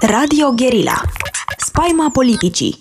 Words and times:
Radio 0.00 0.50
Guerilla. 0.54 1.02
Spaima 1.58 2.10
politicii. 2.12 2.78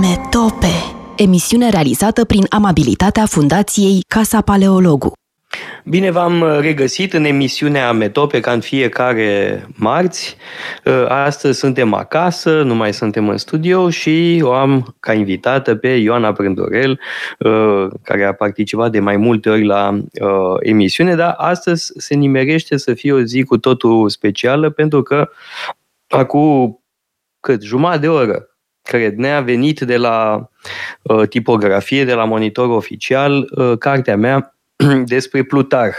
Metope. 0.00 0.72
Emisiune 1.16 1.68
realizată 1.68 2.24
prin 2.24 2.46
amabilitatea 2.48 3.26
Fundației 3.26 4.04
Casa 4.08 4.40
Paleologu 4.40 5.12
Bine 5.84 6.10
v-am 6.10 6.60
regăsit 6.60 7.12
în 7.12 7.24
emisiunea 7.24 7.92
Metope 7.92 8.40
ca 8.40 8.52
în 8.52 8.60
fiecare 8.60 9.66
marți. 9.74 10.36
Astăzi 11.08 11.58
suntem 11.58 11.94
acasă, 11.94 12.62
nu 12.62 12.74
mai 12.74 12.92
suntem 12.92 13.28
în 13.28 13.36
studio 13.36 13.90
și 13.90 14.40
o 14.42 14.52
am 14.52 14.96
ca 15.00 15.12
invitată 15.12 15.74
pe 15.74 15.88
Ioana 15.88 16.32
Prândorel, 16.32 17.00
care 18.02 18.24
a 18.24 18.32
participat 18.32 18.90
de 18.90 19.00
mai 19.00 19.16
multe 19.16 19.50
ori 19.50 19.64
la 19.64 19.98
emisiune, 20.60 21.14
dar 21.14 21.34
astăzi 21.36 21.92
se 21.96 22.14
nimerește 22.14 22.76
să 22.76 22.94
fie 22.94 23.12
o 23.12 23.22
zi 23.22 23.42
cu 23.42 23.58
totul 23.58 24.08
specială 24.08 24.70
pentru 24.70 25.02
că 25.02 25.30
acum 26.08 26.80
cât 27.40 27.62
jumătate 27.62 28.00
de 28.00 28.08
oră 28.08 28.50
cred, 28.82 29.16
ne-a 29.16 29.40
venit 29.40 29.80
de 29.80 29.96
la 29.96 30.48
uh, 31.02 31.28
tipografie, 31.28 32.04
de 32.04 32.14
la 32.14 32.24
monitor 32.24 32.68
oficial, 32.68 33.50
uh, 33.50 33.78
cartea 33.78 34.16
mea 34.16 34.54
despre 35.04 35.42
Plutarh. 35.42 35.96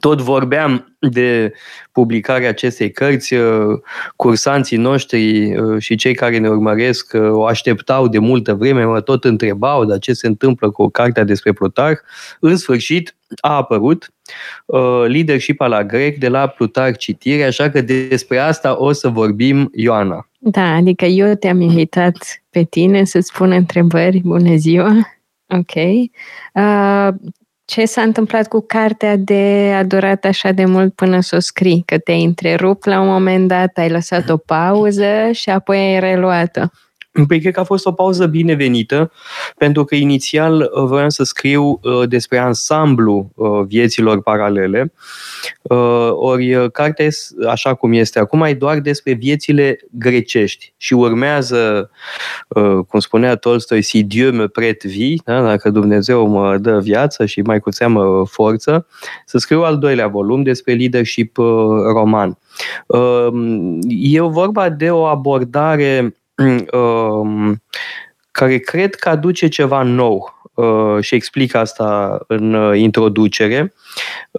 Tot 0.00 0.20
vorbeam 0.20 0.96
de 0.98 1.52
publicarea 1.92 2.48
acestei 2.48 2.90
cărți, 2.90 3.34
uh, 3.34 3.78
cursanții 4.16 4.76
noștri 4.76 5.54
uh, 5.56 5.82
și 5.82 5.94
cei 5.94 6.14
care 6.14 6.38
ne 6.38 6.48
urmăresc 6.48 7.12
uh, 7.14 7.30
o 7.30 7.44
așteptau 7.44 8.08
de 8.08 8.18
multă 8.18 8.54
vreme, 8.54 8.84
mă 8.84 9.00
tot 9.00 9.24
întrebau 9.24 9.84
dar 9.84 9.98
ce 9.98 10.12
se 10.12 10.26
întâmplă 10.26 10.70
cu 10.70 10.88
cartea 10.88 11.24
despre 11.24 11.52
Plutarh. 11.52 12.00
În 12.40 12.56
sfârșit 12.56 13.16
a 13.40 13.56
apărut 13.56 14.12
Leadership 15.06 15.60
la 15.60 15.84
grec 15.84 16.18
de 16.18 16.28
la 16.28 16.46
Plutarh 16.46 16.98
citire, 16.98 17.44
așa 17.44 17.70
că 17.70 17.80
despre 17.80 18.38
asta 18.38 18.78
o 18.78 18.92
să 18.92 19.08
vorbim, 19.08 19.70
Ioana. 19.74 20.28
Da, 20.38 20.74
adică 20.74 21.04
eu 21.04 21.34
te-am 21.34 21.60
invitat 21.60 22.42
pe 22.50 22.62
tine 22.62 23.04
să-ți 23.04 23.32
pun 23.32 23.50
întrebări. 23.50 24.20
Bună 24.24 24.56
ziua! 24.56 24.92
Ok. 25.46 25.74
Uh, 26.54 27.08
ce 27.72 27.84
s-a 27.84 28.02
întâmplat 28.02 28.48
cu 28.48 28.64
cartea 28.66 29.16
de 29.16 29.72
a 29.76 29.84
durat 29.84 30.24
așa 30.24 30.50
de 30.50 30.64
mult 30.64 30.94
până 30.94 31.20
să 31.20 31.36
o 31.36 31.38
scrii? 31.38 31.82
Că 31.86 31.98
te-ai 31.98 32.24
întrerupt 32.24 32.84
la 32.84 33.00
un 33.00 33.06
moment 33.06 33.48
dat, 33.48 33.76
ai 33.76 33.88
lăsat 33.88 34.28
o 34.28 34.36
pauză 34.36 35.30
și 35.32 35.50
apoi 35.50 35.78
ai 35.78 36.00
reluat-o. 36.00 36.60
Păi 37.28 37.40
cred 37.40 37.52
că 37.52 37.60
a 37.60 37.64
fost 37.64 37.86
o 37.86 37.92
pauză 37.92 38.26
binevenită, 38.26 39.12
pentru 39.56 39.84
că 39.84 39.94
inițial 39.94 40.70
uh, 40.74 40.84
vreau 40.84 41.10
să 41.10 41.22
scriu 41.22 41.80
uh, 41.82 42.08
despre 42.08 42.38
ansamblu 42.38 43.30
uh, 43.34 43.60
vieților 43.66 44.22
paralele, 44.22 44.92
ori 46.10 46.70
cartea, 46.70 47.08
așa 47.48 47.74
cum 47.74 47.92
este 47.92 48.18
acum, 48.18 48.42
e 48.42 48.54
doar 48.54 48.78
despre 48.78 49.12
viețile 49.12 49.78
grecești 49.90 50.72
și 50.76 50.94
urmează, 50.94 51.90
cum 52.88 53.00
spunea 53.00 53.36
Tolstoi, 53.36 53.82
si 53.82 54.02
Dieu 54.02 54.32
me 54.32 54.46
prête 54.46 54.88
vie, 54.88 55.20
da? 55.24 55.42
dacă 55.42 55.70
Dumnezeu 55.70 56.26
mă 56.26 56.56
dă 56.56 56.78
viață 56.78 57.26
și 57.26 57.40
mai 57.40 57.60
cu 57.60 57.70
seamă 57.70 58.26
forță, 58.26 58.86
să 59.26 59.38
scriu 59.38 59.62
al 59.62 59.78
doilea 59.78 60.06
volum 60.06 60.42
despre 60.42 60.74
leadership 60.74 61.36
roman. 61.92 62.38
E 63.88 64.20
vorba 64.20 64.68
de 64.68 64.90
o 64.90 65.04
abordare 65.04 66.00
Um, 66.00 66.21
care 68.32 68.58
cred 68.58 68.94
că 68.94 69.08
aduce 69.08 69.48
ceva 69.48 69.82
nou 69.82 70.42
uh, 70.54 70.96
și 71.00 71.14
explic 71.14 71.54
asta 71.54 72.20
în 72.26 72.54
uh, 72.54 72.78
introducere, 72.78 73.72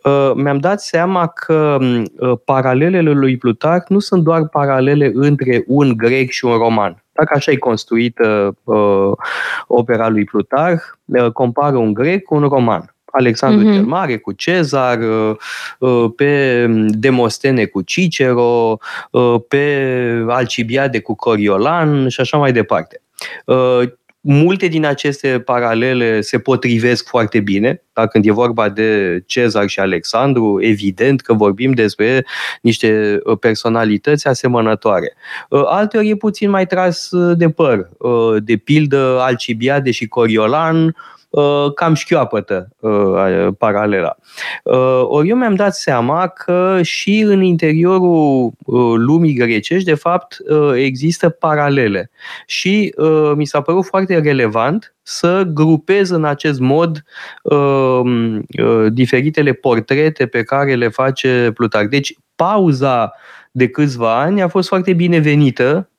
uh, 0.04 0.32
mi-am 0.36 0.58
dat 0.58 0.82
seama 0.82 1.28
că 1.28 1.78
um, 1.80 2.06
paralelele 2.45 3.12
lui 3.12 3.38
Plutarh 3.38 3.86
nu 3.88 4.00
sunt 4.00 4.23
doar 4.23 4.48
paralele 4.48 5.12
între 5.14 5.64
un 5.68 5.98
grec 5.98 6.30
și 6.30 6.45
un 6.45 6.58
roman. 6.58 7.04
Dacă 7.12 7.34
așa 7.36 7.52
e 7.52 7.56
construită 7.56 8.58
opera 9.67 10.10
lui 10.10 10.23
Plutarh, 10.23 10.82
compară 11.33 11.77
un 11.77 11.94
grec 11.94 12.23
cu 12.23 12.36
un 12.36 12.42
roman. 12.42 12.92
Alexandru 13.14 13.70
mm-hmm. 13.70 13.74
cel 13.74 13.84
Mare 13.84 14.18
cu 14.18 14.32
Cezar, 14.32 15.00
uh, 15.00 15.36
uh, 15.80 16.12
pe 16.16 16.66
Demostene 16.88 17.66
cu 17.66 17.82
Cicero, 17.82 18.78
uh, 19.12 19.36
pe 19.48 20.26
Alcibiade 20.28 21.00
cu 21.00 21.16
Coriolan 21.16 22.08
și 22.08 22.22
așa 22.22 22.38
mai 22.38 22.52
departe. 22.52 23.02
Multe 24.26 24.68
din 24.68 24.86
aceste 24.86 25.40
paralele 25.46 26.22
se 26.22 26.40
potrivesc 26.40 27.08
foarte 27.08 27.40
bine, 27.40 27.82
dar 27.94 28.08
când 28.08 28.26
e 28.26 28.32
vorba 28.32 28.70
de 28.70 29.24
Cezar 29.26 29.68
și 29.68 29.80
Alexandru, 29.80 30.60
evident 30.62 31.22
că 31.22 31.34
vorbim 31.34 31.72
despre 31.72 32.26
niște 32.62 33.20
personalități 33.40 34.28
asemănătoare. 34.28 35.14
Alteori 35.50 36.10
e 36.10 36.16
puțin 36.16 36.50
mai 36.50 36.66
tras 36.66 37.10
de 37.36 37.50
păr. 37.50 37.90
De 38.44 38.56
pildă, 38.56 39.18
Alcibiade 39.22 39.92
și 39.92 40.08
Coriolan 40.08 40.86
Uh, 40.86 41.13
cam 41.76 41.94
șchioapătă 41.94 42.67
uh, 42.80 43.48
paralela. 43.58 44.16
Uh, 44.64 45.02
ori 45.04 45.30
eu 45.30 45.36
mi-am 45.36 45.55
dat 45.55 45.76
seama 45.76 46.27
că 46.27 46.80
și 46.82 47.20
în 47.20 47.42
interiorul 47.42 48.54
lumii 48.95 49.33
grecești, 49.33 49.86
de 49.86 49.94
fapt, 49.94 50.38
există 50.76 51.30
paralele. 51.30 52.11
Și 52.45 52.95
mi 53.36 53.45
s-a 53.45 53.61
părut 53.61 53.86
foarte 53.86 54.20
relevant 54.20 54.95
să 55.02 55.44
grupez 55.54 56.10
în 56.10 56.26
acest 56.26 56.60
mod 56.60 57.04
diferitele 58.88 59.54
portrete 59.54 60.26
pe 60.26 60.44
care 60.44 60.76
le 60.76 60.88
face 60.88 61.52
Plutarh. 61.54 61.89
Deci, 61.89 62.15
pauza 62.36 63.14
de 63.52 63.67
câțiva 63.67 64.20
ani 64.20 64.42
a 64.42 64.48
fost 64.48 64.67
foarte 64.67 64.94
binevenită 64.94 65.89
uh, 65.89 65.92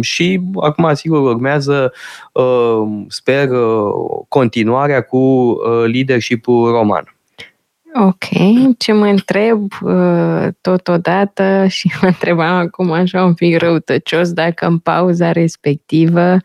și 0.00 0.40
acum, 0.60 0.94
sigur, 0.94 1.18
urmează, 1.18 1.92
uh, 2.32 2.82
sper, 3.08 3.50
uh, 3.50 4.24
continuarea 4.28 5.00
cu 5.00 5.16
uh, 5.16 5.56
leadership-ul 5.92 6.70
roman. 6.70 7.14
Ok, 8.00 8.24
ce 8.78 8.92
mă 8.92 9.06
întreb 9.06 9.68
uh, 9.82 10.46
totodată 10.60 11.66
și 11.68 11.90
mă 12.00 12.06
întrebam 12.06 12.54
acum 12.54 12.90
așa 12.90 13.24
un 13.24 13.34
pic 13.34 13.58
răutăcios 13.58 14.32
dacă 14.32 14.66
în 14.66 14.78
pauza 14.78 15.32
respectivă 15.32 16.32
uh, 16.32 16.40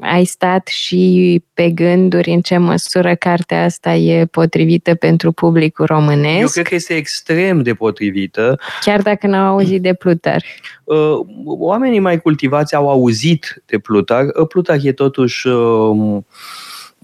ai 0.00 0.24
stat 0.24 0.66
și 0.66 1.42
pe 1.54 1.70
gânduri 1.70 2.30
în 2.30 2.40
ce 2.40 2.56
măsură 2.56 3.14
cartea 3.14 3.64
asta 3.64 3.94
e 3.94 4.26
potrivită 4.26 4.94
pentru 4.94 5.32
publicul 5.32 5.86
românesc? 5.86 6.40
Eu 6.40 6.48
cred 6.48 6.66
că 6.66 6.74
este 6.74 6.94
extrem 6.94 7.62
de 7.62 7.74
potrivită. 7.74 8.58
Chiar 8.80 9.02
dacă 9.02 9.26
n-au 9.26 9.46
auzit 9.46 9.82
de 9.82 9.94
Plutar. 9.94 10.44
Uh, 10.86 11.18
oamenii 11.44 11.98
mai 11.98 12.20
cultivați 12.20 12.74
au 12.74 12.88
auzit 12.90 13.62
de 13.66 13.78
Plutar. 13.78 14.24
Uh, 14.24 14.46
Plutar 14.48 14.78
e 14.82 14.92
totuși 14.92 15.46
uh, 15.46 16.22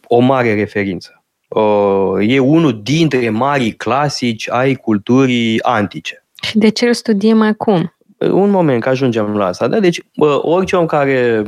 o 0.07 0.19
mare 0.19 0.55
referință. 0.55 1.23
Uh, 1.49 2.29
e 2.29 2.39
unul 2.39 2.81
dintre 2.83 3.31
marii 3.31 3.73
clasici 3.73 4.51
ai 4.51 4.75
culturii 4.75 5.63
antice. 5.63 6.25
Și 6.43 6.59
de 6.59 6.69
ce 6.69 6.87
îl 6.87 6.93
studiem 6.93 7.43
acum? 7.43 7.93
Un 8.31 8.51
moment 8.51 8.83
că 8.83 8.89
ajungem 8.89 9.37
la 9.37 9.47
asta. 9.47 9.69
Da? 9.69 9.81
Deci, 9.81 10.01
orice 10.41 10.77
om 10.77 10.87
care 10.87 11.43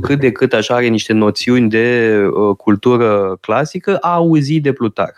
cât 0.00 0.20
de 0.20 0.32
cât 0.32 0.52
așa 0.52 0.74
are 0.74 0.86
niște 0.86 1.12
noțiuni 1.12 1.68
de 1.68 2.16
cultură 2.56 3.36
clasică 3.40 3.96
a 3.96 4.14
auzit 4.14 4.62
de 4.62 4.72
Plutar. 4.72 5.14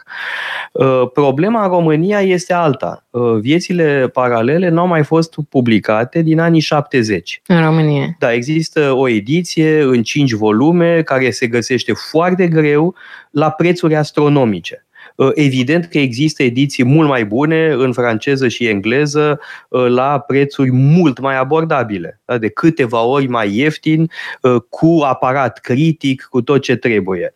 Problema 1.13 1.63
în 1.63 1.69
România 1.69 2.21
este 2.21 2.53
alta. 2.53 3.07
Viețile 3.41 4.11
paralele 4.13 4.69
nu 4.69 4.81
au 4.81 4.87
mai 4.87 5.05
fost 5.05 5.35
publicate 5.49 6.23
din 6.23 6.41
anii 6.41 6.61
70. 6.61 7.43
În 7.47 7.65
România. 7.65 8.07
Da, 8.19 8.33
există 8.33 8.93
o 8.93 9.09
ediție 9.09 9.83
în 9.83 10.03
5 10.03 10.33
volume 10.33 11.03
care 11.03 11.31
se 11.31 11.47
găsește 11.47 11.93
foarte 12.11 12.47
greu 12.49 12.95
la 13.31 13.51
prețuri 13.51 13.97
astronomice. 13.97 14.87
Uh, 15.17 15.31
evident 15.35 15.85
că 15.85 15.99
există 15.99 16.43
ediții 16.43 16.85
mult 16.85 17.09
mai 17.09 17.25
bune 17.25 17.73
în 17.77 17.93
franceză 17.93 18.49
și 18.49 18.67
engleză 18.67 19.41
uh, 19.69 19.87
la 19.87 20.19
prețuri 20.19 20.71
mult 20.73 21.21
mai 21.21 21.39
abordabile, 21.39 22.21
da? 22.25 22.39
de 22.39 22.49
câteva 22.49 23.03
ori 23.03 23.27
mai 23.27 23.57
ieftin, 23.57 24.11
uh, 24.43 24.57
cu 24.69 25.01
aparat 25.05 25.59
critic, 25.59 26.27
cu 26.31 26.43
tot 26.43 26.61
ce 26.63 26.77
trebuie. 26.77 27.35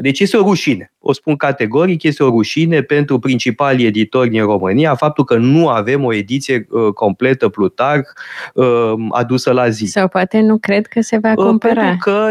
Deci 0.00 0.20
este 0.20 0.36
o 0.36 0.42
rușine. 0.42 0.92
O 0.98 1.12
spun 1.12 1.36
categoric, 1.36 2.02
este 2.02 2.22
o 2.22 2.28
rușine 2.28 2.82
pentru 2.82 3.18
principalii 3.18 3.86
editori 3.86 4.28
din 4.28 4.42
România 4.42 4.94
faptul 4.94 5.24
că 5.24 5.36
nu 5.36 5.68
avem 5.68 6.04
o 6.04 6.14
ediție 6.14 6.66
completă 6.94 7.48
Plutarh 7.48 8.08
adusă 9.10 9.52
la 9.52 9.68
zi. 9.68 9.84
Sau 9.84 10.08
poate 10.08 10.40
nu 10.40 10.58
cred 10.58 10.86
că 10.86 11.00
se 11.00 11.18
va 11.18 11.34
cumpăra. 11.34 11.80
Pentru 11.80 11.96
că 11.98 12.28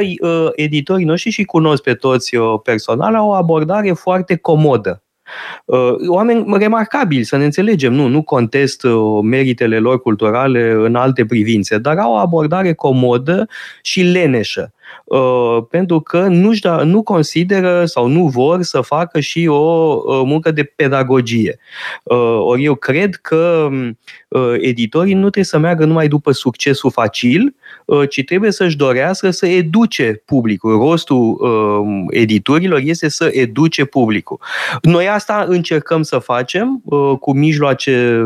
editorii 0.55 1.05
noștri 1.05 1.31
și 1.31 1.43
cunosc 1.43 1.83
pe 1.83 1.93
toți 1.93 2.37
personal 2.63 3.15
au 3.15 3.27
o 3.27 3.33
abordare 3.33 3.91
foarte 3.91 4.32
comodă. 4.35 5.03
Uh, 5.65 5.95
oameni 6.07 6.57
remarcabili, 6.57 7.23
să 7.23 7.37
ne 7.37 7.43
înțelegem, 7.43 7.93
nu, 7.93 8.07
nu 8.07 8.21
contest 8.21 8.83
uh, 8.83 9.19
meritele 9.23 9.79
lor 9.79 10.01
culturale 10.01 10.71
în 10.71 10.95
alte 10.95 11.25
privințe, 11.25 11.77
dar 11.77 11.97
au 11.97 12.11
o 12.11 12.17
abordare 12.17 12.73
comodă 12.73 13.47
și 13.81 14.01
leneșă. 14.01 14.73
Uh, 15.03 15.57
pentru 15.69 15.99
că 15.99 16.19
nu, 16.19 16.51
da, 16.61 16.83
nu 16.83 17.03
consideră 17.03 17.85
sau 17.85 18.07
nu 18.07 18.27
vor 18.27 18.61
să 18.61 18.81
facă 18.81 19.19
și 19.19 19.47
o 19.47 19.93
uh, 20.05 20.21
muncă 20.25 20.51
de 20.51 20.63
pedagogie. 20.63 21.59
Uh, 22.03 22.37
ori 22.39 22.63
eu 22.63 22.75
cred 22.75 23.15
că 23.15 23.69
uh, 24.27 24.53
editorii 24.57 25.13
nu 25.13 25.21
trebuie 25.21 25.43
să 25.43 25.57
meargă 25.57 25.85
numai 25.85 26.07
după 26.07 26.31
succesul 26.31 26.91
facil, 26.91 27.55
uh, 27.85 28.09
ci 28.09 28.23
trebuie 28.23 28.51
să-și 28.51 28.77
dorească 28.77 29.29
să 29.29 29.47
educe 29.47 30.21
publicul. 30.25 30.71
Rostul 30.71 31.37
uh, 31.39 32.05
editorilor 32.09 32.79
este 32.83 33.09
să 33.09 33.29
educe 33.31 33.85
publicul. 33.85 34.39
Noi 34.81 35.07
asta 35.07 35.45
încercăm 35.47 36.01
să 36.01 36.17
facem 36.17 36.81
uh, 36.85 37.17
cu 37.19 37.33
mijloace 37.33 38.25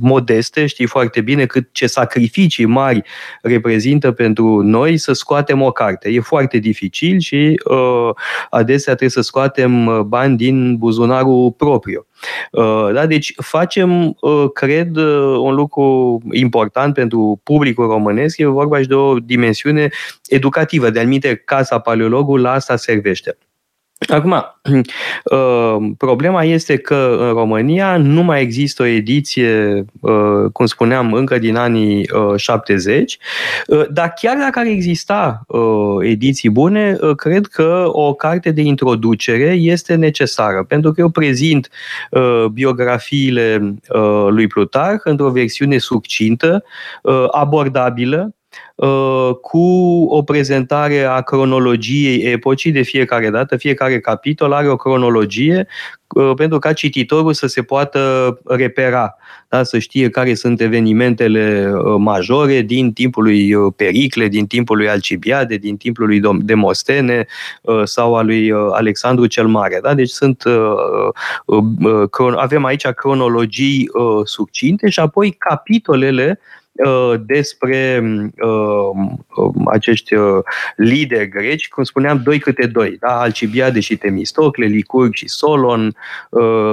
modeste, 0.00 0.66
știi 0.66 0.86
foarte 0.86 1.20
bine 1.20 1.46
cât 1.46 1.68
ce 1.72 1.86
sacrificii 1.86 2.64
mari 2.64 3.02
reprezintă 3.42 4.12
pentru 4.12 4.62
noi 4.62 4.96
să 4.96 5.12
scoatem 5.12 5.62
o 5.62 5.70
carte. 5.70 6.03
E 6.08 6.20
foarte 6.20 6.58
dificil 6.58 7.18
și 7.18 7.60
uh, 7.64 8.10
adesea 8.50 8.94
trebuie 8.94 9.08
să 9.08 9.20
scoatem 9.20 9.86
uh, 9.86 10.00
bani 10.00 10.36
din 10.36 10.76
buzunarul 10.76 11.52
propriu. 11.52 12.06
Uh, 12.52 12.88
da? 12.92 13.06
Deci 13.06 13.32
facem, 13.36 14.16
uh, 14.20 14.44
cred, 14.52 14.96
uh, 14.96 15.36
un 15.38 15.54
lucru 15.54 16.20
important 16.32 16.94
pentru 16.94 17.40
publicul 17.42 17.86
românesc, 17.86 18.38
e 18.38 18.46
vorba 18.46 18.80
și 18.80 18.86
de 18.86 18.94
o 18.94 19.18
dimensiune 19.18 19.88
educativă. 20.26 20.90
De 20.90 21.00
anumite, 21.00 21.34
Casa 21.34 21.78
Paleologul 21.78 22.40
la 22.40 22.52
asta 22.52 22.76
servește. 22.76 23.36
Acum, 24.08 24.34
uh, 25.24 25.76
problema 25.98 26.44
este 26.44 26.76
că 26.76 27.16
în 27.20 27.28
România 27.28 27.96
nu 27.96 28.22
mai 28.22 28.42
există 28.42 28.82
o 28.82 28.86
ediție, 28.86 29.84
uh, 30.00 30.50
cum 30.52 30.66
spuneam, 30.66 31.12
încă 31.12 31.38
din 31.38 31.56
anii 31.56 32.08
70, 32.36 33.18
uh, 33.66 33.84
dar 33.90 34.12
chiar 34.20 34.36
dacă 34.36 34.58
ar 34.58 34.66
exista 34.66 35.46
ediții 36.00 36.50
bune, 36.50 36.98
cred 37.16 37.46
că 37.46 37.84
o 37.86 38.14
carte 38.14 38.50
de 38.50 38.60
introducere 38.60 39.50
este 39.50 39.94
necesară, 39.94 40.64
pentru 40.68 40.92
că 40.92 41.00
eu 41.00 41.08
prezint 41.08 41.68
biografiile 42.52 43.74
lui 44.28 44.46
Plutarh 44.46 45.00
într-o 45.04 45.30
versiune 45.30 45.78
succintă, 45.78 46.64
abordabilă, 47.30 48.28
Uh, 48.28 48.43
cu 49.40 49.58
o 50.08 50.22
prezentare 50.22 51.02
a 51.02 51.20
cronologiei 51.20 52.32
epocii 52.32 52.72
de 52.72 52.82
fiecare 52.82 53.30
dată. 53.30 53.56
Fiecare 53.56 54.00
capitol 54.00 54.52
are 54.52 54.68
o 54.68 54.76
cronologie 54.76 55.66
uh, 56.08 56.32
pentru 56.36 56.58
ca 56.58 56.72
cititorul 56.72 57.32
să 57.32 57.46
se 57.46 57.62
poată 57.62 58.00
repera, 58.44 59.16
da? 59.48 59.62
să 59.62 59.78
știe 59.78 60.10
care 60.10 60.34
sunt 60.34 60.60
evenimentele 60.60 61.72
uh, 61.74 61.94
majore 61.98 62.60
din 62.60 62.92
timpul 62.92 63.22
lui 63.22 63.54
Pericle, 63.76 64.28
din 64.28 64.46
timpul 64.46 64.76
lui 64.76 64.88
Alcibiade, 64.88 65.56
din 65.56 65.76
timpul 65.76 66.06
lui 66.06 66.20
Demostene 66.38 67.26
sau 67.84 68.14
al 68.14 68.26
lui 68.26 68.52
Alexandru 68.52 69.26
cel 69.26 69.46
Mare. 69.46 69.78
Da? 69.82 69.94
Deci 69.94 70.10
sunt, 70.10 70.42
avem 72.36 72.64
aici 72.64 72.86
cronologii 72.86 73.90
succinte 74.24 74.88
și 74.88 75.00
apoi 75.00 75.30
capitolele 75.30 76.38
Uh, 76.38 76.63
despre 77.26 78.02
uh, 78.40 78.90
um, 79.36 79.68
acești 79.70 80.14
uh, 80.14 80.42
lideri 80.76 81.28
greci, 81.28 81.68
cum 81.68 81.84
spuneam, 81.84 82.20
doi 82.24 82.38
câte 82.38 82.66
doi, 82.66 82.96
da? 83.00 83.20
Alcibiade 83.20 83.80
și 83.80 83.96
Temistocle, 83.96 84.66
Licurg 84.66 85.14
și 85.14 85.28
Solon, 85.28 85.96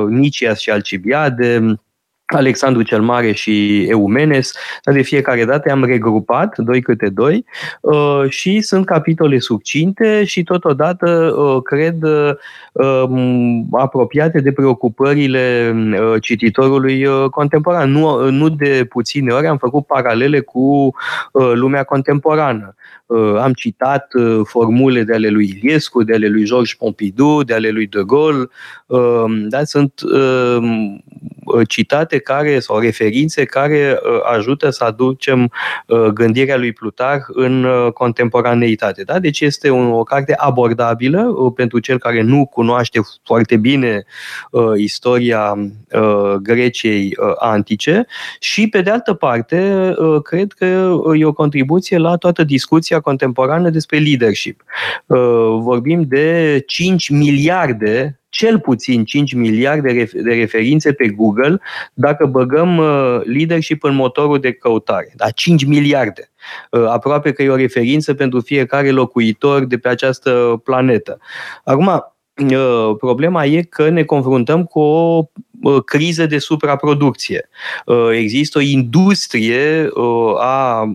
Nicias 0.08 0.60
și 0.60 0.70
Alcibiade, 0.70 1.80
Alexandru 2.34 2.82
cel 2.82 3.02
Mare 3.02 3.32
și 3.32 3.86
Eumenes, 3.90 4.54
dar 4.84 4.94
de 4.94 5.02
fiecare 5.02 5.46
dată 5.46 5.72
am 5.72 5.84
regrupat, 5.84 6.58
doi 6.58 6.82
câte 6.82 7.10
doi, 7.10 7.46
uh, 7.82 8.24
și 8.30 8.62
sunt 8.62 8.86
capitole 8.86 9.40
succinte 9.40 10.24
și 10.24 10.44
totodată, 10.44 11.36
uh, 11.38 11.62
cred, 11.64 12.04
uh, 12.04 12.32
um, 12.72 13.68
apropiate 13.72 14.40
de 14.40 14.52
preocupările 14.52 15.76
cititorului 16.22 17.08
contemporan. 17.30 17.92
Nu, 17.92 18.30
nu 18.30 18.50
de 18.50 18.86
puține 18.90 19.34
ori 19.34 19.48
am 19.48 19.58
făcut 19.58 19.86
paralele 19.86 20.40
cu 20.40 20.96
lumea 21.54 21.84
contemporană. 21.84 22.76
Am 23.42 23.54
citat 23.54 24.08
formule 24.44 25.04
de 25.04 25.14
ale 25.14 25.28
lui 25.28 25.60
Iliescu, 25.62 26.04
de 26.04 26.14
ale 26.14 26.28
lui 26.28 26.44
Georges 26.44 26.74
Pompidou, 26.74 27.44
de 27.44 27.54
ale 27.54 27.70
lui 27.70 27.88
De 27.88 28.02
Gaulle, 28.06 28.50
da? 29.50 29.64
sunt 29.64 29.94
citate 31.68 32.20
care 32.20 32.60
sau 32.60 32.80
referințe 32.80 33.46
care 33.46 34.00
uh, 34.04 34.20
ajută 34.36 34.70
să 34.70 34.84
aducem 34.84 35.52
uh, 35.88 36.06
gândirea 36.06 36.58
lui 36.58 36.74
Plutar 36.74 37.22
în 37.28 37.64
uh, 37.64 37.92
contemporaneitate. 37.92 39.04
Da? 39.04 39.20
Deci 39.20 39.40
este 39.40 39.70
o 39.70 40.04
carte 40.04 40.34
abordabilă 40.38 41.52
pentru 41.56 41.80
cel 41.80 41.98
care 41.98 42.22
nu 42.22 42.46
cunoaște 42.46 43.00
foarte 43.24 43.58
bine 43.58 44.04
istoria 44.76 45.58
Greciei 46.42 47.18
antice 47.40 48.06
și, 48.40 48.68
pe 48.68 48.82
de 48.82 48.90
altă 48.90 49.14
parte, 49.14 49.94
cred 50.24 50.52
că 50.52 50.66
e 51.18 51.26
o 51.26 51.34
contribuție 51.34 51.98
la 51.98 52.16
toată 52.16 52.44
discuția 52.44 53.00
contemporană 53.00 53.70
despre 53.70 53.98
leadership. 53.98 54.64
Vorbim 55.60 56.04
de 56.08 56.64
5 56.66 57.10
miliarde 57.10 58.21
cel 58.32 58.60
puțin 58.60 59.06
5 59.06 59.34
miliarde 59.34 59.94
de 60.14 60.34
referințe 60.34 60.94
pe 60.94 61.08
Google 61.08 61.60
dacă 61.94 62.26
băgăm 62.26 62.78
uh, 62.78 63.22
leadership 63.24 63.84
în 63.84 63.96
motorul 63.96 64.40
de 64.40 64.52
căutare. 64.52 65.14
Da, 65.16 65.30
5 65.30 65.66
miliarde. 65.66 66.32
Uh, 66.72 66.86
aproape 66.88 67.32
că 67.32 67.44
e 67.44 67.50
o 67.50 67.56
referință 67.56 68.14
pentru 68.14 68.40
fiecare 68.40 68.92
locuitor 68.92 69.66
de 69.66 69.78
pe 69.78 69.88
această 69.90 70.62
planetă. 70.64 71.20
Acum, 71.64 72.12
Uh, 72.50 72.96
problema 72.98 73.46
e 73.46 73.62
că 73.62 73.90
ne 73.90 74.04
confruntăm 74.04 74.64
cu 74.64 74.80
o 74.80 75.18
uh, 75.18 75.26
criză 75.86 76.26
de 76.26 76.38
supraproducție. 76.38 77.50
Uh, 77.86 78.10
există 78.12 78.58
o 78.58 78.62
industrie 78.62 79.90
a 80.38 80.94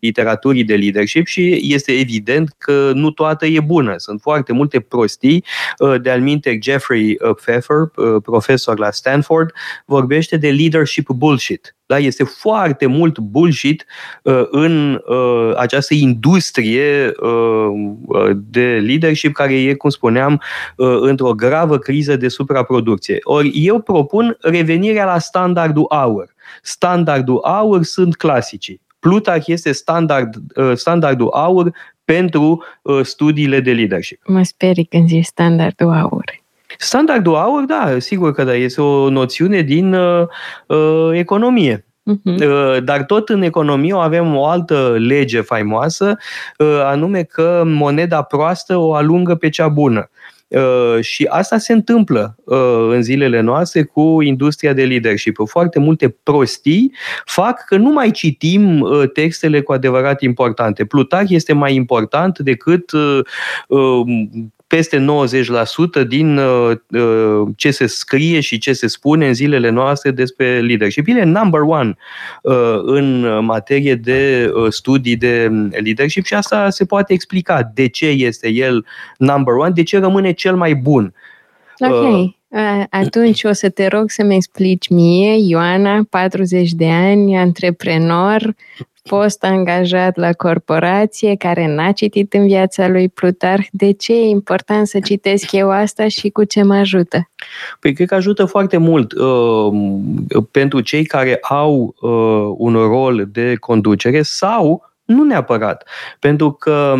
literaturii 0.00 0.64
de 0.64 0.74
leadership 0.74 1.26
și 1.26 1.60
este 1.62 1.92
evident 1.92 2.54
că 2.58 2.92
nu 2.94 3.10
toată 3.10 3.46
e 3.46 3.60
bună. 3.60 3.94
Sunt 3.96 4.20
foarte 4.20 4.52
multe 4.52 4.80
prostii. 4.80 5.44
De 6.02 6.10
alminte, 6.10 6.58
Jeffrey 6.62 7.18
Pfeffer, 7.34 7.76
profesor 8.22 8.78
la 8.78 8.90
Stanford, 8.90 9.52
vorbește 9.86 10.36
de 10.36 10.50
leadership 10.50 11.08
bullshit. 11.08 11.74
Da? 11.90 11.98
Este 11.98 12.24
foarte 12.24 12.86
mult 12.86 13.18
bullshit 13.18 13.86
uh, 14.22 14.42
în 14.50 15.02
uh, 15.06 15.52
această 15.56 15.94
industrie 15.94 17.12
uh, 17.20 18.30
de 18.34 18.82
leadership 18.86 19.32
care 19.32 19.60
e, 19.60 19.74
cum 19.74 19.90
spuneam, 19.90 20.42
uh, 20.76 20.96
într-o 21.00 21.32
gravă 21.32 21.78
criză 21.78 22.16
de 22.16 22.28
supraproducție. 22.28 23.18
Ori 23.22 23.50
eu 23.54 23.80
propun 24.00 24.36
revenirea 24.40 25.04
la 25.04 25.18
standardul 25.18 25.86
aur. 25.88 26.34
Standardul 26.62 27.40
aur 27.42 27.82
sunt 27.82 28.16
clasicii. 28.16 28.80
Plutarh 28.98 29.46
este 29.46 29.72
standard, 29.72 30.34
uh, 30.56 30.72
standardul 30.74 31.28
aur 31.32 31.72
pentru 32.04 32.64
uh, 32.82 33.04
studiile 33.04 33.60
de 33.60 33.72
leadership. 33.72 34.20
Mă 34.26 34.42
sperii 34.42 34.84
când 34.84 35.08
zici 35.08 35.24
standardul 35.24 35.92
aur. 35.92 36.24
Standardul 36.78 37.34
aur, 37.34 37.62
da, 37.64 37.98
sigur 37.98 38.32
că 38.32 38.44
da, 38.44 38.54
este 38.54 38.80
o 38.80 39.08
noțiune 39.08 39.60
din 39.60 39.94
uh, 39.94 40.26
uh, 40.66 41.10
economie. 41.12 41.84
Uh-huh. 42.10 42.80
Dar 42.84 43.02
tot 43.02 43.28
în 43.28 43.42
economie 43.42 43.94
avem 43.96 44.36
o 44.36 44.46
altă 44.46 44.96
lege 44.98 45.40
faimoasă, 45.40 46.16
uh, 46.58 46.80
anume 46.84 47.22
că 47.22 47.62
moneda 47.66 48.22
proastă 48.22 48.76
o 48.76 48.94
alungă 48.94 49.34
pe 49.34 49.48
cea 49.48 49.68
bună. 49.68 50.10
Uh, 50.50 51.00
și 51.00 51.26
asta 51.28 51.58
se 51.58 51.72
întâmplă 51.72 52.36
uh, 52.44 52.88
în 52.88 53.02
zilele 53.02 53.40
noastre 53.40 53.82
cu 53.82 54.22
industria 54.22 54.72
de 54.72 54.84
leadership. 54.84 55.36
Foarte 55.44 55.78
multe 55.78 56.08
prostii 56.22 56.92
fac 57.24 57.64
că 57.64 57.76
nu 57.76 57.92
mai 57.92 58.10
citim 58.10 58.80
uh, 58.80 59.10
textele 59.12 59.60
cu 59.60 59.72
adevărat 59.72 60.20
importante. 60.20 60.84
Plutarh 60.84 61.30
este 61.30 61.52
mai 61.52 61.74
important 61.74 62.38
decât 62.38 62.90
peste 64.70 65.06
90% 66.02 66.06
din 66.06 66.38
uh, 66.38 66.70
uh, 66.88 67.48
ce 67.56 67.70
se 67.70 67.86
scrie 67.86 68.40
și 68.40 68.58
ce 68.58 68.72
se 68.72 68.86
spune 68.86 69.26
în 69.26 69.34
zilele 69.34 69.68
noastre 69.68 70.10
despre 70.10 70.60
leadership. 70.60 71.06
El 71.08 71.16
e 71.16 71.24
number 71.24 71.60
one 71.60 71.96
uh, 72.42 72.54
în 72.82 73.26
materie 73.44 73.94
de 73.94 74.52
studii 74.68 75.16
de 75.16 75.50
leadership 75.70 76.24
și 76.24 76.34
asta 76.34 76.70
se 76.70 76.84
poate 76.84 77.12
explica 77.12 77.70
de 77.74 77.88
ce 77.88 78.06
este 78.06 78.48
el 78.48 78.86
number 79.18 79.54
one, 79.54 79.70
de 79.70 79.82
ce 79.82 79.98
rămâne 79.98 80.32
cel 80.32 80.56
mai 80.56 80.74
bun. 80.74 81.14
Ok. 81.78 82.34
Atunci 82.90 83.44
o 83.44 83.52
să 83.52 83.68
te 83.68 83.86
rog 83.86 84.10
să-mi 84.10 84.34
explici 84.34 84.88
mie, 84.88 85.36
Ioana, 85.48 86.06
40 86.10 86.72
de 86.72 86.90
ani, 86.90 87.38
antreprenor, 87.38 88.54
fost 89.04 89.44
angajat 89.44 90.16
la 90.16 90.32
corporație 90.32 91.36
care 91.36 91.74
n-a 91.74 91.92
citit 91.92 92.32
în 92.32 92.46
viața 92.46 92.88
lui 92.88 93.08
Plutarh, 93.08 93.66
de 93.70 93.92
ce 93.92 94.12
e 94.12 94.28
important 94.28 94.86
să 94.86 95.00
citesc 95.00 95.52
eu 95.52 95.70
asta 95.70 96.08
și 96.08 96.28
cu 96.28 96.44
ce 96.44 96.62
mă 96.62 96.74
ajută? 96.74 97.30
Păi 97.80 97.92
cred 97.92 98.08
că 98.08 98.14
ajută 98.14 98.44
foarte 98.44 98.76
mult 98.76 99.12
uh, 99.12 99.72
pentru 100.50 100.80
cei 100.80 101.04
care 101.04 101.38
au 101.42 101.94
uh, 102.00 102.54
un 102.56 102.74
rol 102.74 103.28
de 103.32 103.54
conducere 103.54 104.22
sau 104.22 104.88
Nu 105.04 105.24
neapărat. 105.24 105.88
Pentru 106.18 106.52
că 106.52 106.94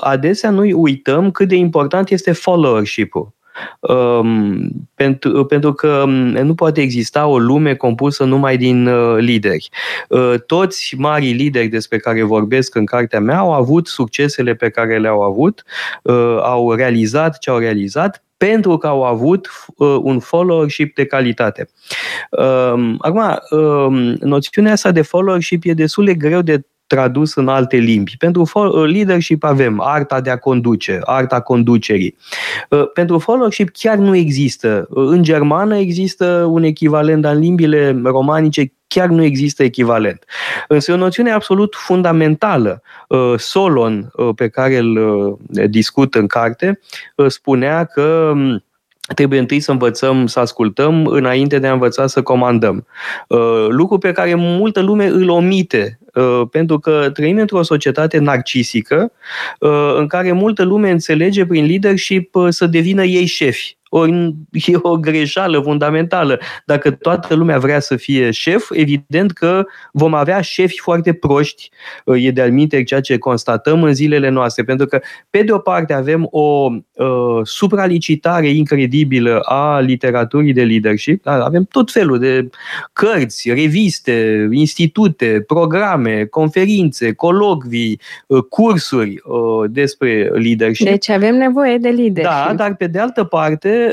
adesea 0.00 0.50
noi 0.50 0.72
uităm 0.72 1.30
cât 1.30 1.48
de 1.48 1.56
important 1.56 2.10
este 2.10 2.32
followership-ul. 2.32 3.32
Um, 3.80 4.70
pentru, 4.94 5.44
pentru 5.44 5.72
că 5.72 6.02
um, 6.06 6.10
nu 6.30 6.54
poate 6.54 6.80
exista 6.80 7.26
o 7.26 7.38
lume 7.38 7.74
compusă 7.74 8.24
numai 8.24 8.56
din 8.56 8.86
uh, 8.86 9.16
lideri. 9.18 9.68
Uh, 10.08 10.34
toți 10.46 10.94
marii 10.98 11.32
lideri 11.32 11.68
despre 11.68 11.98
care 11.98 12.22
vorbesc 12.22 12.74
în 12.74 12.84
cartea 12.84 13.20
mea 13.20 13.38
au 13.38 13.52
avut 13.52 13.86
succesele 13.86 14.54
pe 14.54 14.68
care 14.68 14.98
le-au 14.98 15.22
avut, 15.22 15.64
uh, 16.02 16.38
au 16.42 16.72
realizat 16.72 17.38
ce 17.38 17.50
au 17.50 17.58
realizat 17.58 18.24
pentru 18.36 18.76
că 18.76 18.86
au 18.86 19.04
avut 19.04 19.48
uh, 19.76 19.98
un 20.02 20.18
followership 20.18 20.94
de 20.94 21.06
calitate. 21.06 21.68
Uh, 22.30 22.94
acum, 22.98 23.38
uh, 23.50 24.18
noțiunea 24.20 24.72
asta 24.72 24.90
de 24.90 25.02
followership 25.02 25.62
e 25.64 25.72
destul 25.72 26.04
de 26.04 26.14
greu 26.14 26.42
de 26.42 26.60
tradus 26.86 27.34
în 27.34 27.48
alte 27.48 27.76
limbi. 27.76 28.16
Pentru 28.18 28.50
leadership 28.86 29.44
avem 29.44 29.80
arta 29.80 30.20
de 30.20 30.30
a 30.30 30.36
conduce, 30.36 31.00
arta 31.02 31.40
conducerii. 31.40 32.16
Uh, 32.70 32.90
pentru 32.92 33.18
followership 33.18 33.70
chiar 33.72 33.96
nu 33.96 34.16
există. 34.16 34.86
Uh, 34.90 35.06
în 35.08 35.22
germană 35.22 35.76
există 35.76 36.46
un 36.50 36.62
echivalent, 36.62 37.22
dar 37.22 37.34
în 37.34 37.40
limbile 37.40 38.00
romanice 38.04 38.72
chiar 38.86 39.08
nu 39.08 39.22
există 39.22 39.62
echivalent. 39.62 40.24
Însă 40.68 40.90
e 40.90 40.94
o 40.94 40.98
noțiune 40.98 41.30
absolut 41.30 41.74
fundamentală. 41.76 42.82
Uh, 43.08 43.34
Solon, 43.36 44.12
pe 44.36 44.48
care 44.48 44.76
îl 44.76 45.38
discut 45.68 46.14
în 46.14 46.26
carte, 46.26 46.80
spunea 47.26 47.84
că 47.84 48.30
um, 48.34 48.64
trebuie 49.14 49.38
întâi 49.38 49.60
să 49.60 49.70
învățăm 49.70 50.26
să 50.26 50.40
ascultăm 50.40 51.06
înainte 51.06 51.58
de 51.58 51.66
a 51.66 51.72
învăța 51.72 52.06
să 52.06 52.22
comandăm. 52.22 52.86
Lucru 53.68 53.98
pe 53.98 54.12
care 54.12 54.34
multă 54.34 54.80
lume 54.80 55.06
îl 55.06 55.28
omite 55.28 55.98
Uh, 56.14 56.42
pentru 56.50 56.78
că 56.78 57.10
trăim 57.12 57.38
într-o 57.38 57.62
societate 57.62 58.18
narcisică 58.18 59.12
uh, 59.58 59.94
în 59.96 60.06
care 60.06 60.32
multă 60.32 60.62
lume 60.62 60.90
înțelege 60.90 61.46
prin 61.46 61.66
leadership 61.66 62.34
uh, 62.34 62.46
să 62.48 62.66
devină 62.66 63.04
ei 63.04 63.26
șefi. 63.26 63.76
Ori 63.96 64.34
e 64.66 64.76
o 64.82 64.96
greșeală 64.96 65.60
fundamentală. 65.60 66.40
Dacă 66.66 66.90
toată 66.90 67.34
lumea 67.34 67.58
vrea 67.58 67.80
să 67.80 67.96
fie 67.96 68.30
șef, 68.30 68.70
evident 68.70 69.32
că 69.32 69.64
vom 69.92 70.14
avea 70.14 70.40
șefi 70.40 70.78
foarte 70.78 71.12
proști, 71.12 71.70
e 72.04 72.30
de-al 72.30 72.52
minte 72.52 72.82
ceea 72.82 73.00
ce 73.00 73.18
constatăm 73.18 73.82
în 73.82 73.94
zilele 73.94 74.28
noastre, 74.28 74.64
pentru 74.64 74.86
că, 74.86 75.00
pe 75.30 75.42
de 75.42 75.52
o 75.52 75.58
parte, 75.58 75.92
avem 75.92 76.28
o 76.30 76.70
uh, 76.70 77.40
supralicitare 77.42 78.48
incredibilă 78.48 79.40
a 79.40 79.80
literaturii 79.80 80.52
de 80.52 80.64
leadership, 80.64 81.22
da? 81.22 81.44
avem 81.44 81.64
tot 81.70 81.90
felul 81.90 82.18
de 82.18 82.48
cărți, 82.92 83.48
reviste, 83.48 84.48
institute, 84.50 85.44
programe, 85.46 86.24
conferințe, 86.24 87.12
colocvii, 87.12 88.00
uh, 88.26 88.42
cursuri 88.42 89.22
uh, 89.24 89.70
despre 89.70 90.30
leadership. 90.32 90.86
Deci 90.86 91.08
avem 91.08 91.34
nevoie 91.34 91.78
de 91.78 91.88
leadership. 91.88 92.46
Da, 92.46 92.54
dar 92.56 92.74
pe 92.74 92.86
de 92.86 92.98
altă 92.98 93.24
parte, 93.24 93.83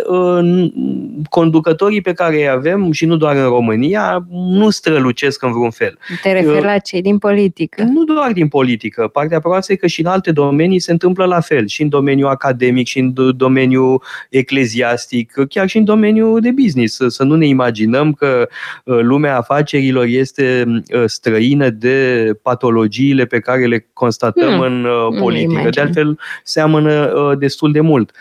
conducătorii 1.29 2.01
pe 2.01 2.13
care 2.13 2.35
îi 2.35 2.49
avem, 2.49 2.91
și 2.91 3.05
nu 3.05 3.15
doar 3.15 3.35
în 3.35 3.43
România, 3.43 4.25
nu 4.29 4.69
strălucesc 4.69 5.43
în 5.43 5.51
vreun 5.51 5.69
fel. 5.69 5.97
Te 6.21 6.31
referi 6.31 6.63
la 6.63 6.77
cei 6.77 7.01
din 7.01 7.17
politică? 7.17 7.83
Nu 7.83 8.03
doar 8.03 8.31
din 8.31 8.47
politică. 8.47 9.07
Partea 9.07 9.39
proastă 9.39 9.71
e 9.71 9.75
că 9.75 9.87
și 9.87 9.99
în 10.01 10.05
alte 10.05 10.31
domenii 10.31 10.79
se 10.79 10.91
întâmplă 10.91 11.25
la 11.25 11.39
fel. 11.39 11.67
Și 11.67 11.81
în 11.81 11.89
domeniul 11.89 12.29
academic, 12.29 12.87
și 12.87 12.99
în 12.99 13.13
domeniul 13.37 14.03
ecleziastic, 14.29 15.33
chiar 15.49 15.67
și 15.67 15.77
în 15.77 15.83
domeniul 15.83 16.39
de 16.39 16.51
business. 16.51 16.99
Să 17.07 17.23
nu 17.23 17.35
ne 17.35 17.47
imaginăm 17.47 18.13
că 18.13 18.47
uh, 18.83 18.99
lumea 19.01 19.37
afacerilor 19.37 20.05
este 20.05 20.63
uh, 20.67 21.03
străină 21.05 21.69
de 21.69 22.29
patologiile 22.41 23.25
pe 23.25 23.39
care 23.39 23.65
le 23.65 23.87
constatăm 23.93 24.53
hmm, 24.53 24.61
în 24.61 24.85
uh, 24.85 25.19
politică. 25.19 25.69
De 25.69 25.81
altfel, 25.81 26.19
seamănă 26.43 27.35
destul 27.39 27.71
de 27.71 27.81
mult. 27.81 28.11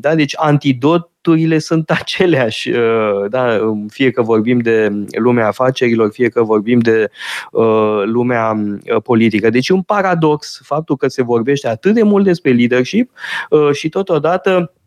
Da, 0.00 0.14
deci 0.14 0.34
antidoturile 0.36 1.58
sunt 1.58 1.90
aceleași, 2.00 2.70
uh, 2.70 3.30
da? 3.30 3.74
fie 3.88 4.10
că 4.10 4.22
vorbim 4.22 4.58
de 4.58 4.92
lumea 5.18 5.46
afacerilor, 5.46 6.10
fie 6.12 6.28
că 6.28 6.42
vorbim 6.42 6.78
de 6.78 7.10
uh, 7.52 8.02
lumea 8.04 8.52
uh, 8.52 9.02
politică. 9.02 9.50
Deci 9.50 9.68
un 9.68 9.82
paradox 9.82 10.60
faptul 10.64 10.96
că 10.96 11.08
se 11.08 11.22
vorbește 11.22 11.68
atât 11.68 11.94
de 11.94 12.02
mult 12.02 12.24
despre 12.24 12.52
leadership 12.52 13.10
uh, 13.50 13.72
și 13.72 13.88
totodată 13.88 14.38
Uh, 14.50 14.77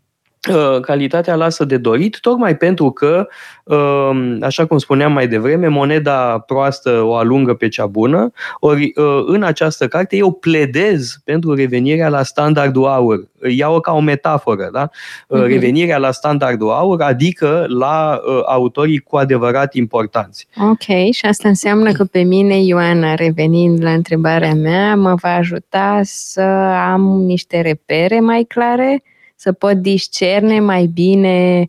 calitatea 0.82 1.36
lasă 1.36 1.66
de 1.66 1.78
dorit, 1.78 2.18
tocmai 2.20 2.58
pentru 2.58 2.92
că, 2.92 3.28
uh, 3.64 4.38
așa 4.42 4.66
cum 4.66 4.78
spuneam 4.78 5.12
mai 5.12 5.28
devreme, 5.28 5.68
moneda 5.68 6.40
proastă 6.40 7.02
o 7.04 7.16
alungă 7.16 7.54
pe 7.54 7.68
cea 7.68 7.86
bună, 7.86 8.32
ori 8.60 8.92
uh, 8.96 9.24
în 9.26 9.44
această 9.44 9.88
carte 9.88 10.16
eu 10.16 10.32
pledez 10.32 11.18
pentru 11.24 11.54
revenirea 11.54 12.10
la 12.10 12.24
standardul 12.24 12.86
aur. 12.86 13.28
Iau-o 13.50 13.80
ca 13.80 13.92
o 13.92 14.00
metaforă, 14.00 14.70
da? 14.74 14.90
Uh-huh. 14.90 15.46
Revenirea 15.46 15.98
la 15.98 16.12
standardul 16.12 16.70
aur, 16.70 17.02
adică 17.02 17.66
la 17.68 18.22
autorii 18.46 19.00
cu 19.00 19.18
adevărat 19.18 19.74
importanți. 19.74 20.48
Ok, 20.70 21.12
și 21.12 21.26
asta 21.26 21.48
înseamnă 21.48 21.92
că 21.92 22.04
pe 22.04 22.22
mine, 22.22 22.64
Ioana, 22.64 23.16
revenind 23.16 23.84
la 23.84 23.92
întrebarea 23.92 24.54
mea, 24.54 24.96
mă 24.96 25.16
va 25.22 25.34
ajuta 25.34 26.00
să 26.04 26.42
am 26.92 27.02
niște 27.26 27.62
repere 27.62 28.20
mai 28.20 28.44
clare 28.44 29.04
să 29.42 29.52
pot 29.52 29.74
discerne 29.74 30.60
mai 30.60 30.86
bine 30.86 31.60
uh, 31.60 31.68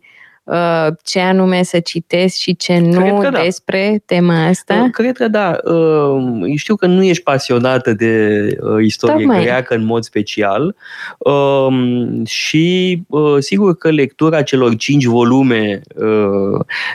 ce 1.02 1.20
anume 1.20 1.62
să 1.62 1.80
citesc 1.80 2.36
și 2.36 2.56
ce 2.56 2.78
nu 2.78 3.20
da. 3.22 3.30
despre 3.42 4.02
tema 4.04 4.46
asta? 4.46 4.82
Uh, 4.84 4.90
cred 4.90 5.16
că 5.16 5.28
da. 5.28 5.58
Uh, 5.64 6.52
știu 6.56 6.76
că 6.76 6.86
nu 6.86 7.02
ești 7.02 7.22
pasionată 7.22 7.92
de 7.92 8.46
istorie 8.80 9.16
Tocmai. 9.16 9.42
greacă 9.42 9.74
în 9.74 9.84
mod 9.84 10.02
special 10.02 10.76
um, 11.18 12.24
și 12.24 13.02
sigur 13.38 13.76
că 13.76 13.90
lectura 13.90 14.42
celor 14.42 14.76
cinci 14.76 15.04
volume 15.04 15.80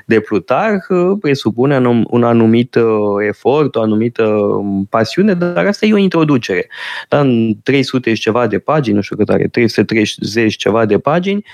de 0.05 0.19
Plutarh 0.19 0.85
presupune 1.21 2.05
un 2.09 2.23
anumit 2.23 2.77
efort, 3.27 3.75
o 3.75 3.81
anumită 3.81 4.23
um, 4.23 4.85
pasiune, 4.89 5.33
dar 5.33 5.65
asta 5.65 5.85
e 5.85 5.93
o 5.93 5.97
introducere. 5.97 6.67
Da, 7.09 7.19
în 7.19 7.55
300 7.63 8.13
și 8.13 8.21
ceva 8.21 8.47
de 8.47 8.59
pagini, 8.59 8.95
nu 8.95 9.01
știu 9.01 9.15
cât 9.15 9.29
are, 9.29 9.47
330 9.47 10.55
ceva 10.55 10.85
de 10.85 10.99
pagini, 10.99 11.45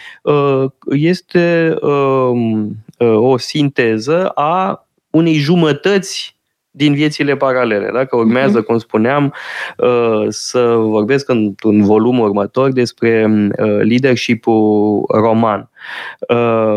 este 0.92 1.74
Um, 1.83 1.83
uh, 1.83 1.83
o 3.00 3.38
sinteză 3.38 4.28
a 4.28 4.88
unei 5.10 5.34
jumătăți 5.34 6.36
din 6.76 6.94
viețile 6.94 7.36
paralele. 7.36 7.90
Dacă 7.94 8.16
urmează, 8.16 8.58
mhm. 8.58 8.66
cum 8.66 8.78
spuneam, 8.78 9.34
uh, 9.78 10.26
să 10.28 10.76
vorbesc 10.78 11.30
într-un 11.30 11.84
volum 11.84 12.20
următor 12.20 12.72
despre 12.72 13.28
uh, 13.28 13.82
leadership-ul 13.82 15.06
roman. 15.08 15.70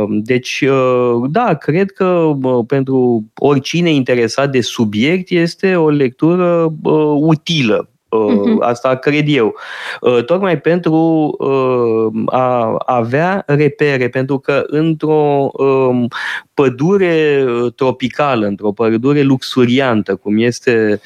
Deci, 0.09 0.65
da, 1.29 1.55
cred 1.55 1.91
că 1.91 2.33
pentru 2.67 3.25
oricine 3.35 3.91
interesat 3.91 4.51
de 4.51 4.61
subiect 4.61 5.31
este 5.31 5.77
o 5.77 5.89
lectură 5.89 6.73
utilă 7.21 7.89
Uh-huh. 8.09 8.61
Asta 8.61 8.95
cred 8.95 9.25
eu. 9.29 9.55
Uh, 10.01 10.25
tocmai 10.25 10.61
pentru 10.61 10.95
uh, 11.39 12.23
a 12.27 12.77
avea 12.87 13.43
repere, 13.47 14.09
pentru 14.09 14.39
că 14.39 14.65
într-o 14.67 15.51
um, 15.53 16.09
pădure 16.55 17.45
tropicală, 17.77 18.47
într-o 18.47 18.73
pădure 18.73 19.23
luxuriantă, 19.23 20.15
cum 20.17 20.39
este 20.39 20.83
um, 20.91 21.01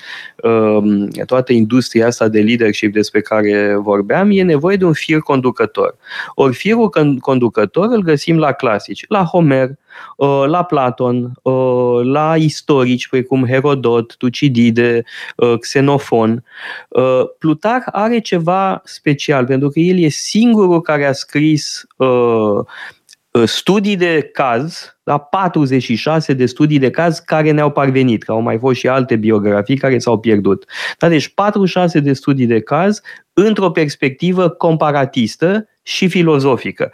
toată 1.26 1.52
industria 1.52 2.06
asta 2.06 2.28
de 2.28 2.40
leadership 2.40 2.92
despre 2.92 3.20
care 3.20 3.76
vorbeam, 3.78 4.30
e 4.30 4.42
nevoie 4.42 4.76
de 4.76 4.84
un 4.84 4.92
fir 4.92 5.18
conducător. 5.18 5.96
Ori 6.34 6.54
firul 6.54 6.90
conducător 7.20 7.86
îl 7.90 8.02
găsim 8.02 8.38
la 8.38 8.52
clasici, 8.52 9.04
la 9.08 9.24
Homer, 9.24 9.70
Uh, 10.16 10.44
la 10.46 10.64
Platon, 10.64 11.32
uh, 11.42 12.00
la 12.02 12.36
istorici 12.36 13.08
precum 13.08 13.46
Herodot, 13.46 14.16
Tucidide, 14.16 15.04
uh, 15.36 15.58
Xenofon. 15.58 16.44
Plutar 17.38 17.82
are 17.92 18.18
ceva 18.18 18.82
special 18.84 19.46
pentru 19.46 19.68
că 19.68 19.78
el 19.78 19.98
e 19.98 20.08
singurul 20.08 20.80
care 20.80 21.06
a 21.06 21.12
scris 21.12 21.86
studii 23.44 23.96
de 23.96 24.30
caz, 24.32 24.96
la 25.02 25.18
46 25.18 26.32
de 26.32 26.46
studii 26.46 26.78
de 26.78 26.90
caz 26.90 27.18
care 27.18 27.50
ne-au 27.50 27.70
parvenit, 27.70 28.22
că 28.22 28.32
au 28.32 28.40
mai 28.40 28.58
fost 28.58 28.78
și 28.78 28.88
alte 28.88 29.16
biografii 29.16 29.76
care 29.76 29.98
s-au 29.98 30.18
pierdut. 30.18 30.64
Da, 30.98 31.08
deci 31.08 31.28
46 31.28 32.00
de 32.00 32.12
studii 32.12 32.46
de 32.46 32.60
caz 32.60 33.00
într-o 33.32 33.70
perspectivă 33.70 34.48
comparatistă 34.48 35.68
și 35.82 36.08
filozofică. 36.08 36.92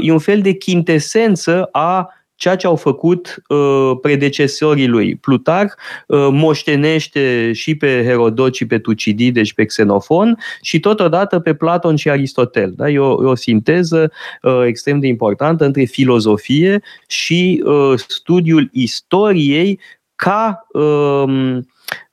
E 0.00 0.12
un 0.12 0.18
fel 0.18 0.40
de 0.40 0.52
chintesență 0.52 1.68
a 1.72 2.08
ceea 2.36 2.56
ce 2.56 2.66
au 2.66 2.76
făcut 2.76 3.42
uh, 3.48 3.92
predecesorii 4.00 4.86
lui. 4.86 5.16
Plutar 5.16 5.64
uh, 6.06 6.28
moștenește 6.30 7.52
și 7.52 7.74
pe 7.74 8.02
Herodot 8.04 8.54
și 8.54 8.66
pe 8.66 8.78
Tucidide 8.78 9.42
și 9.42 9.54
pe 9.54 9.64
Xenofon 9.64 10.38
și 10.60 10.80
totodată 10.80 11.38
pe 11.38 11.54
Platon 11.54 11.96
și 11.96 12.10
Aristotel. 12.10 12.72
Da? 12.76 12.88
E, 12.88 12.98
o, 12.98 13.24
e 13.24 13.26
o 13.26 13.34
sinteză 13.34 14.12
uh, 14.42 14.62
extrem 14.66 15.00
de 15.00 15.06
importantă 15.06 15.64
între 15.64 15.84
filozofie 15.84 16.82
și 17.06 17.62
uh, 17.64 17.98
studiul 17.98 18.68
istoriei 18.72 19.80
ca 20.14 20.66
uh, 20.72 21.58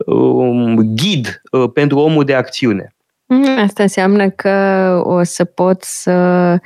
um, 0.05 0.75
ghid 0.95 1.41
uh, 1.51 1.69
pentru 1.73 1.97
omul 1.97 2.23
de 2.23 2.33
acțiune. 2.33 2.95
Mm, 3.25 3.57
asta 3.57 3.83
înseamnă 3.83 4.29
că 4.29 5.01
o 5.03 5.23
să 5.23 5.43
pot 5.43 5.81
să 5.81 6.57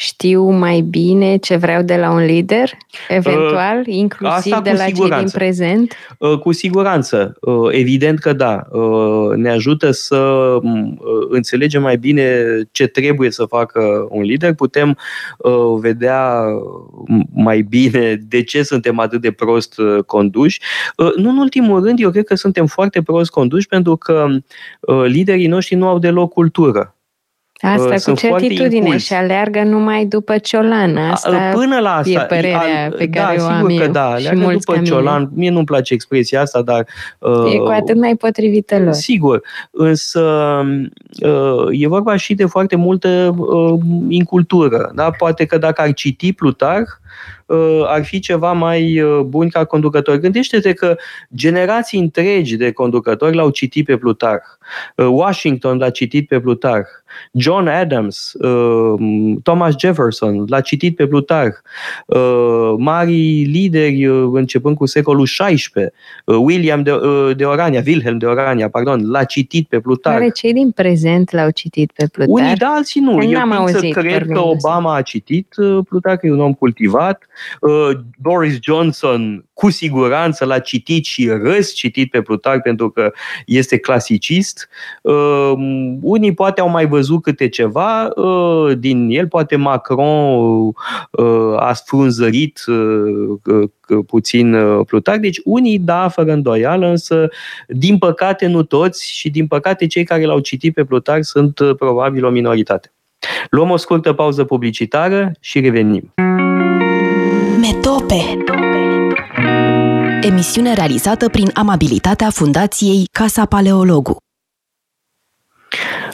știu 0.00 0.50
mai 0.50 0.80
bine 0.80 1.36
ce 1.36 1.56
vreau 1.56 1.82
de 1.82 1.96
la 1.96 2.10
un 2.10 2.24
lider, 2.24 2.70
eventual, 3.08 3.78
uh, 3.78 3.94
inclusiv 3.94 4.56
de 4.56 4.70
la 4.70 4.84
siguranță. 4.84 5.14
cei 5.14 5.18
din 5.18 5.30
prezent? 5.30 5.94
Uh, 6.18 6.38
cu 6.38 6.52
siguranță. 6.52 7.36
Uh, 7.40 7.68
evident 7.70 8.18
că 8.18 8.32
da. 8.32 8.66
Uh, 8.70 9.36
ne 9.36 9.50
ajută 9.50 9.90
să 9.90 10.16
uh, 10.16 11.26
înțelegem 11.28 11.82
mai 11.82 11.96
bine 11.96 12.44
ce 12.72 12.86
trebuie 12.86 13.30
să 13.30 13.44
facă 13.44 14.06
un 14.10 14.22
lider. 14.22 14.54
Putem 14.54 14.98
uh, 15.38 15.78
vedea 15.80 16.44
mai 17.34 17.60
bine 17.60 18.20
de 18.28 18.42
ce 18.42 18.62
suntem 18.62 18.98
atât 18.98 19.20
de 19.20 19.30
prost 19.30 19.78
uh, 19.78 20.04
conduși. 20.06 20.60
Uh, 20.96 21.14
nu 21.16 21.30
în 21.30 21.36
ultimul 21.38 21.84
rând, 21.84 22.00
eu 22.00 22.10
cred 22.10 22.24
că 22.24 22.34
suntem 22.34 22.66
foarte 22.66 23.02
prost 23.02 23.30
conduși 23.30 23.66
pentru 23.66 23.96
că 23.96 24.26
uh, 24.80 25.04
liderii 25.04 25.46
noștri 25.46 25.74
nu 25.74 25.88
au 25.88 25.98
deloc 25.98 26.32
cultură. 26.32 26.94
Asta 27.60 27.94
uh, 27.94 28.00
cu 28.04 28.12
certitudine 28.12 28.96
și 28.96 29.12
aleargă 29.12 29.62
numai 29.62 30.04
după 30.04 30.38
ciolan. 30.38 30.96
Asta 30.96 31.50
Până 31.52 31.78
la 31.78 31.94
asta. 31.96 32.10
E 32.10 32.26
părerea 32.28 32.84
al, 32.84 32.94
pe 32.98 33.06
da, 33.06 33.20
care 33.20 33.40
o 33.40 33.44
am 33.44 33.54
sigur 33.54 33.70
eu 33.70 33.78
că 33.78 33.86
da, 33.86 34.10
aleargă 34.10 34.52
după 34.52 34.80
ciolan. 34.84 35.30
Mie 35.34 35.50
nu-mi 35.50 35.64
place 35.64 35.94
expresia 35.94 36.40
asta, 36.40 36.62
dar... 36.62 36.86
Uh, 37.18 37.54
e 37.54 37.56
cu 37.56 37.70
atât 37.70 37.96
mai 37.96 38.14
potrivită 38.16 38.78
lor. 38.78 38.92
Sigur. 38.92 39.42
Însă 39.70 40.22
uh, 41.22 41.66
e 41.70 41.88
vorba 41.88 42.16
și 42.16 42.34
de 42.34 42.44
foarte 42.44 42.76
multă 42.76 43.34
uh, 43.38 43.80
incultură. 44.08 44.90
Da? 44.94 45.10
Poate 45.10 45.44
că 45.44 45.58
dacă 45.58 45.82
ar 45.82 45.92
citi 45.92 46.32
Plutarh, 46.32 46.88
uh, 47.46 47.82
ar 47.86 48.04
fi 48.04 48.18
ceva 48.18 48.52
mai 48.52 49.00
uh, 49.00 49.20
bun 49.20 49.48
ca 49.48 49.64
conducător. 49.64 50.16
Gândește-te 50.16 50.72
că 50.72 50.96
generații 51.34 51.98
întregi 51.98 52.56
de 52.56 52.72
conducători 52.72 53.36
l-au 53.36 53.50
citit 53.50 53.84
pe 53.84 53.96
Plutarh. 53.96 54.44
Uh, 54.96 55.06
Washington 55.10 55.78
l-a 55.78 55.90
citit 55.90 56.28
pe 56.28 56.40
Plutarh. 56.40 56.88
John 57.32 57.66
Adams, 57.66 58.32
Thomas 59.42 59.74
Jefferson 59.78 60.44
l-a 60.48 60.60
citit 60.60 60.96
pe 60.96 61.06
Plutarh. 61.06 61.54
Mari 62.76 63.42
lideri 63.42 64.04
începând 64.32 64.76
cu 64.76 64.86
secolul 64.86 65.24
XVI, 65.24 65.64
William 66.24 66.82
de, 66.82 66.92
de 67.36 67.44
Orania, 67.44 67.82
Wilhelm 67.86 68.18
de 68.18 68.26
Orania, 68.26 68.68
pardon, 68.68 69.10
l-a 69.10 69.24
citit 69.24 69.68
pe 69.68 69.80
Plutarh. 69.80 70.16
Care 70.16 70.30
cei 70.30 70.52
din 70.52 70.70
prezent 70.70 71.32
l-au 71.32 71.50
citit 71.50 71.92
pe 71.92 72.06
Plutarh? 72.12 72.44
Unii 72.44 72.56
da, 72.56 72.66
alții 72.68 73.00
nu. 73.00 73.22
Eu 73.22 73.40
am 73.40 73.52
auzit, 73.52 73.92
să 73.92 74.00
cred 74.00 74.26
că 74.26 74.40
Obama 74.40 74.94
a 74.94 75.02
citit 75.02 75.54
Plutarh, 75.88 76.18
e 76.22 76.32
un 76.32 76.40
om 76.40 76.54
cultivat. 76.54 77.26
Uh, 77.60 77.90
Boris 78.18 78.58
Johnson 78.60 79.44
cu 79.52 79.70
siguranță 79.70 80.44
l-a 80.44 80.58
citit 80.58 81.04
și 81.04 81.28
răs 81.28 81.72
citit 81.72 82.10
pe 82.10 82.22
Plutarh 82.22 82.62
pentru 82.62 82.90
că 82.90 83.12
este 83.46 83.78
clasicist. 83.78 84.68
Uh, 85.02 85.52
unii 86.00 86.34
poate 86.34 86.60
au 86.60 86.68
mai 86.68 86.86
văzut 86.86 86.99
câte 87.20 87.48
ceva 87.48 88.06
uh, 88.06 88.78
din 88.78 89.08
el, 89.10 89.28
poate 89.28 89.56
Macron 89.56 90.72
a 91.56 91.72
sfrunzărit 91.72 92.64
puțin 94.06 94.56
Plutarh, 94.86 95.20
deci 95.20 95.40
unii 95.44 95.78
da, 95.78 96.08
fără 96.08 96.32
îndoială, 96.32 96.86
însă 96.86 97.28
din 97.68 97.98
păcate 97.98 98.46
nu 98.46 98.62
toți 98.62 99.12
și 99.12 99.30
din 99.30 99.46
păcate 99.46 99.86
cei 99.86 100.04
care 100.04 100.24
l-au 100.24 100.38
citit 100.38 100.74
pe 100.74 100.84
Plutarh 100.84 101.22
sunt 101.22 101.54
probabil 101.78 102.24
o 102.24 102.30
minoritate. 102.30 102.92
Luăm 103.50 103.70
o 103.70 103.76
scurtă 103.76 104.12
pauză 104.12 104.44
publicitară 104.44 105.32
și 105.40 105.60
revenim. 105.60 106.12
Metope 107.60 108.44
Emisiune 110.20 110.74
realizată 110.74 111.28
prin 111.28 111.50
amabilitatea 111.54 112.30
Fundației 112.30 113.04
Casa 113.12 113.44
Paleologu. 113.46 114.16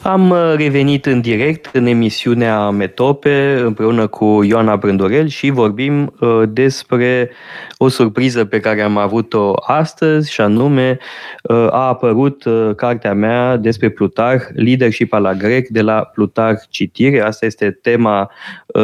Am 0.03 0.31
uh, 0.31 0.55
revenit 0.57 1.07
în 1.07 1.21
direct 1.21 1.71
în 1.73 1.87
emisiunea 1.87 2.71
Metope 2.71 3.61
împreună 3.65 4.07
cu 4.07 4.43
Ioana 4.43 4.77
Brândorel 4.77 5.29
și 5.29 5.51
vorbim 5.51 6.15
uh, 6.21 6.43
despre 6.49 7.31
o 7.79 7.89
surpriză 7.89 8.45
pe 8.45 8.61
care 8.61 8.83
am 8.83 8.97
avut-o 8.97 9.53
astăzi 9.67 10.33
și 10.33 10.41
anume 10.41 10.99
uh, 11.43 11.57
a 11.57 11.87
apărut 11.89 12.45
cartea 12.77 13.15
mea 13.15 13.57
despre 13.57 13.89
Plutar, 13.89 14.49
Leadership 14.55 15.13
la 15.13 15.35
grec 15.35 15.69
de 15.69 15.83
la 15.83 16.11
Plutar 16.15 16.61
Citire. 16.69 17.21
Asta 17.21 17.47
este 17.47 17.71
tema 17.71 18.31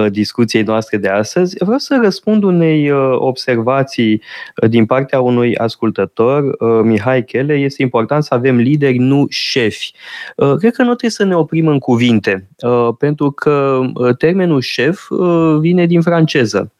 discuției 0.09 0.63
noastre 0.63 0.97
de 0.97 1.09
astăzi. 1.09 1.57
Vreau 1.59 1.79
să 1.79 1.99
răspund 2.03 2.43
unei 2.43 2.91
observații 3.15 4.23
din 4.69 4.87
partea 4.87 5.21
unui 5.21 5.57
ascultător, 5.57 6.43
Mihai 6.83 7.25
Chele. 7.25 7.55
Este 7.55 7.83
important 7.83 8.25
să 8.25 8.35
avem 8.35 8.57
lideri, 8.57 8.99
nu 8.99 9.27
șefi. 9.29 9.93
Cred 10.37 10.75
că 10.75 10.83
nu 10.83 10.89
trebuie 10.89 11.11
să 11.11 11.25
ne 11.25 11.37
oprim 11.37 11.67
în 11.67 11.79
cuvinte, 11.79 12.49
uh, 12.59 12.89
pentru 12.99 13.31
că 13.31 13.81
uh, 13.95 14.17
termenul 14.17 14.61
șef 14.61 15.11
uh, 15.11 15.57
vine 15.61 15.87
din 15.87 16.01
franceză. 16.01 16.73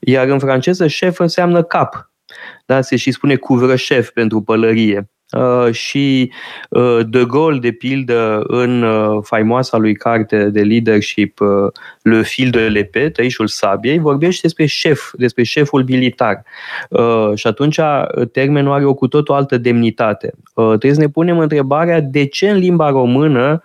Iar 0.00 0.28
în 0.28 0.38
franceză 0.38 0.86
șef 0.86 1.18
înseamnă 1.18 1.53
cap. 1.62 2.12
Da? 2.66 2.80
Se 2.80 2.96
și 2.96 3.10
spune 3.10 3.36
cuvrășef 3.36 4.10
pentru 4.10 4.42
pălărie. 4.42 5.08
Uh, 5.36 5.72
și 5.72 6.32
uh, 6.68 7.00
De 7.08 7.24
Gaulle, 7.24 7.58
de 7.58 7.72
pildă, 7.72 8.42
în 8.46 8.82
uh, 8.82 9.18
faimoasa 9.22 9.76
lui 9.76 9.94
carte 9.94 10.50
de 10.50 10.62
leadership 10.62 11.38
Le 12.02 12.22
fil 12.22 12.50
de 12.50 12.68
l'épée, 12.68 13.12
tăișul 13.12 13.46
sabiei, 13.46 13.98
vorbește 13.98 14.40
despre 14.42 14.66
șef, 14.66 15.10
despre 15.12 15.42
șeful 15.42 15.84
militar. 15.88 16.42
Și 17.34 17.46
atunci 17.46 17.80
termenul 18.32 18.72
are 18.72 18.84
o 18.84 18.94
cu 18.94 19.08
tot 19.08 19.28
o 19.28 19.34
altă 19.34 19.58
demnitate. 19.58 20.34
Trebuie 20.54 20.94
să 20.94 21.00
ne 21.00 21.08
punem 21.08 21.38
întrebarea 21.38 22.00
de 22.00 22.26
ce 22.26 22.50
în 22.50 22.56
limba 22.56 22.90
română 22.90 23.62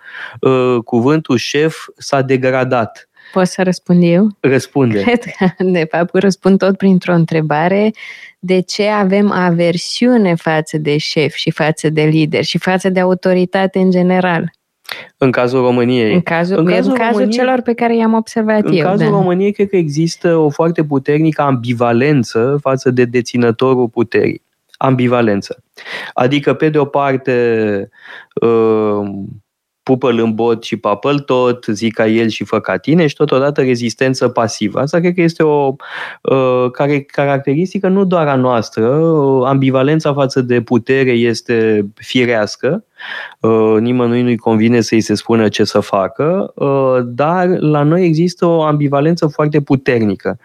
cuvântul 0.84 1.36
șef 1.36 1.86
s-a 1.96 2.22
degradat. 2.22 3.09
Pot 3.32 3.46
să 3.46 3.62
răspund 3.62 4.02
eu? 4.02 4.28
Răspunde. 4.40 5.00
Cred 5.02 5.22
că, 5.22 5.64
de 5.64 5.86
fapt, 5.90 6.14
răspund 6.14 6.58
tot 6.58 6.76
printr-o 6.76 7.12
întrebare 7.12 7.90
de 8.38 8.60
ce 8.60 8.88
avem 8.88 9.30
aversiune 9.30 10.34
față 10.34 10.78
de 10.78 10.96
șef 10.96 11.34
și 11.34 11.50
față 11.50 11.88
de 11.88 12.02
lider 12.02 12.44
și 12.44 12.58
față 12.58 12.88
de 12.88 13.00
autoritate 13.00 13.78
în 13.78 13.90
general. 13.90 14.52
În 15.16 15.30
cazul 15.30 15.60
României. 15.60 16.14
În 16.14 16.20
cazul, 16.20 16.58
în 16.58 16.64
cazul, 16.64 16.90
în 16.90 16.96
cazul 16.96 17.12
României, 17.12 17.38
celor 17.38 17.60
pe 17.60 17.72
care 17.72 17.96
i-am 17.96 18.14
observat 18.14 18.64
în 18.64 18.72
eu. 18.72 18.78
În 18.78 18.84
cazul 18.84 19.04
da. 19.04 19.10
României, 19.10 19.52
cred 19.52 19.68
că 19.68 19.76
există 19.76 20.36
o 20.36 20.48
foarte 20.48 20.84
puternică 20.84 21.42
ambivalență 21.42 22.58
față 22.60 22.90
de 22.90 23.04
deținătorul 23.04 23.88
puterii. 23.88 24.42
Ambivalență. 24.76 25.62
Adică, 26.12 26.54
pe 26.54 26.68
de 26.68 26.78
o 26.78 26.84
parte, 26.84 27.88
uh, 28.40 29.08
pupă-l 29.90 30.18
în 30.18 30.34
bot 30.34 30.62
și 30.62 30.76
papă 30.76 31.14
tot, 31.14 31.64
zic 31.68 31.94
ca 31.94 32.06
el 32.06 32.28
și 32.28 32.44
fă 32.44 32.60
ca 32.60 32.76
tine 32.76 33.06
și 33.06 33.14
totodată 33.14 33.62
rezistență 33.62 34.28
pasivă. 34.28 34.80
Asta 34.80 34.98
cred 34.98 35.14
că 35.14 35.20
este 35.20 35.42
o 35.42 35.74
uh, 36.22 36.70
care, 36.72 37.00
caracteristică 37.00 37.88
nu 37.88 38.04
doar 38.04 38.28
a 38.28 38.34
noastră, 38.34 38.88
uh, 38.88 39.46
ambivalența 39.46 40.12
față 40.12 40.40
de 40.40 40.60
putere 40.60 41.10
este 41.10 41.86
firească, 41.94 42.84
uh, 43.40 43.76
nimănui 43.80 44.22
nu-i 44.22 44.36
convine 44.36 44.80
să-i 44.80 45.00
se 45.00 45.14
spună 45.14 45.48
ce 45.48 45.64
să 45.64 45.80
facă, 45.80 46.52
uh, 46.54 46.98
dar 47.04 47.46
la 47.46 47.82
noi 47.82 48.04
există 48.04 48.46
o 48.46 48.62
ambivalență 48.62 49.26
foarte 49.26 49.60
puternică, 49.60 50.38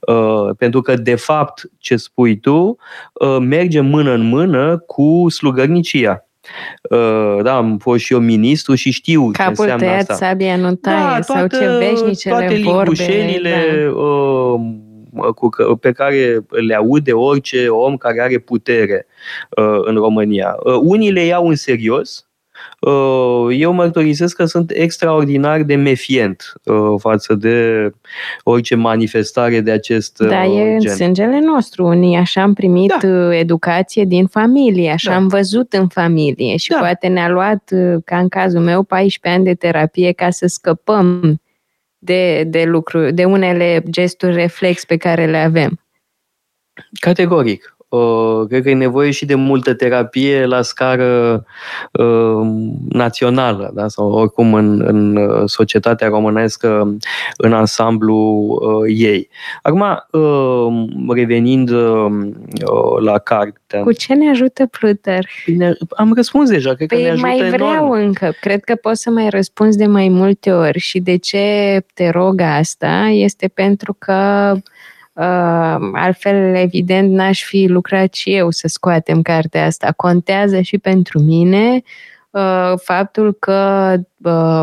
uh, 0.00 0.48
pentru 0.58 0.80
că 0.80 0.94
de 0.94 1.14
fapt 1.14 1.70
ce 1.78 1.96
spui 1.96 2.38
tu 2.38 2.76
uh, 3.12 3.36
merge 3.40 3.80
mână 3.80 4.12
în 4.12 4.28
mână 4.28 4.78
cu 4.78 5.26
slugărnicia. 5.28 6.24
Uh, 6.90 7.38
da, 7.42 7.56
am 7.56 7.78
fost 7.78 8.04
și 8.04 8.12
eu 8.12 8.18
ministru 8.18 8.74
și 8.74 8.90
știu 8.90 9.30
Capul 9.30 9.54
ce 9.54 9.60
înseamnă 9.60 9.84
tăiat, 9.84 10.00
asta. 10.10 10.26
sabia 10.26 10.56
nu 10.56 10.74
taie, 10.74 10.96
da, 10.96 11.20
toată, 11.20 11.56
sau 11.56 11.60
ce 11.60 11.76
veșnicele 11.78 12.34
toate 12.34 12.60
vorbe. 12.62 13.40
Da. 13.42 14.00
Uh, 14.00 14.60
cu, 15.34 15.48
pe 15.80 15.92
care 15.92 16.44
le 16.48 16.74
aude 16.74 17.12
orice 17.12 17.68
om 17.68 17.96
care 17.96 18.20
are 18.20 18.38
putere 18.38 19.06
uh, 19.56 19.80
în 19.84 19.94
România. 19.94 20.56
Uh, 20.64 20.78
unii 20.82 21.10
le 21.10 21.24
iau 21.24 21.48
în 21.48 21.54
serios, 21.54 22.24
Uh, 22.24 22.29
eu 23.50 23.72
mărturisesc 23.72 24.36
că 24.36 24.44
sunt 24.44 24.70
extraordinar 24.74 25.62
de 25.62 25.74
mefient 25.74 26.52
uh, 26.64 26.94
față 26.98 27.34
de 27.34 27.90
orice 28.42 28.74
manifestare 28.74 29.60
de 29.60 29.70
acest 29.70 30.18
da, 30.18 30.26
gen. 30.26 30.28
Da, 30.28 30.44
e 30.44 30.74
în 30.74 30.94
sângele 30.94 31.40
nostru. 31.40 31.86
Unii 31.86 32.16
așa 32.16 32.42
am 32.42 32.54
primit 32.54 32.94
da. 33.02 33.36
educație 33.36 34.04
din 34.04 34.26
familie, 34.26 34.90
așa 34.90 35.10
da. 35.10 35.16
am 35.16 35.28
văzut 35.28 35.72
în 35.72 35.88
familie 35.88 36.56
și 36.56 36.68
da. 36.68 36.78
poate 36.78 37.06
ne-a 37.06 37.28
luat, 37.28 37.72
ca 38.04 38.18
în 38.18 38.28
cazul 38.28 38.60
meu, 38.60 38.82
14 38.82 39.38
ani 39.38 39.44
de 39.44 39.54
terapie 39.54 40.12
ca 40.12 40.30
să 40.30 40.46
scăpăm 40.46 41.40
de, 41.98 42.44
de 42.46 42.64
lucruri, 42.64 43.12
de 43.12 43.24
unele 43.24 43.82
gesturi 43.90 44.34
reflex 44.34 44.84
pe 44.84 44.96
care 44.96 45.26
le 45.26 45.38
avem. 45.38 45.80
Categoric. 47.00 47.76
Uh, 47.90 48.46
cred 48.48 48.62
că 48.62 48.70
e 48.70 48.74
nevoie 48.74 49.10
și 49.10 49.24
de 49.24 49.34
multă 49.34 49.74
terapie 49.74 50.46
la 50.46 50.62
scară 50.62 51.44
uh, 51.92 52.48
națională, 52.88 53.70
da? 53.74 53.88
sau 53.88 54.10
oricum 54.10 54.54
în, 54.54 54.82
în 54.86 55.16
uh, 55.16 55.42
societatea 55.44 56.08
românească, 56.08 56.96
în 57.36 57.52
ansamblu 57.52 58.16
uh, 58.16 58.92
ei. 58.96 59.28
Acum, 59.62 59.84
uh, 60.10 61.14
revenind 61.14 61.70
uh, 61.70 62.10
la 63.00 63.18
carte. 63.18 63.80
Cu 63.82 63.92
ce 63.92 64.14
ne 64.14 64.30
ajută 64.30 64.66
Plutar? 64.66 65.26
Bine, 65.46 65.76
am 65.96 66.12
răspuns 66.14 66.50
deja, 66.50 66.74
cred 66.74 66.88
păi 66.88 66.98
că 66.98 67.04
ne 67.04 67.10
ajută 67.10 67.26
mai 67.26 67.50
vreau 67.50 67.72
enorm. 67.72 67.90
încă. 67.90 68.32
Cred 68.40 68.64
că 68.64 68.74
poți 68.74 69.02
să 69.02 69.10
mai 69.10 69.28
răspunzi 69.28 69.78
de 69.78 69.86
mai 69.86 70.08
multe 70.08 70.52
ori. 70.52 70.78
Și 70.78 71.00
de 71.00 71.16
ce 71.16 71.80
te 71.94 72.08
rog 72.08 72.40
asta 72.40 73.08
este 73.12 73.48
pentru 73.48 73.96
că 73.98 74.52
Uh, 74.54 74.70
altfel, 75.92 76.54
evident, 76.54 77.12
n-aș 77.12 77.44
fi 77.44 77.66
lucrat 77.68 78.14
și 78.14 78.34
eu 78.34 78.50
să 78.50 78.68
scoatem 78.68 79.22
cartea 79.22 79.64
asta. 79.64 79.92
Contează 79.96 80.60
și 80.60 80.78
pentru 80.78 81.18
mine 81.18 81.82
uh, 82.30 82.72
faptul 82.76 83.36
că 83.38 83.94
uh, 84.22 84.62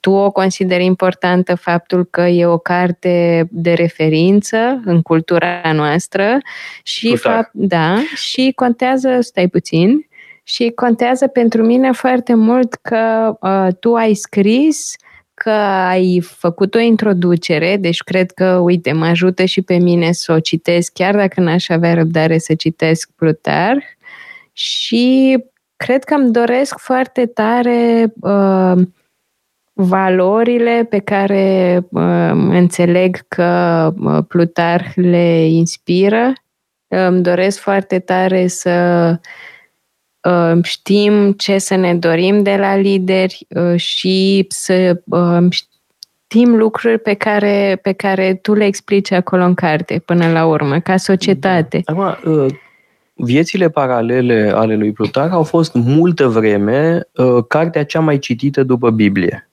tu 0.00 0.10
o 0.10 0.30
consideri 0.30 0.84
importantă, 0.84 1.54
faptul 1.54 2.04
că 2.04 2.20
e 2.20 2.46
o 2.46 2.58
carte 2.58 3.46
de 3.50 3.72
referință 3.72 4.80
în 4.84 5.02
cultura 5.02 5.72
noastră 5.72 6.38
și, 6.82 7.16
fapt, 7.16 7.50
da, 7.52 7.96
și 8.14 8.52
contează, 8.54 9.18
stai 9.20 9.48
puțin, 9.48 10.06
și 10.42 10.72
contează 10.74 11.26
pentru 11.26 11.64
mine 11.64 11.92
foarte 11.92 12.34
mult 12.34 12.74
că 12.74 13.34
uh, 13.40 13.68
tu 13.80 13.94
ai 13.94 14.14
scris 14.14 14.96
că 15.44 15.50
ai 15.88 16.20
făcut 16.20 16.74
o 16.74 16.78
introducere, 16.78 17.76
deci 17.76 18.02
cred 18.02 18.30
că, 18.30 18.58
uite, 18.62 18.92
mă 18.92 19.04
ajută 19.04 19.44
și 19.44 19.62
pe 19.62 19.74
mine 19.74 20.12
să 20.12 20.32
o 20.32 20.40
citesc, 20.40 20.92
chiar 20.92 21.16
dacă 21.16 21.40
n-aș 21.40 21.68
avea 21.68 21.94
răbdare 21.94 22.38
să 22.38 22.54
citesc 22.54 23.10
Plutarh 23.16 23.84
și 24.52 25.38
cred 25.76 26.04
că 26.04 26.14
îmi 26.14 26.32
doresc 26.32 26.78
foarte 26.78 27.26
tare 27.26 28.12
uh, 28.20 28.82
valorile 29.72 30.86
pe 30.90 30.98
care 30.98 31.78
uh, 31.90 32.30
înțeleg 32.32 33.16
că 33.28 33.92
uh, 33.98 34.24
Plutarh 34.28 34.92
le 34.94 35.46
inspiră. 35.46 36.32
Îmi 36.88 37.22
doresc 37.22 37.58
foarte 37.58 37.98
tare 37.98 38.46
să 38.46 38.70
știm 40.62 41.32
ce 41.32 41.58
să 41.58 41.74
ne 41.74 41.94
dorim 41.94 42.42
de 42.42 42.56
la 42.56 42.76
lideri 42.76 43.46
și 43.76 44.46
să 44.48 45.00
știm 45.50 46.56
lucruri 46.56 46.98
pe 46.98 47.14
care, 47.14 47.78
pe 47.82 47.92
care 47.92 48.34
tu 48.34 48.54
le 48.54 48.64
explici 48.64 49.12
acolo 49.12 49.44
în 49.44 49.54
carte 49.54 50.02
până 50.04 50.32
la 50.32 50.46
urmă, 50.46 50.78
ca 50.78 50.96
societate. 50.96 51.82
Acum, 51.84 52.16
viețile 53.14 53.68
paralele 53.68 54.52
ale 54.54 54.76
lui 54.76 54.92
Plutar 54.92 55.30
au 55.30 55.42
fost 55.42 55.74
multă 55.74 56.28
vreme 56.28 57.08
cartea 57.48 57.84
cea 57.84 58.00
mai 58.00 58.18
citită 58.18 58.62
după 58.62 58.90
Biblie. 58.90 59.50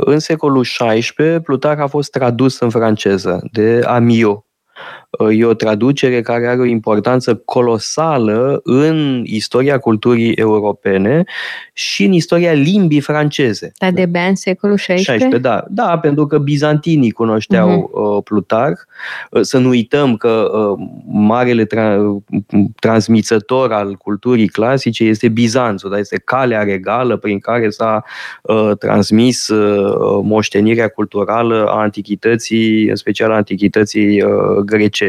În 0.00 0.18
secolul 0.18 0.62
XVI, 0.62 1.40
Plutar 1.42 1.78
a 1.78 1.86
fost 1.86 2.10
tradus 2.10 2.60
în 2.60 2.70
franceză 2.70 3.48
de 3.52 3.80
Amio, 3.86 4.44
E 5.30 5.44
o 5.44 5.54
traducere 5.54 6.20
care 6.20 6.46
are 6.46 6.60
o 6.60 6.64
importanță 6.64 7.34
colosală 7.34 8.60
în 8.64 9.22
istoria 9.26 9.78
culturii 9.78 10.32
europene 10.32 11.24
și 11.72 12.04
în 12.04 12.12
istoria 12.12 12.52
limbii 12.52 13.00
franceze. 13.00 13.72
Dar 13.78 13.90
de 13.90 14.06
bea 14.06 14.26
în 14.26 14.34
secolul 14.34 14.76
XVI? 14.76 14.96
16, 14.96 15.38
da. 15.38 15.64
Da, 15.68 15.98
pentru 15.98 16.26
că 16.26 16.38
bizantinii 16.38 17.10
cunoșteau 17.10 17.90
uh-huh. 17.90 18.24
Plutarh. 18.24 18.78
Uh, 19.30 19.40
să 19.42 19.58
nu 19.58 19.68
uităm 19.68 20.16
că 20.16 20.50
uh, 20.52 20.86
marele 21.06 21.66
tra- 21.66 21.98
transmițător 22.80 23.72
al 23.72 23.94
culturii 23.94 24.48
clasice 24.48 25.04
este 25.04 25.28
Bizanțul, 25.28 25.90
da? 25.90 25.98
este 25.98 26.18
calea 26.24 26.62
regală 26.62 27.16
prin 27.16 27.38
care 27.38 27.70
s-a 27.70 28.04
uh, 28.42 28.70
transmis 28.78 29.48
uh, 29.48 30.20
moștenirea 30.22 30.88
culturală 30.88 31.66
a 31.68 31.80
antichității, 31.80 32.88
în 32.88 32.96
special 32.96 33.30
a 33.30 33.34
antichității 33.34 34.22
uh, 34.22 34.30
grecești. 34.64 34.99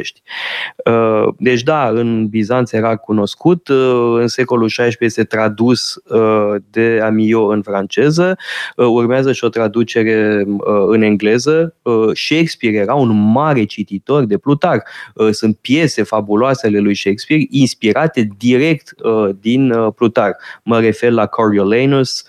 Uh, 0.85 1.33
deci 1.37 1.61
da, 1.63 1.89
în 1.89 2.27
Bizanț 2.27 2.71
era 2.71 2.95
cunoscut, 2.95 3.67
uh, 3.67 4.17
în 4.19 4.27
secolul 4.27 4.67
XVI 4.67 4.95
este 4.99 5.23
tradus 5.23 5.95
uh, 5.95 6.55
de 6.69 6.99
Amio 7.03 7.45
în 7.45 7.61
franceză, 7.61 8.37
urmează 8.75 9.31
și 9.31 9.43
o 9.43 9.49
traducere 9.49 10.45
în 10.87 11.01
engleză. 11.01 11.75
Shakespeare 12.13 12.75
era 12.77 12.93
un 12.93 13.31
mare 13.31 13.63
cititor 13.63 14.23
de 14.23 14.37
Plutarh. 14.37 14.83
Sunt 15.31 15.57
piese 15.57 16.03
fabuloase 16.03 16.67
ale 16.67 16.79
lui 16.79 16.95
Shakespeare 16.95 17.43
inspirate 17.49 18.29
direct 18.37 18.93
din 19.39 19.73
Plutarh. 19.95 20.35
Mă 20.63 20.79
refer 20.79 21.11
la 21.11 21.25
Coriolanus, 21.25 22.25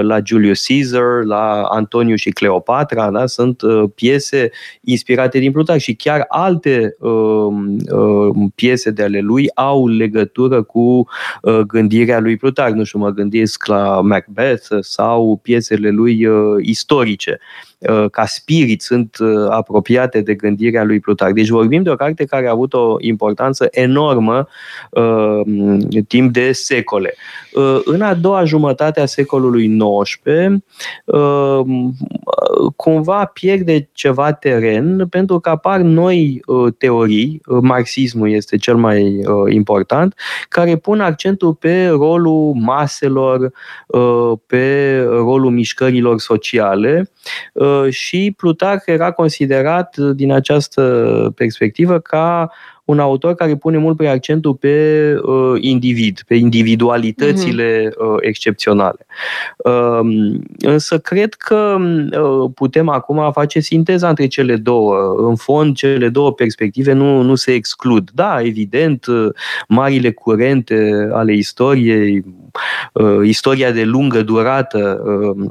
la 0.00 0.18
Julius 0.24 0.66
Caesar, 0.66 1.24
la 1.24 1.62
Antoniu 1.62 2.14
și 2.14 2.30
Cleopatra, 2.30 3.10
da? 3.10 3.26
sunt 3.26 3.62
piese 3.94 4.50
inspirate 4.80 5.38
din 5.38 5.52
Plutarh 5.52 5.80
și 5.80 5.94
chiar 5.94 6.24
alte 6.28 6.96
piese 8.54 8.90
de 8.90 9.02
ale 9.02 9.20
lui 9.20 9.50
au 9.54 9.88
legătură 9.88 10.62
cu 10.62 11.08
gândirea 11.66 12.20
lui 12.20 12.36
Plutarh. 12.36 12.74
Nu 12.74 12.84
știu, 12.84 12.98
mă 12.98 13.10
gândesc 13.10 13.66
la 13.66 14.00
Macbeth 14.00 14.66
sau 14.80 15.40
piesele 15.42 15.90
lui 15.90 16.26
istorice. 16.60 17.38
Uh, 17.80 18.10
ca 18.10 18.26
spirit 18.26 18.82
sunt 18.82 19.16
uh, 19.20 19.48
apropiate 19.50 20.20
de 20.20 20.34
gândirea 20.34 20.84
lui 20.84 21.00
Plutarh. 21.00 21.32
Deci 21.34 21.48
vorbim 21.48 21.82
de 21.82 21.90
o 21.90 21.94
carte 21.94 22.24
care 22.24 22.46
a 22.46 22.50
avut 22.50 22.72
o 22.74 22.96
importanță 22.98 23.68
enormă 23.70 24.48
uh, 24.90 25.40
timp 26.08 26.32
de 26.32 26.52
secole. 26.52 27.14
Uh, 27.52 27.80
în 27.84 28.00
a 28.00 28.14
doua 28.14 28.44
jumătate 28.44 29.00
a 29.00 29.06
secolului 29.06 29.76
XIX, 29.78 30.62
uh, 31.04 31.60
cumva 32.76 33.24
pierde 33.24 33.88
ceva 33.92 34.32
teren 34.32 35.06
pentru 35.08 35.40
că 35.40 35.48
apar 35.48 35.80
noi 35.80 36.42
uh, 36.46 36.72
teorii, 36.78 37.40
marxismul 37.60 38.30
este 38.30 38.56
cel 38.56 38.76
mai 38.76 39.20
important, 39.48 40.14
care 40.48 40.76
pun 40.76 41.00
accentul 41.00 41.54
pe 41.54 41.86
rolul 41.86 42.52
maselor, 42.54 43.52
pe 44.46 44.96
rolul 45.00 45.50
mișcărilor 45.50 46.18
sociale 46.18 47.10
și 47.90 48.34
Plutarh 48.36 48.82
era 48.86 49.10
considerat 49.10 49.96
din 49.96 50.32
această 50.32 51.32
perspectivă 51.36 51.98
ca 51.98 52.50
un 52.90 52.98
autor 52.98 53.34
care 53.34 53.56
pune 53.56 53.78
mult 53.78 53.96
pe 53.96 54.06
accentul 54.06 54.54
pe 54.54 55.14
uh, 55.22 55.56
individ, 55.60 56.20
pe 56.26 56.34
individualitățile 56.34 57.88
uh-huh. 57.88 57.96
uh, 57.96 58.16
excepționale. 58.20 59.06
Uh, 59.56 60.00
însă 60.58 60.98
cred 60.98 61.34
că 61.34 61.76
uh, 62.20 62.50
putem 62.54 62.88
acum 62.88 63.32
face 63.32 63.60
sinteza 63.60 64.08
între 64.08 64.26
cele 64.26 64.56
două. 64.56 65.14
În 65.28 65.36
fond, 65.36 65.76
cele 65.76 66.08
două 66.08 66.32
perspective 66.32 66.92
nu, 66.92 67.22
nu 67.22 67.34
se 67.34 67.52
exclud. 67.52 68.10
Da, 68.14 68.40
evident, 68.42 69.06
uh, 69.06 69.28
marile 69.68 70.10
curente 70.12 71.08
ale 71.12 71.32
istoriei, 71.34 72.24
uh, 72.92 73.20
istoria 73.24 73.70
de 73.70 73.84
lungă 73.84 74.22
durată, 74.22 75.02
uh, 75.04 75.50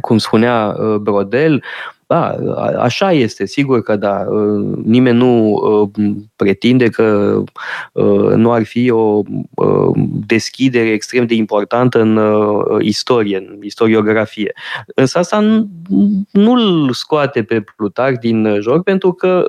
cum 0.00 0.18
spunea 0.18 0.74
uh, 0.78 0.96
Brodel, 0.96 1.62
da, 2.10 2.36
așa 2.78 3.12
este, 3.12 3.46
sigur 3.46 3.82
că 3.82 3.96
da. 3.96 4.26
Uh, 4.28 4.78
nimeni 4.84 5.16
nu 5.16 5.52
uh, 5.52 6.10
pretinde 6.36 6.88
că 6.88 7.42
nu 8.36 8.52
ar 8.52 8.64
fi 8.64 8.90
o 8.90 9.22
deschidere 10.26 10.88
extrem 10.88 11.26
de 11.26 11.34
importantă 11.34 12.00
în 12.00 12.20
istorie, 12.80 13.36
în 13.36 13.58
istoriografie. 13.62 14.52
Însă 14.94 15.18
asta 15.18 15.66
nu-l 16.30 16.92
scoate 16.92 17.42
pe 17.42 17.64
Plutar 17.76 18.12
din 18.12 18.58
joc, 18.60 18.82
pentru 18.82 19.12
că, 19.12 19.44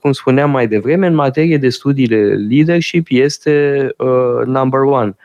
cum 0.00 0.12
spuneam 0.12 0.50
mai 0.50 0.68
devreme, 0.68 1.06
în 1.06 1.14
materie 1.14 1.56
de 1.56 1.68
studiile 1.68 2.46
leadership 2.48 3.06
este 3.08 3.88
number 4.44 4.80
one. 4.80 5.16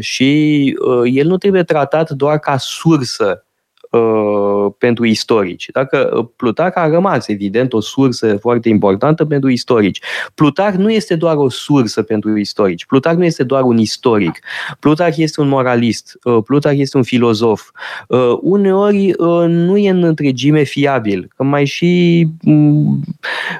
Și 0.00 0.64
el 1.04 1.26
nu 1.26 1.36
trebuie 1.36 1.62
tratat 1.62 2.10
doar 2.10 2.38
ca 2.38 2.56
sursă 2.56 3.44
Uh, 3.90 4.72
pentru 4.78 5.04
istorici. 5.04 5.68
Dacă 5.72 6.10
uh, 6.16 6.26
Plutarh 6.36 6.76
a 6.76 6.88
rămas, 6.88 7.28
evident, 7.28 7.72
o 7.72 7.80
sursă 7.80 8.36
foarte 8.36 8.68
importantă 8.68 9.24
pentru 9.24 9.50
istorici. 9.50 10.00
Plutarh 10.34 10.76
nu 10.76 10.92
este 10.92 11.16
doar 11.16 11.36
o 11.36 11.48
sursă 11.48 12.02
pentru 12.02 12.36
istorici. 12.36 12.86
Plutarh 12.86 13.16
nu 13.16 13.24
este 13.24 13.42
doar 13.42 13.62
un 13.62 13.78
istoric. 13.78 14.38
Plutarh 14.80 15.16
este 15.16 15.40
un 15.40 15.48
moralist. 15.48 16.18
Uh, 16.22 16.38
Plutarh 16.44 16.78
este 16.78 16.96
un 16.96 17.02
filozof. 17.02 17.70
Uh, 18.08 18.38
uneori 18.40 19.12
uh, 19.16 19.44
nu 19.48 19.76
e 19.76 19.90
în 19.90 20.02
întregime 20.02 20.62
fiabil, 20.62 21.30
că 21.36 21.42
mai 21.42 21.64
și 21.64 22.26
mm, 22.42 23.00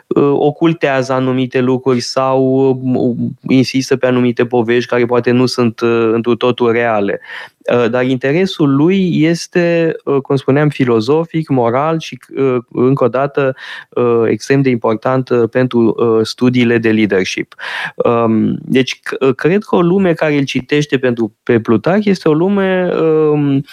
uh, 0.07 0.10
ocultează 0.19 1.13
anumite 1.13 1.61
lucruri 1.61 2.01
sau 2.01 2.81
insistă 3.49 3.97
pe 3.97 4.07
anumite 4.07 4.47
povești 4.47 4.91
care 4.91 5.05
poate 5.05 5.31
nu 5.31 5.47
sunt 5.47 5.81
într 6.13 6.31
totul 6.31 6.73
reale. 6.73 7.21
dar 7.91 8.05
interesul 8.05 8.75
lui 8.75 9.23
este, 9.23 9.95
cum 10.23 10.37
spuneam, 10.37 10.69
filozofic, 10.69 11.49
moral 11.49 11.99
și, 11.99 12.19
încă 12.71 13.05
o 13.05 13.09
dată, 13.09 13.55
extrem 14.27 14.63
de 14.63 14.69
important 14.69 15.31
pentru 15.51 15.95
studiile 16.23 16.79
de 16.79 16.91
leadership. 16.91 17.55
Um, 17.95 18.59
deci, 18.63 19.01
cred 19.37 19.63
că 19.63 19.77
o 19.77 19.81
lume 19.81 20.13
care 20.13 20.37
îl 20.37 20.45
citește 20.45 20.99
pentru 20.99 21.37
pe 21.43 21.61
Plutarh 21.61 22.05
este 22.05 22.29
o 22.29 22.33
lume 22.33 22.91
um, 22.95 23.65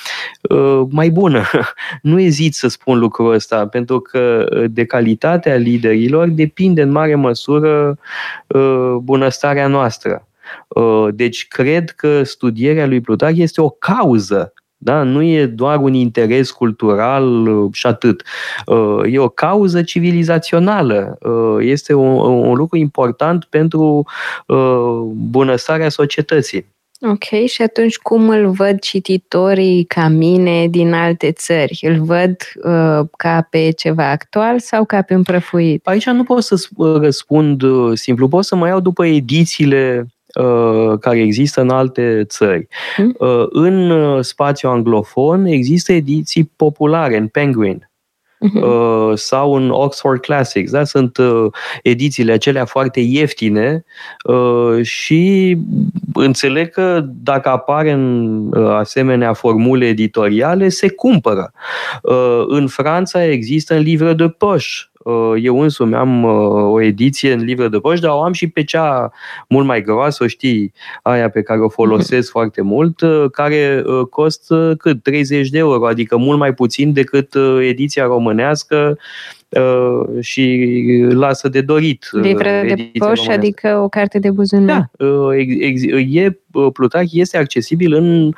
mai 0.90 1.10
bună. 1.10 1.44
Nu 2.02 2.20
ezit 2.20 2.54
să 2.54 2.68
spun 2.68 3.00
lucrul 3.00 3.34
ăsta, 3.34 3.68
pentru 3.68 4.00
că 4.00 4.46
de 4.72 4.86
calitatea 4.86 5.56
liderilor 5.56 6.27
depinde 6.36 6.82
în 6.82 6.92
mare 6.92 7.16
măsură 7.16 7.98
bunăstarea 9.02 9.68
noastră. 9.68 10.28
Uh, 10.68 11.08
deci 11.14 11.48
cred 11.48 11.90
că 11.90 12.24
studierea 12.24 12.88
lui 12.88 13.02
Plutarh 13.02 13.38
este 13.38 13.62
o 13.62 13.70
cauză 13.70 14.54
da? 14.80 15.04
Nu 15.04 15.22
e 15.22 15.46
doar 15.46 15.78
un 15.78 15.94
interes 15.94 16.52
cultural 16.52 17.48
uh, 17.48 17.70
și 17.74 17.88
atât. 17.88 18.24
Uh, 18.66 19.02
e 19.06 19.20
o 19.20 19.30
cauză 19.30 19.84
civilizațională. 19.84 21.18
Este 21.60 21.94
un, 21.94 22.16
un 22.48 22.56
lucru 22.56 22.78
important 22.78 23.44
pentru 23.44 24.06
bunăstarea 25.14 25.90
societății. 25.90 26.76
Ok, 27.02 27.48
și 27.48 27.62
atunci 27.62 27.98
cum 27.98 28.30
îl 28.30 28.50
văd 28.50 28.80
cititorii 28.80 29.84
ca 29.84 30.08
mine 30.08 30.68
din 30.68 30.94
alte 30.94 31.32
țări? 31.32 31.80
Îl 31.82 32.04
văd 32.04 32.36
uh, 32.64 33.08
ca 33.18 33.48
pe 33.50 33.72
ceva 33.72 34.10
actual 34.10 34.60
sau 34.60 34.86
ca 34.86 35.02
pe 35.02 35.16
un 35.16 35.24
prăfuit? 35.24 35.88
Aici 35.88 36.06
nu 36.06 36.24
pot 36.24 36.44
să 36.44 36.68
răspund 36.76 37.64
simplu, 37.94 38.28
pot 38.28 38.46
să 38.46 38.56
mă 38.56 38.68
iau 38.68 38.80
după 38.80 39.06
edițiile 39.06 40.08
Uh, 40.36 41.00
care 41.00 41.20
există 41.20 41.62
în 41.62 41.70
alte 41.70 42.24
țări. 42.28 42.68
Hmm? 42.96 43.16
Uh, 43.18 43.46
în 43.50 43.90
uh, 43.90 44.24
spațiu 44.24 44.70
anglofon 44.70 45.46
există 45.46 45.92
ediții 45.92 46.52
populare 46.56 47.18
în 47.18 47.28
Penguin. 47.28 47.87
Uh-huh. 48.38 49.14
sau 49.14 49.54
în 49.54 49.70
Oxford 49.70 50.22
Classics. 50.22 50.72
Da? 50.72 50.84
Sunt 50.84 51.18
edițiile 51.84 52.32
acelea 52.32 52.66
foarte 52.66 53.00
ieftine 53.00 53.86
și 54.82 55.58
înțeleg 56.14 56.70
că 56.70 57.06
dacă 57.06 57.50
apar 57.50 57.86
în 57.86 58.54
asemenea 58.54 59.34
formule 59.34 59.88
editoriale, 59.88 60.70
se 60.70 60.90
cumpără. 60.90 61.52
În 62.48 62.68
Franța 62.68 63.26
există 63.26 63.76
în 63.76 63.82
livre 63.82 64.14
de 64.14 64.28
poș 64.28 64.88
Uh, 64.97 64.97
eu 65.40 65.62
însumi 65.62 65.96
am 65.96 66.24
uh, 66.24 66.72
o 66.72 66.82
ediție 66.82 67.34
în 67.34 67.44
livră 67.44 67.68
de 67.68 67.78
poș, 67.80 68.00
dar 68.00 68.12
o 68.12 68.22
am 68.22 68.34
și 68.34 68.48
pe 68.48 68.64
cea 68.64 69.12
mult 69.50 69.66
mai 69.66 69.82
groasă, 69.82 70.28
știi, 70.28 70.74
aia 71.02 71.30
pe 71.30 71.42
care 71.42 71.60
o 71.60 71.70
folosesc 71.70 72.26
mm 72.28 72.36
foarte 72.38 72.62
mult, 72.62 73.02
uh, 73.02 73.26
care 73.32 73.84
costă 74.10 74.76
cât? 74.78 75.04
30 75.04 75.50
de 75.50 75.58
euro, 75.58 75.88
adică 75.88 76.18
mult 76.18 76.40
mai 76.40 76.54
puțin 76.54 76.94
decât 76.94 77.36
ediția 77.62 78.06
românească 78.06 78.98
Uh, 79.50 80.22
și 80.24 81.06
lasă 81.10 81.50
de 81.50 81.62
dorit. 81.62 82.10
Uh, 82.12 82.22
Livră 82.22 82.62
de 82.68 82.92
poș, 82.98 83.28
adică 83.28 83.78
o 83.78 83.90
carte 83.90 84.20
de 84.20 84.32
buzunar. 84.32 84.90
Da, 84.98 85.06
uh, 85.06 86.14
e, 86.14 86.40
Plutarh 86.74 87.10
este 87.12 87.38
accesibil 87.38 87.94
în 87.94 88.32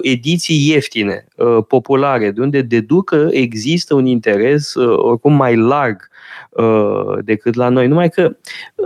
ediții 0.00 0.68
ieftine, 0.68 1.24
populare, 1.68 2.30
de 2.30 2.40
unde 2.40 2.62
deduc 2.62 3.04
că 3.04 3.28
există 3.30 3.94
un 3.94 4.06
interes 4.06 4.74
oricum 4.96 5.32
mai 5.32 5.56
larg 5.56 6.08
decât 7.20 7.54
la 7.54 7.68
noi. 7.68 7.86
Numai 7.86 8.08
că 8.08 8.36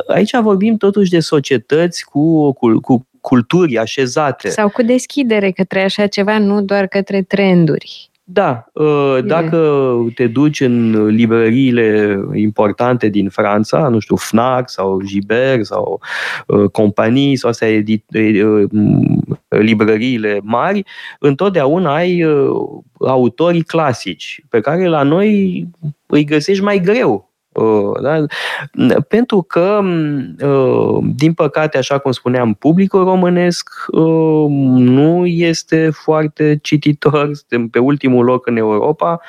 aici 0.07 0.37
vorbim 0.41 0.77
totuși 0.77 1.11
de 1.11 1.21
societăți 1.21 2.05
cu, 2.05 2.53
cu, 2.53 2.81
cu 2.81 3.07
culturi 3.21 3.79
așezate. 3.79 4.49
Sau 4.49 4.69
cu 4.69 4.83
deschidere 4.83 5.51
către 5.51 5.83
așa 5.83 6.07
ceva, 6.07 6.39
nu 6.39 6.63
doar 6.63 6.87
către 6.87 7.23
trenduri. 7.23 8.11
Da, 8.33 8.65
ă, 8.77 9.21
dacă 9.21 9.95
te 10.15 10.27
duci 10.27 10.61
în 10.61 11.07
librăriile 11.07 12.19
importante 12.35 13.09
din 13.09 13.29
Franța, 13.29 13.89
nu 13.89 13.99
știu, 13.99 14.17
FNAC 14.17 14.71
sau 14.71 15.01
Gibert 15.05 15.65
sau 15.65 16.01
ă, 16.49 16.69
companii 16.69 17.37
sau 17.37 17.51
astea 17.51 17.69
edit, 17.69 18.05
ă, 18.43 18.67
librăriile 19.49 20.41
mari, 20.43 20.85
întotdeauna 21.19 21.95
ai 21.95 22.25
autorii 22.99 23.63
clasici 23.63 24.45
pe 24.49 24.61
care 24.61 24.87
la 24.87 25.03
noi 25.03 25.67
îi 26.07 26.25
găsești 26.25 26.63
mai 26.63 26.81
greu. 26.81 27.13
Uh, 27.15 27.32
da? 28.03 28.25
Pentru 29.09 29.43
că, 29.43 29.81
uh, 30.47 30.99
din 31.15 31.33
păcate, 31.33 31.79
așa 31.79 31.99
cum 31.99 32.13
spuneam, 32.13 32.55
publicul 32.55 33.05
românesc 33.05 33.71
uh, 33.87 34.47
nu 34.77 35.27
este 35.27 35.91
foarte 35.91 36.59
cititor, 36.63 37.35
suntem 37.35 37.69
pe 37.69 37.79
ultimul 37.79 38.25
loc 38.25 38.47
în 38.47 38.57
Europa 38.57 39.21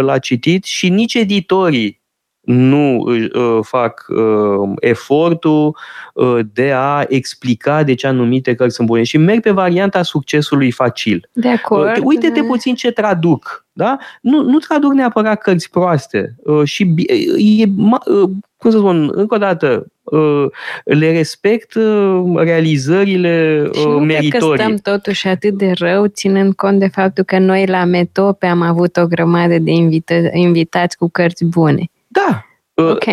la 0.00 0.18
citit 0.18 0.64
și 0.64 0.88
nici 0.88 1.14
editorii 1.14 1.99
nu 2.40 2.98
uh, 2.98 3.58
fac 3.62 4.06
uh, 4.08 4.70
efortul 4.78 5.76
uh, 6.14 6.38
de 6.52 6.72
a 6.74 7.04
explica 7.08 7.82
de 7.82 7.94
ce 7.94 8.06
anumite 8.06 8.54
cărți 8.54 8.74
sunt 8.74 8.86
bune 8.86 9.02
și 9.02 9.16
merg 9.16 9.40
pe 9.40 9.50
varianta 9.50 10.02
succesului 10.02 10.70
facil. 10.70 11.28
De 11.32 11.48
acord. 11.48 11.96
Uh, 11.96 12.02
uite-te 12.02 12.42
puțin 12.42 12.74
ce 12.74 12.90
traduc. 12.90 13.66
Da? 13.72 13.98
Nu, 14.20 14.42
nu 14.42 14.58
traduc 14.58 14.92
neapărat 14.92 15.42
cărți 15.42 15.70
proaste. 15.70 16.34
Uh, 16.44 16.64
și 16.64 16.94
e, 17.36 17.64
uh, 17.64 18.30
cum 18.56 18.70
să 18.70 18.78
spun, 18.78 19.10
încă 19.12 19.34
o 19.34 19.38
dată, 19.38 19.86
uh, 20.02 20.44
le 20.84 21.12
respect 21.12 21.74
uh, 21.74 22.22
realizările 22.36 23.68
și 23.72 23.86
nu 23.86 23.98
meritorii. 23.98 24.56
că 24.56 24.62
stăm 24.62 24.76
totuși 24.76 25.28
atât 25.28 25.52
de 25.54 25.72
rău, 25.78 26.06
ținând 26.06 26.54
cont 26.54 26.78
de 26.78 26.88
faptul 26.88 27.24
că 27.24 27.38
noi 27.38 27.66
la 27.66 27.84
Metope 27.84 28.46
am 28.46 28.62
avut 28.62 28.96
o 28.96 29.06
grămadă 29.06 29.58
de 29.58 29.70
invită- 29.70 30.30
invitați 30.32 30.96
cu 30.96 31.08
cărți 31.08 31.44
bune. 31.44 31.90
Da. 32.12 32.46
Uh, 32.74 32.90
ok. 32.90 33.04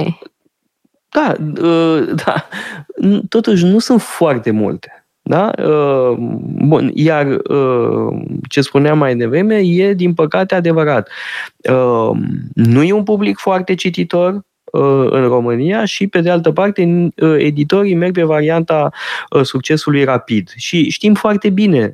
Da, 1.09 1.35
uh, 1.61 2.09
da. 2.25 2.47
Totuși 3.29 3.65
nu 3.65 3.79
sunt 3.79 4.01
foarte 4.01 4.51
multe. 4.51 4.91
Da? 5.21 5.51
Uh, 5.57 6.17
bun, 6.67 6.91
iar 6.93 7.27
ce 8.49 8.61
spuneam 8.61 8.97
mai 8.97 9.15
devreme 9.15 9.57
e, 9.63 9.93
din 9.93 10.13
păcate, 10.13 10.55
adevărat. 10.55 11.09
Nu 12.53 12.83
e 12.83 12.91
un 12.91 13.03
public 13.03 13.37
foarte 13.37 13.75
cititor, 13.75 14.41
în 15.09 15.27
România 15.27 15.85
și, 15.85 16.07
pe 16.07 16.21
de 16.21 16.29
altă 16.29 16.51
parte, 16.51 17.09
editorii 17.37 17.95
merg 17.95 18.13
pe 18.13 18.23
varianta 18.23 18.89
succesului 19.41 20.03
rapid. 20.03 20.51
Și 20.55 20.89
știm 20.89 21.13
foarte 21.13 21.49
bine 21.49 21.91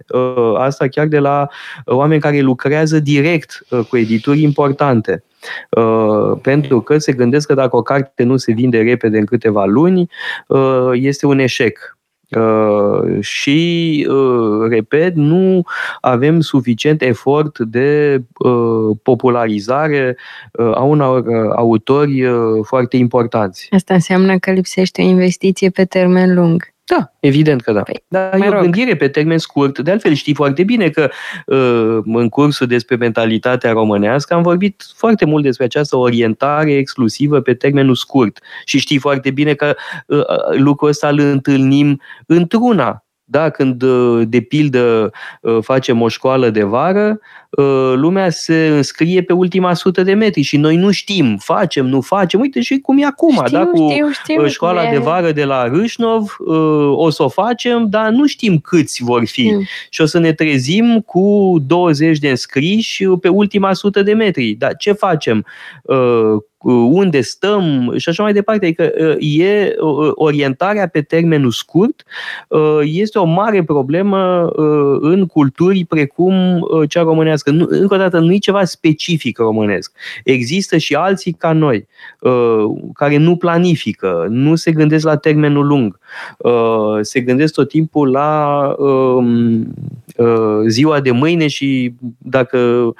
asta 0.57 0.87
chiar 0.87 1.07
de 1.07 1.19
la 1.19 1.47
oameni 1.85 2.21
care 2.21 2.39
lucrează 2.39 2.99
direct 2.99 3.65
cu 3.89 3.97
edituri 3.97 4.41
importante. 4.41 5.23
Uh, 5.69 6.39
pentru 6.41 6.81
că 6.81 6.97
se 6.97 7.13
gândesc 7.13 7.47
că 7.47 7.53
dacă 7.53 7.75
o 7.75 7.81
carte 7.81 8.23
nu 8.23 8.37
se 8.37 8.51
vinde 8.51 8.81
repede 8.81 9.17
în 9.17 9.25
câteva 9.25 9.65
luni, 9.65 10.09
uh, 10.47 10.89
este 10.93 11.25
un 11.25 11.39
eșec. 11.39 11.97
Uh, 12.35 13.21
și, 13.21 14.07
uh, 14.09 14.69
repet, 14.69 15.15
nu 15.15 15.63
avem 16.01 16.39
suficient 16.39 17.01
efort 17.01 17.59
de 17.59 18.21
uh, 18.37 18.97
popularizare 19.03 20.17
uh, 20.51 20.75
a 20.75 20.83
unor 20.83 21.23
autori 21.55 22.23
foarte 22.63 22.97
importanți. 22.97 23.67
Asta 23.71 23.93
înseamnă 23.93 24.37
că 24.37 24.51
lipsește 24.51 25.01
o 25.01 25.05
investiție 25.05 25.69
pe 25.69 25.85
termen 25.85 26.33
lung. 26.33 26.72
Da, 26.85 27.11
evident 27.19 27.61
că 27.61 27.71
da. 27.71 27.81
Păi, 27.81 28.03
Dar 28.07 28.41
e 28.41 28.47
o 28.47 28.61
gândire 28.61 28.95
pe 28.95 29.07
termen 29.07 29.37
scurt. 29.37 29.79
De 29.79 29.91
altfel, 29.91 30.13
știi 30.13 30.33
foarte 30.33 30.63
bine 30.63 30.89
că 30.89 31.09
uh, 31.45 31.97
în 32.05 32.29
cursul 32.29 32.67
despre 32.67 32.95
mentalitatea 32.95 33.71
românească 33.71 34.33
am 34.33 34.41
vorbit 34.41 34.85
foarte 34.95 35.25
mult 35.25 35.43
despre 35.43 35.65
această 35.65 35.97
orientare 35.97 36.73
exclusivă 36.73 37.41
pe 37.41 37.53
termenul 37.53 37.95
scurt. 37.95 38.39
Și 38.65 38.79
știi 38.79 38.97
foarte 38.97 39.31
bine 39.31 39.53
că 39.53 39.75
uh, 40.07 40.17
uh, 40.17 40.57
lucrul 40.57 40.89
ăsta 40.89 41.07
îl 41.07 41.19
întâlnim 41.19 42.01
într-una 42.25 43.02
da? 43.25 43.49
Când, 43.49 43.81
uh, 43.81 44.27
de 44.27 44.41
pildă, 44.41 45.11
uh, 45.41 45.57
facem 45.61 46.01
o 46.01 46.07
școală 46.07 46.49
de 46.49 46.63
vară, 46.63 47.19
uh, 47.49 47.93
lumea 47.95 48.29
se 48.29 48.67
înscrie 48.67 49.21
pe 49.21 49.33
ultima 49.33 49.73
sută 49.73 50.03
de 50.03 50.13
metri 50.13 50.41
și 50.41 50.57
noi 50.57 50.75
nu 50.75 50.91
știm, 50.91 51.37
facem, 51.37 51.85
nu 51.85 52.01
facem. 52.01 52.39
Uite 52.39 52.61
și 52.61 52.79
cum 52.79 52.97
e 52.97 53.05
acum, 53.05 53.41
știu, 53.45 53.57
da? 53.57 53.65
cu 53.65 53.89
știu, 53.89 54.11
știu, 54.11 54.47
școala 54.47 54.89
de 54.89 54.97
vară 54.97 55.31
de 55.31 55.43
la 55.43 55.67
Râșnov, 55.67 56.35
o 56.91 57.09
să 57.09 57.23
o 57.23 57.29
facem, 57.29 57.89
dar 57.89 58.09
nu 58.09 58.27
știm 58.27 58.59
câți 58.59 59.03
vor 59.03 59.25
fi. 59.25 59.51
Mm. 59.51 59.63
Și 59.89 60.01
o 60.01 60.05
să 60.05 60.19
ne 60.19 60.33
trezim 60.33 61.01
cu 61.05 61.55
20 61.67 62.17
de 62.17 62.29
înscriși 62.29 63.05
pe 63.05 63.27
ultima 63.27 63.73
sută 63.73 64.01
de 64.01 64.13
metri. 64.13 64.51
Dar 64.51 64.75
ce 64.75 64.91
facem? 64.91 65.45
Unde 66.71 67.21
stăm 67.21 67.93
și 67.97 68.09
așa 68.09 68.23
mai 68.23 68.33
departe. 68.33 68.65
Adică 68.65 68.83
e 69.19 69.75
orientarea 70.13 70.87
pe 70.87 71.01
termenul 71.01 71.51
scurt 71.51 72.03
este 72.83 73.19
o 73.19 73.25
mare 73.25 73.63
problemă 73.63 74.47
în 75.01 75.25
culturi 75.25 75.85
precum 75.85 76.65
cea 76.87 77.01
românească. 77.01 77.49
Încă 77.67 77.93
o 77.93 77.97
dată, 77.97 78.19
nu 78.19 78.33
e 78.33 78.37
ceva 78.37 78.63
specific 78.63 79.37
românesc. 79.37 79.91
Există 80.23 80.77
și 80.77 80.95
alții 80.95 81.31
ca 81.31 81.51
noi 81.51 81.87
care 82.93 83.17
nu 83.17 83.35
planifică, 83.35 84.27
nu 84.29 84.55
se 84.55 84.71
gândesc 84.71 85.05
la 85.05 85.17
termenul 85.17 85.67
lung, 85.67 85.99
se 87.01 87.19
gândesc 87.19 87.53
tot 87.53 87.69
timpul 87.69 88.11
la 88.11 88.75
um, 88.77 89.73
ziua 90.67 90.99
de 90.99 91.11
mâine 91.11 91.47
și 91.47 91.93
dacă 92.17 92.93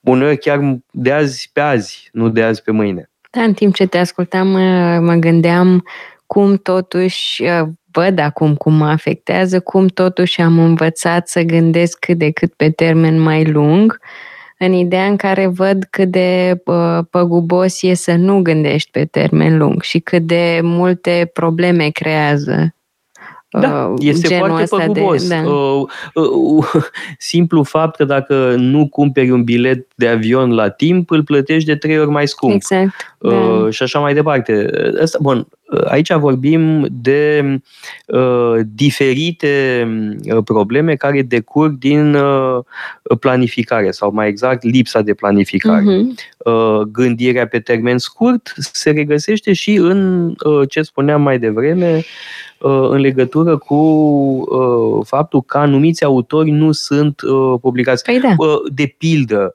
uneori 0.00 0.38
chiar 0.38 0.78
de 0.90 1.12
azi 1.12 1.50
pe 1.52 1.60
azi, 1.60 2.08
nu 2.12 2.28
de 2.28 2.42
azi 2.42 2.62
pe 2.62 2.70
mâine. 2.70 3.10
Da, 3.30 3.42
în 3.42 3.52
timp 3.52 3.74
ce 3.74 3.86
te 3.86 3.98
ascultam, 3.98 4.48
mă 5.04 5.14
gândeam 5.14 5.84
cum 6.26 6.56
totuși 6.56 7.42
uh, 7.42 7.68
văd 7.92 8.18
acum 8.18 8.54
cum 8.54 8.74
mă 8.74 8.86
afectează, 8.86 9.60
cum 9.60 9.86
totuși 9.86 10.40
am 10.40 10.58
învățat 10.58 11.28
să 11.28 11.42
gândesc 11.42 11.98
cât 11.98 12.18
de 12.18 12.30
cât 12.30 12.54
pe 12.54 12.70
termen 12.70 13.20
mai 13.20 13.44
lung, 13.44 14.00
în 14.58 14.72
ideea 14.72 15.06
în 15.06 15.16
care 15.16 15.46
văd 15.46 15.84
cât 15.90 16.08
de 16.08 16.60
uh, 16.64 16.98
păgubos 17.10 17.82
e 17.82 17.94
să 17.94 18.14
nu 18.14 18.42
gândești 18.42 18.90
pe 18.90 19.04
termen 19.04 19.58
lung 19.58 19.82
și 19.82 19.98
cât 19.98 20.22
de 20.22 20.60
multe 20.62 21.30
probleme 21.32 21.88
creează 21.88 22.74
da, 23.50 23.86
uh, 23.86 23.98
este 24.00 24.36
foarte 24.36 24.64
păgubos. 24.68 25.28
De, 25.28 25.34
da. 25.34 25.50
uh, 25.50 25.86
uh, 26.14 26.66
simplu 27.18 27.62
fapt 27.62 27.96
că 27.96 28.04
dacă 28.04 28.54
nu 28.58 28.88
cumperi 28.88 29.30
un 29.30 29.44
bilet 29.44 29.86
de 29.94 30.08
avion 30.08 30.54
la 30.54 30.68
timp, 30.68 31.10
îl 31.10 31.24
plătești 31.24 31.68
de 31.68 31.76
trei 31.76 31.98
ori 31.98 32.10
mai 32.10 32.28
scump. 32.28 32.54
Exact. 32.54 33.16
Uh, 33.18 33.62
da. 33.62 33.70
Și 33.70 33.82
așa 33.82 33.98
mai 33.98 34.14
departe. 34.14 34.70
Asta, 35.02 35.18
bun, 35.20 35.46
uh, 35.62 35.84
aici 35.84 36.12
vorbim 36.12 36.86
de 36.90 37.44
uh, 38.06 38.54
diferite 38.74 39.84
uh, 40.24 40.42
probleme 40.44 40.94
care 40.94 41.22
decurg 41.22 41.78
din 41.78 42.14
uh, 42.14 42.58
planificare 43.20 43.90
sau 43.90 44.12
mai 44.12 44.28
exact 44.28 44.62
lipsa 44.62 45.00
de 45.00 45.14
planificare. 45.14 45.84
Uh-huh. 45.84 46.38
Uh, 46.38 46.80
gândirea 46.80 47.46
pe 47.46 47.58
termen 47.58 47.98
scurt 47.98 48.52
se 48.56 48.90
regăsește 48.90 49.52
și 49.52 49.74
în 49.74 50.28
uh, 50.44 50.68
ce 50.68 50.82
spuneam 50.82 51.22
mai 51.22 51.38
devreme, 51.38 51.96
Uh, 51.96 52.04
în 52.62 53.00
legătură 53.00 53.58
cu 53.58 53.74
uh, 53.74 55.06
faptul 55.06 55.42
că 55.42 55.58
anumiți 55.58 56.04
autori 56.04 56.50
nu 56.50 56.72
sunt 56.72 57.20
uh, 57.20 57.54
publicați. 57.60 58.04
Păi 58.04 58.20
da. 58.20 58.34
De 58.72 58.94
pildă, 58.98 59.54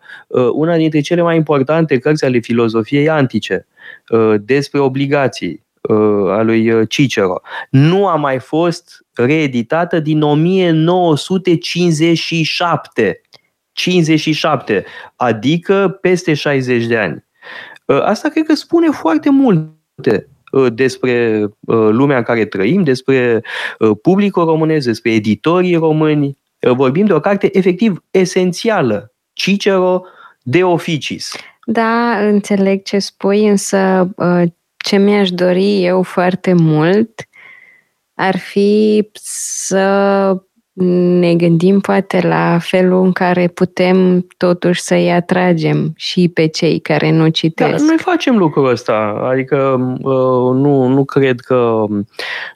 una 0.54 0.76
dintre 0.76 1.00
cele 1.00 1.22
mai 1.22 1.36
importante 1.36 1.98
cărți 1.98 2.26
ale 2.26 2.40
filozofiei 2.40 3.10
antice 3.10 3.68
despre 4.40 4.80
obligații 4.80 5.64
a 6.30 6.42
lui 6.42 6.88
Cicero 6.88 7.42
nu 7.70 8.08
a 8.08 8.16
mai 8.16 8.40
fost 8.40 9.06
reeditată 9.14 10.00
din 10.00 10.22
1957. 10.22 13.22
57, 13.72 14.86
adică 15.16 15.98
peste 16.02 16.34
60 16.34 16.86
de 16.86 16.98
ani. 16.98 17.26
Asta 17.86 18.30
cred 18.30 18.46
că 18.46 18.54
spune 18.54 18.90
foarte 18.90 19.30
multe 19.30 19.76
Uh, 20.08 20.35
despre 20.74 21.42
uh, 21.60 21.78
lumea 21.92 22.18
în 22.18 22.24
care 22.24 22.46
trăim, 22.46 22.84
despre 22.84 23.44
uh, 23.80 23.92
publicul 24.02 24.46
românesc, 24.46 24.86
despre 24.86 25.12
editorii 25.12 25.76
români. 25.76 26.38
Vorbim 26.60 27.06
de 27.06 27.14
o 27.14 27.20
carte 27.20 27.58
efectiv 27.58 28.04
esențială, 28.12 29.12
Cicero 29.34 30.02
de 30.42 30.64
Officis. 30.64 31.32
Da, 31.66 32.28
înțeleg 32.28 32.84
ce 32.84 33.00
spui, 33.00 33.48
însă 33.48 34.10
ce 34.78 34.98
mi-aș 34.98 35.30
dori 35.30 35.84
eu 35.84 36.02
foarte 36.02 36.54
mult 36.54 37.28
ar 38.16 38.38
fi 38.38 39.10
să 39.22 40.38
ne 41.20 41.36
gândim 41.36 41.80
poate 41.80 42.28
la 42.28 42.58
felul 42.62 43.04
în 43.04 43.12
care 43.12 43.48
putem 43.48 44.28
totuși 44.38 44.82
să-i 44.82 45.12
atragem 45.12 45.94
și 45.96 46.32
pe 46.34 46.48
cei 46.48 46.80
care 46.80 47.12
nu 47.12 47.28
citesc. 47.28 47.78
Da, 47.78 47.84
noi 47.84 47.98
facem 47.98 48.38
lucrul 48.38 48.70
ăsta, 48.70 49.28
adică 49.32 49.58
uh, 50.02 50.56
nu, 50.56 50.88
nu 50.88 51.06
cred 51.06 51.40
că 51.40 51.84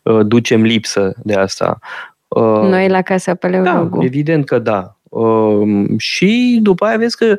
uh, 0.03 0.25
ducem 0.25 0.61
lipsă 0.61 1.13
de 1.23 1.33
asta. 1.33 1.79
Uh, 2.27 2.43
noi 2.43 2.89
la 2.89 3.01
Casa 3.01 3.35
Paleologu. 3.35 3.97
Da, 3.97 4.05
evident 4.05 4.45
că 4.45 4.59
da. 4.59 4.95
Uh, 5.09 5.85
și 5.97 6.59
după 6.61 6.85
aia 6.85 6.97
vezi 6.97 7.17
că 7.17 7.35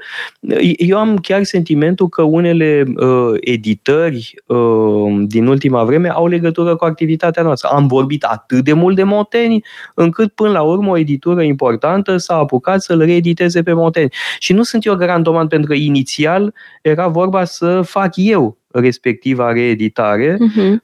eu 0.76 0.98
am 0.98 1.16
chiar 1.16 1.42
sentimentul 1.42 2.08
că 2.08 2.22
unele 2.22 2.84
uh, 2.96 3.36
editări 3.40 4.34
uh, 4.46 5.22
din 5.26 5.46
ultima 5.46 5.84
vreme 5.84 6.08
au 6.08 6.26
legătură 6.26 6.76
cu 6.76 6.84
activitatea 6.84 7.42
noastră. 7.42 7.68
Am 7.68 7.86
vorbit 7.86 8.24
atât 8.24 8.64
de 8.64 8.72
mult 8.72 8.96
de 8.96 9.02
Moteni, 9.02 9.64
încât 9.94 10.32
până 10.32 10.50
la 10.50 10.62
urmă 10.62 10.90
o 10.90 10.98
editură 10.98 11.42
importantă 11.42 12.16
s-a 12.16 12.34
apucat 12.34 12.82
să-l 12.82 12.98
reediteze 12.98 13.62
pe 13.62 13.72
Moteni. 13.72 14.12
Și 14.38 14.52
nu 14.52 14.62
sunt 14.62 14.84
eu 14.84 14.94
grandoman 14.94 15.46
pentru 15.46 15.68
că 15.68 15.74
inițial 15.74 16.54
era 16.82 17.08
vorba 17.08 17.44
să 17.44 17.82
fac 17.82 18.12
eu 18.14 18.59
respectiva 18.72 19.52
reeditare. 19.52 20.34
Uh-huh. 20.36 20.76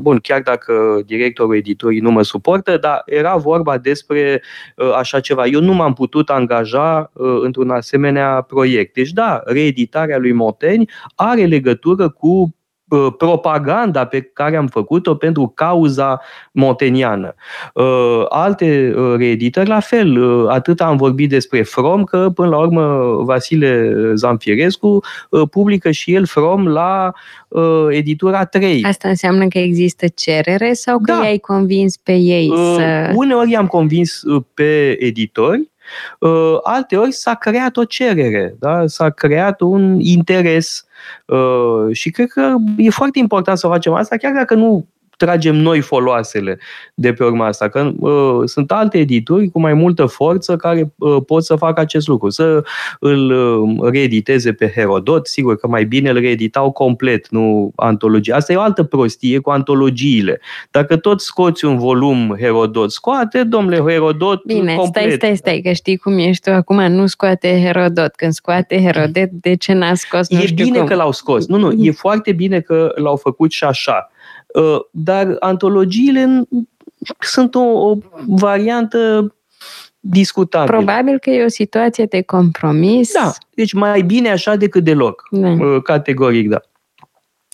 Bun, 0.00 0.18
chiar 0.22 0.40
dacă 0.42 1.02
directorul 1.06 1.56
editorii 1.56 2.00
nu 2.00 2.10
mă 2.10 2.22
suportă, 2.22 2.76
dar 2.76 3.02
era 3.06 3.36
vorba 3.36 3.78
despre 3.78 4.42
uh, 4.76 4.92
așa 4.92 5.20
ceva. 5.20 5.46
Eu 5.46 5.60
nu 5.60 5.72
m-am 5.72 5.92
putut 5.92 6.30
angaja 6.30 7.10
uh, 7.12 7.38
într-un 7.42 7.70
asemenea 7.70 8.40
proiect. 8.40 8.94
Deci 8.94 9.10
da, 9.10 9.42
reeditarea 9.44 10.18
lui 10.18 10.32
Moteni 10.32 10.90
are 11.14 11.44
legătură 11.44 12.08
cu 12.08 12.28
Uh, 12.28 12.63
propaganda 13.16 14.06
pe 14.06 14.20
care 14.20 14.56
am 14.56 14.66
făcut-o 14.66 15.14
pentru 15.14 15.52
cauza 15.54 16.20
monteniană. 16.52 17.34
Uh, 17.74 18.24
alte 18.28 18.94
uh, 18.96 19.14
reeditări, 19.16 19.68
la 19.68 19.80
fel, 19.80 20.18
atât 20.48 20.80
am 20.80 20.96
vorbit 20.96 21.28
despre 21.28 21.62
From, 21.62 22.04
că 22.04 22.30
până 22.34 22.48
la 22.48 22.58
urmă 22.58 23.14
Vasile 23.24 23.92
Zamfirescu 24.14 25.00
publică 25.50 25.90
și 25.90 26.14
el 26.14 26.26
From 26.26 26.66
la 26.66 27.12
editura 27.90 28.44
3. 28.44 28.82
Asta 28.84 29.08
înseamnă 29.08 29.48
că 29.48 29.58
există 29.58 30.06
cerere 30.14 30.72
sau 30.72 30.98
că 30.98 31.12
da. 31.12 31.24
i-ai 31.24 31.38
convins 31.38 31.96
pe 31.96 32.12
ei 32.12 32.52
să... 32.76 33.12
Uneori 33.14 33.50
i-am 33.50 33.66
convins 33.66 34.22
pe 34.54 34.96
editori, 34.98 35.58
Uh, 35.58 35.73
alteori 36.62 37.12
s-a 37.12 37.34
creat 37.34 37.76
o 37.76 37.84
cerere, 37.84 38.54
da? 38.58 38.86
s-a 38.86 39.10
creat 39.10 39.60
un 39.60 40.00
interes 40.00 40.86
uh, 41.26 41.92
și 41.92 42.10
cred 42.10 42.28
că 42.28 42.54
e 42.76 42.90
foarte 42.90 43.18
important 43.18 43.58
să 43.58 43.66
facem 43.66 43.92
asta, 43.92 44.16
chiar 44.16 44.32
dacă 44.32 44.54
nu 44.54 44.86
tragem 45.16 45.56
noi 45.56 45.80
foloasele 45.80 46.58
de 46.94 47.12
pe 47.12 47.24
urma 47.24 47.46
asta, 47.46 47.68
că 47.68 47.92
uh, 47.98 48.40
sunt 48.44 48.72
alte 48.72 48.98
edituri 48.98 49.48
cu 49.48 49.60
mai 49.60 49.74
multă 49.74 50.06
forță 50.06 50.56
care 50.56 50.92
uh, 50.98 51.16
pot 51.26 51.44
să 51.44 51.56
facă 51.56 51.80
acest 51.80 52.06
lucru, 52.06 52.28
să 52.28 52.64
îl 53.00 53.30
uh, 53.30 53.90
reediteze 53.90 54.52
pe 54.52 54.72
Herodot, 54.74 55.26
sigur 55.26 55.56
că 55.56 55.68
mai 55.68 55.84
bine 55.84 56.10
îl 56.10 56.20
reeditau 56.20 56.70
complet, 56.70 57.28
nu 57.28 57.72
antologie. 57.76 58.34
Asta 58.34 58.52
e 58.52 58.56
o 58.56 58.60
altă 58.60 58.82
prostie 58.82 59.38
cu 59.38 59.50
antologiile. 59.50 60.40
Dacă 60.70 60.96
tot 60.96 61.20
scoți 61.20 61.64
un 61.64 61.78
volum 61.78 62.36
Herodot, 62.38 62.92
scoate, 62.92 63.42
domnule, 63.42 63.76
Herodot 63.76 64.44
Bine, 64.44 64.74
complet. 64.74 65.04
stai, 65.04 65.16
stai, 65.16 65.36
stai, 65.36 65.60
că 65.64 65.72
știi 65.72 65.96
cum 65.96 66.18
ești 66.18 66.50
tu 66.50 66.56
acum, 66.56 66.92
nu 66.92 67.06
scoate 67.06 67.60
Herodot. 67.62 68.14
Când 68.14 68.32
scoate 68.32 68.80
Herodot, 68.80 69.30
de 69.30 69.54
ce 69.54 69.72
n-a 69.72 69.94
scos? 69.94 70.28
Nu 70.28 70.38
e 70.38 70.48
bine 70.54 70.78
cum. 70.78 70.86
că 70.86 70.94
l-au 70.94 71.12
scos. 71.12 71.46
Nu, 71.46 71.56
nu, 71.56 71.72
e 71.84 71.90
foarte 71.90 72.32
bine 72.32 72.60
că 72.60 72.92
l-au 72.94 73.16
făcut 73.16 73.52
și 73.52 73.64
așa. 73.64 74.08
Uh, 74.54 74.80
dar 74.90 75.36
antologiile 75.38 76.48
sunt 77.18 77.54
o, 77.54 77.60
o 77.60 77.96
variantă 78.26 79.34
discutabilă. 80.00 80.76
Probabil 80.76 81.18
că 81.18 81.30
e 81.30 81.44
o 81.44 81.48
situație 81.48 82.04
de 82.04 82.22
compromis. 82.22 83.12
Da, 83.12 83.32
deci 83.54 83.72
mai 83.72 84.02
bine 84.02 84.30
așa 84.30 84.56
decât 84.56 84.84
deloc. 84.84 85.22
Da. 85.30 85.48
Uh, 85.48 85.82
categoric, 85.82 86.48
da. 86.48 86.60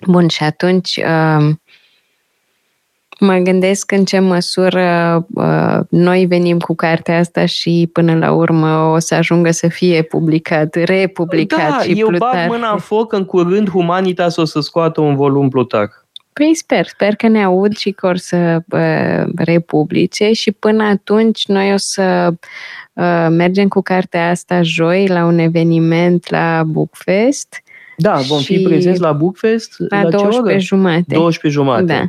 Bun, 0.07 0.29
și 0.29 0.43
atunci 0.43 0.97
uh, 0.97 1.51
mă 3.21 3.37
gândesc 3.37 3.91
în 3.91 4.05
ce 4.05 4.19
măsură 4.19 5.27
noi 5.89 6.27
venim 6.27 6.59
cu 6.59 6.75
cartea 6.75 7.19
asta 7.19 7.47
și 7.47 7.89
până 7.93 8.17
la 8.17 8.33
urmă 8.33 8.77
o 8.77 8.99
să 8.99 9.15
ajungă 9.15 9.51
să 9.51 9.69
fie 9.69 10.03
publicat, 10.03 10.75
republicat 10.75 11.71
da, 11.71 11.79
și 11.79 12.01
eu 12.01 12.07
Plutar. 12.07 12.35
bag 12.35 12.49
mâna 12.49 12.73
în 12.73 12.79
foc, 12.79 13.13
în 13.13 13.25
curând 13.25 13.69
Humanitas 13.69 14.37
o 14.37 14.45
să 14.45 14.61
scoată 14.61 15.01
un 15.01 15.17
volum 15.17 15.49
Plutar. 15.49 16.00
Păi 16.41 16.55
sper, 16.55 16.87
sper 16.87 17.15
că 17.15 17.29
ne 17.29 17.45
aud 17.45 17.77
și 17.77 17.91
că 17.91 18.07
or 18.07 18.17
să 18.17 18.63
uh, 18.71 19.33
republice 19.37 20.33
și 20.33 20.53
până 20.53 20.83
atunci 20.83 21.47
noi 21.47 21.73
o 21.73 21.77
să 21.77 22.35
uh, 22.93 23.27
mergem 23.31 23.69
cu 23.69 23.81
cartea 23.81 24.31
asta 24.31 24.63
joi 24.63 25.07
la 25.07 25.25
un 25.25 25.39
eveniment 25.39 26.31
la 26.31 26.63
Bookfest. 26.67 27.63
Da, 27.97 28.17
vom 28.17 28.41
fi 28.41 28.63
prezenți 28.63 29.01
la 29.01 29.13
Bookfest. 29.13 29.75
La, 29.79 30.03
la 30.03 30.09
12 30.11 30.59
jumate. 30.59 31.15
12 31.15 31.61
jumate. 31.61 31.85
Da. 31.85 32.05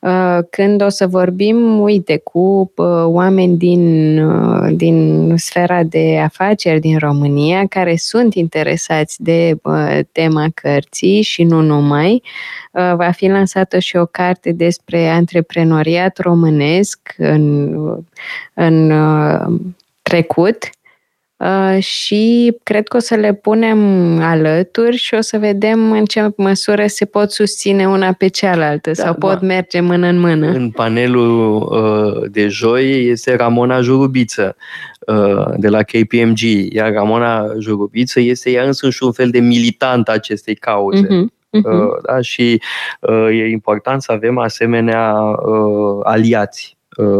Uh, 0.00 0.38
când 0.50 0.82
o 0.82 0.88
să 0.88 1.06
vorbim, 1.06 1.80
uite, 1.80 2.16
cu 2.16 2.72
uh, 2.76 2.86
oameni 3.04 3.56
din, 3.56 4.18
uh, 4.18 4.72
din 4.76 5.34
sfera 5.36 5.82
de 5.82 6.18
afaceri 6.18 6.80
din 6.80 6.98
România 6.98 7.66
care 7.66 7.96
sunt 7.96 8.34
interesați 8.34 9.22
de 9.22 9.56
tema 10.12 10.46
cărții 10.54 11.22
și 11.22 11.42
nu 11.42 11.60
numai, 11.60 12.22
va 12.72 13.10
fi 13.10 13.26
lansată 13.26 13.78
și 13.78 13.96
o 13.96 14.06
carte 14.06 14.52
despre 14.52 15.08
antreprenoriat 15.08 16.18
românesc 16.18 17.14
în, 17.16 17.74
în 18.54 18.92
trecut. 20.02 20.56
Uh, 20.64 20.77
și 21.78 22.54
cred 22.62 22.88
că 22.88 22.96
o 22.96 23.00
să 23.00 23.14
le 23.14 23.32
punem 23.32 23.78
alături 24.20 24.96
și 24.96 25.14
o 25.14 25.20
să 25.20 25.38
vedem 25.38 25.92
în 25.92 26.04
ce 26.04 26.28
măsură 26.36 26.86
se 26.86 27.04
pot 27.04 27.30
susține 27.30 27.88
una 27.88 28.12
pe 28.12 28.28
cealaltă 28.28 28.90
da, 28.90 29.02
sau 29.02 29.14
pot 29.14 29.38
da. 29.40 29.46
merge 29.46 29.80
mână 29.80 30.06
în 30.06 30.18
mână. 30.18 30.46
În 30.46 30.70
panelul 30.70 31.54
uh, 31.54 32.30
de 32.30 32.48
joi 32.48 33.06
este 33.06 33.36
Ramona 33.36 33.80
Jurubiță 33.80 34.56
uh, 35.06 35.46
de 35.56 35.68
la 35.68 35.82
KPMG, 35.82 36.40
iar 36.72 36.92
Ramona 36.92 37.46
Jurubiță 37.58 38.20
este 38.20 38.50
ea 38.50 38.64
însăși 38.64 39.02
un 39.02 39.12
fel 39.12 39.30
de 39.30 39.40
militant 39.40 40.08
acestei 40.08 40.54
cauze. 40.54 41.06
Uh-huh. 41.06 41.36
Uh-huh. 41.48 42.02
Da? 42.06 42.20
Și 42.20 42.62
uh, 43.00 43.28
e 43.30 43.48
important 43.48 44.02
să 44.02 44.12
avem 44.12 44.38
asemenea 44.38 45.14
uh, 45.14 46.00
aliați 46.02 46.72
Uh, 46.72 46.77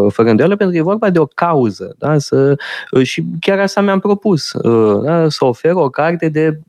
fără 0.09 0.29
îndoială, 0.29 0.57
pentru 0.57 0.75
că 0.75 0.81
e 0.81 0.93
vorba 0.93 1.11
de 1.11 1.19
o 1.19 1.27
cauză. 1.27 1.95
Da? 1.99 2.19
Să, 2.19 2.57
uh, 2.91 3.03
și 3.03 3.25
chiar 3.41 3.59
asta 3.59 3.81
mi-am 3.81 3.99
propus, 3.99 4.53
uh, 4.53 5.03
da? 5.03 5.29
să 5.29 5.45
ofer 5.45 5.73
o 5.73 5.89
carte 5.89 6.29
de 6.29 6.61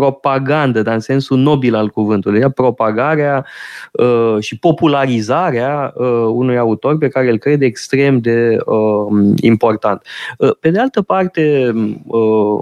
propagandă, 0.00 0.82
dar 0.82 0.94
în 0.94 1.00
sensul 1.00 1.38
nobil 1.38 1.74
al 1.74 1.88
cuvântului, 1.88 2.40
da? 2.40 2.48
propagarea 2.48 3.46
uh, 3.92 4.36
și 4.38 4.58
popularizarea 4.58 5.92
uh, 5.94 6.26
unui 6.28 6.58
autor 6.58 6.98
pe 6.98 7.08
care 7.08 7.30
îl 7.30 7.38
cred 7.38 7.62
extrem 7.62 8.18
de 8.18 8.56
uh, 8.64 9.34
important. 9.40 10.02
Uh, 10.38 10.50
pe 10.60 10.70
de 10.70 10.78
altă 10.78 11.02
parte, 11.02 11.72
uh, 12.06 12.60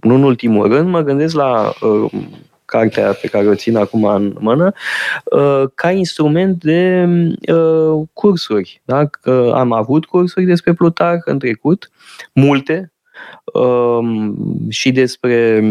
nu 0.00 0.14
în 0.14 0.22
ultimul 0.22 0.68
rând, 0.68 0.88
mă 0.88 1.00
gândesc 1.00 1.34
la 1.34 1.72
uh, 1.80 2.10
cartea 2.70 3.12
pe 3.12 3.28
care 3.28 3.48
o 3.48 3.54
țin 3.54 3.76
acum 3.76 4.04
în 4.04 4.36
mână, 4.38 4.72
uh, 5.24 5.64
ca 5.74 5.90
instrument 5.90 6.62
de 6.62 7.08
uh, 7.52 8.06
cursuri. 8.12 8.82
Da? 8.84 9.06
Că 9.06 9.52
am 9.54 9.72
avut 9.72 10.04
cursuri 10.04 10.44
despre 10.44 10.72
Plutarh 10.72 11.22
în 11.24 11.38
trecut, 11.38 11.90
multe, 12.32 12.92
Um, 12.92 12.99
și 14.68 14.92
despre 14.92 15.64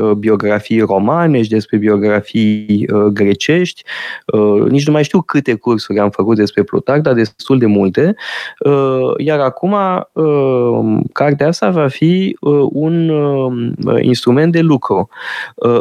uh, 0.00 0.10
biografii 0.10 0.80
romane 0.80 1.42
și 1.42 1.48
despre 1.48 1.76
biografii 1.76 2.88
uh, 2.92 3.04
grecești. 3.04 3.82
Uh, 4.26 4.62
nici 4.68 4.86
nu 4.86 4.92
mai 4.92 5.04
știu 5.04 5.22
câte 5.22 5.54
cursuri 5.54 5.98
am 5.98 6.10
făcut 6.10 6.36
despre 6.36 6.62
Plutarh, 6.62 7.02
dar 7.02 7.14
destul 7.14 7.58
de 7.58 7.66
multe. 7.66 8.14
Iar 9.16 9.40
acum, 9.40 9.76
cartea 11.12 11.46
asta 11.46 11.70
va 11.70 11.88
fi 11.88 12.36
un 12.72 13.12
instrument 14.00 14.52
de 14.52 14.60
lucru. 14.60 15.08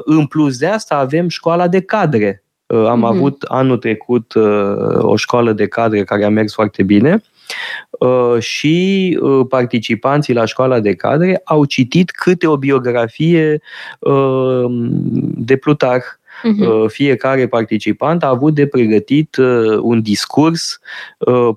În 0.03 0.25
plus 0.25 0.57
de 0.57 0.67
asta 0.67 0.95
avem 0.95 1.27
școala 1.27 1.67
de 1.67 1.81
cadre. 1.81 2.43
Am 2.65 2.99
mm-hmm. 2.99 3.15
avut 3.15 3.43
anul 3.47 3.77
trecut 3.77 4.33
o 4.99 5.15
școală 5.15 5.53
de 5.53 5.67
cadre 5.67 6.03
care 6.03 6.23
a 6.23 6.29
mers 6.29 6.53
foarte 6.53 6.83
bine 6.83 7.11
Uh, 7.11 7.34
și 8.39 9.17
uh, 9.21 9.45
participanții 9.49 10.33
la 10.33 10.45
școala 10.45 10.79
de 10.79 10.93
cadre 10.93 11.41
au 11.43 11.65
citit 11.65 12.11
câte 12.11 12.47
o 12.47 12.57
biografie 12.57 13.61
uh, 13.99 14.65
de 15.35 15.55
Plutarh. 15.55 16.05
Uh-huh. 16.43 16.87
Fiecare 16.87 17.47
participant 17.47 18.23
a 18.23 18.27
avut 18.27 18.53
de 18.53 18.67
pregătit 18.67 19.35
un 19.81 20.01
discurs 20.01 20.79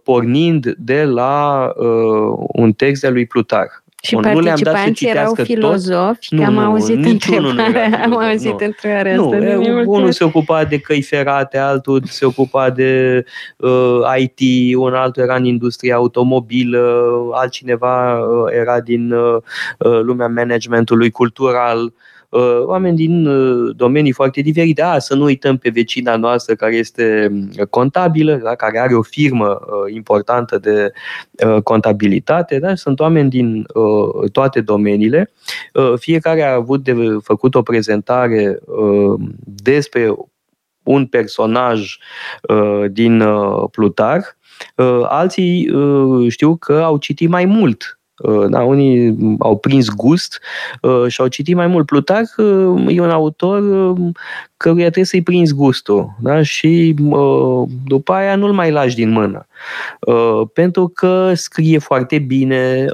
pornind 0.02 0.74
de 0.78 1.04
la 1.04 1.72
un 2.36 2.72
text 2.72 3.04
al 3.04 3.12
lui 3.12 3.26
Plutarh. 3.26 3.82
Și 4.02 4.14
Bun, 4.14 4.22
participanții 4.22 5.06
nu 5.06 5.18
erau 5.18 5.34
filozofi, 5.34 6.28
tot. 6.28 6.38
că 6.38 6.44
am 6.44 6.58
auzit 6.58 7.04
întrebarea, 7.04 8.02
am 8.04 8.16
auzit 8.16 8.60
întrebarea 8.60 9.12
asta 9.20 9.36
nu, 9.36 9.60
de 9.62 9.84
Unul 9.86 10.12
se 10.12 10.24
ocupa 10.24 10.64
de 10.64 10.78
căi 10.78 11.02
ferate, 11.02 11.58
altul 11.58 12.02
se 12.04 12.24
ocupa 12.24 12.70
de 12.70 13.24
uh, 13.56 14.00
IT, 14.18 14.76
un 14.76 14.94
altul 14.94 15.22
era 15.22 15.34
în 15.34 15.44
industria 15.44 15.94
automobilă, 15.94 17.12
altcineva 17.32 18.18
uh, 18.18 18.52
era 18.58 18.80
din 18.80 19.12
uh, 19.12 19.36
uh 19.78 20.00
lumea 20.00 20.28
managementului 20.28 21.10
cultural. 21.10 21.84
Uh, 21.84 21.92
Uh, 21.92 22.17
oameni 22.64 22.96
din 22.96 23.26
uh, 23.26 23.74
domenii 23.76 24.12
foarte 24.12 24.40
diferite. 24.40 24.82
A, 24.82 24.98
să 24.98 25.14
nu 25.14 25.24
uităm 25.24 25.56
pe 25.56 25.68
vecina 25.68 26.16
noastră 26.16 26.54
care 26.54 26.74
este 26.74 27.30
uh, 27.58 27.66
contabilă, 27.66 28.34
da, 28.34 28.54
care 28.54 28.78
are 28.78 28.94
o 28.94 29.02
firmă 29.02 29.60
importantă 29.94 30.58
de 30.58 30.92
contabilitate. 31.62 32.58
Da? 32.58 32.74
Sunt 32.74 33.00
oameni 33.00 33.30
din 33.30 33.66
toate 34.32 34.60
domeniile. 34.60 35.30
Fiecare 35.96 36.42
a 36.42 36.54
avut 36.54 36.82
de 36.82 36.94
făcut 37.22 37.54
o 37.54 37.62
prezentare 37.62 38.58
despre 39.44 40.14
un 40.82 41.06
personaj 41.06 41.96
din 42.90 43.24
Plutar. 43.70 44.36
Alții 45.02 45.70
știu 46.28 46.56
că 46.56 46.82
au 46.82 46.96
citit 46.96 47.28
mai 47.28 47.44
mult 47.44 47.97
Uh, 47.97 47.97
da, 48.48 48.62
unii 48.62 49.16
au 49.38 49.56
prins 49.56 49.88
gust 49.88 50.40
uh, 50.82 51.04
și 51.08 51.20
au 51.20 51.26
citit 51.26 51.54
mai 51.54 51.66
mult. 51.66 51.86
Plutarh 51.86 52.30
uh, 52.36 52.96
e 52.96 53.00
un 53.00 53.10
autor 53.10 53.62
căruia 54.58 54.84
trebuie 54.84 55.04
să-i 55.04 55.22
prinzi 55.22 55.54
gustul 55.54 56.14
da? 56.20 56.42
și 56.42 56.94
după 57.86 58.12
aia 58.12 58.36
nu-l 58.36 58.52
mai 58.52 58.70
lași 58.70 58.94
din 58.94 59.10
mână. 59.10 59.46
Pentru 60.52 60.88
că 60.88 61.32
scrie 61.34 61.78
foarte 61.78 62.18
bine, 62.18 62.86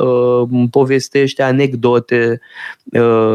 povestește 0.71 1.43
anecdote, 1.43 2.41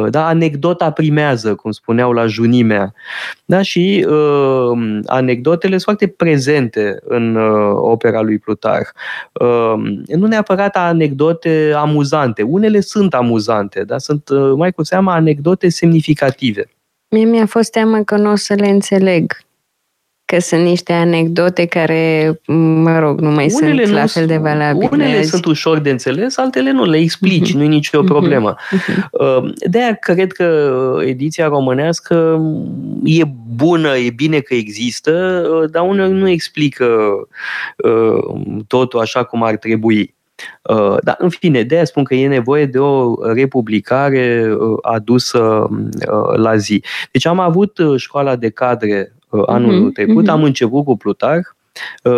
da? 0.09 0.27
anecdota 0.27 0.91
primează, 0.91 1.55
cum 1.55 1.71
spuneau 1.71 2.11
la 2.11 2.25
junimea. 2.25 2.93
Da? 3.45 3.61
Și 3.61 4.07
anecdotele 5.05 5.71
sunt 5.71 5.84
foarte 5.84 6.07
prezente 6.07 6.99
în 7.03 7.36
opera 7.75 8.21
lui 8.21 8.38
Plutarh. 8.38 8.89
Nu 10.07 10.27
neapărat 10.27 10.75
anecdote 10.75 11.71
amuzante. 11.75 12.41
Unele 12.41 12.80
sunt 12.80 13.13
amuzante, 13.13 13.84
dar 13.84 13.99
sunt 13.99 14.30
uh, 14.30 14.53
mai 14.55 14.71
cu 14.71 14.84
seama 14.84 15.13
anecdote 15.13 15.69
semnificative. 15.69 16.69
Mie 17.10 17.26
mi-a 17.26 17.45
fost 17.45 17.72
teamă 17.72 18.03
că 18.03 18.18
nu 18.18 18.32
o 18.32 18.36
să 18.36 18.53
le 18.53 18.68
înțeleg. 18.68 19.38
Că 20.26 20.39
sunt 20.39 20.62
niște 20.62 20.93
anecdote 20.93 21.66
care, 21.66 22.39
mă 22.45 22.99
rog, 22.99 23.20
nu 23.20 23.30
mai 23.30 23.51
unele 23.62 23.84
sunt 23.84 23.95
la 23.95 24.05
fel 24.05 24.26
de 24.26 24.38
valabile. 24.38 24.89
Unele 24.91 25.18
azi. 25.18 25.30
sunt 25.30 25.45
ușor 25.45 25.80
de 25.80 25.89
înțeles, 25.89 26.38
altele 26.38 26.72
nu, 26.72 26.86
le 26.86 26.97
explici, 26.97 27.49
uh-huh. 27.49 27.53
nu 27.53 27.64
e 27.64 27.68
nicio 27.68 27.99
mhm. 27.99 28.07
problemă. 28.07 28.55
Uh-huh. 28.55 29.41
De-aia 29.70 29.93
cred 29.93 30.32
că 30.32 30.97
ediția 31.05 31.47
românească 31.47 32.41
e 33.03 33.24
bună, 33.55 33.97
e 33.97 34.10
bine 34.10 34.39
că 34.39 34.53
există, 34.53 35.43
uh, 35.51 35.70
dar 35.72 35.88
uneori 35.88 36.12
nu 36.12 36.30
explică 36.30 36.88
uh, 37.78 38.41
totul 38.68 38.99
așa 38.99 39.24
cum 39.24 39.43
ar 39.43 39.57
trebui. 39.57 40.18
Uh, 40.61 40.97
dar, 41.03 41.15
în 41.19 41.29
fine, 41.29 41.63
de 41.63 41.75
aia 41.75 41.85
spun 41.85 42.03
că 42.03 42.15
e 42.15 42.27
nevoie 42.27 42.65
de 42.65 42.79
o 42.79 43.15
republicare 43.33 44.55
uh, 44.59 44.77
adusă 44.81 45.39
uh, 45.39 46.35
la 46.35 46.55
zi. 46.55 46.83
Deci 47.11 47.25
am 47.25 47.39
avut 47.39 47.77
școala 47.95 48.35
de 48.35 48.49
cadre 48.49 49.13
anul 49.45 49.89
uh-huh, 49.89 49.93
trecut, 49.93 50.25
uh-huh. 50.25 50.31
am 50.31 50.43
început 50.43 50.85
cu 50.85 50.97
Plutar, 50.97 51.41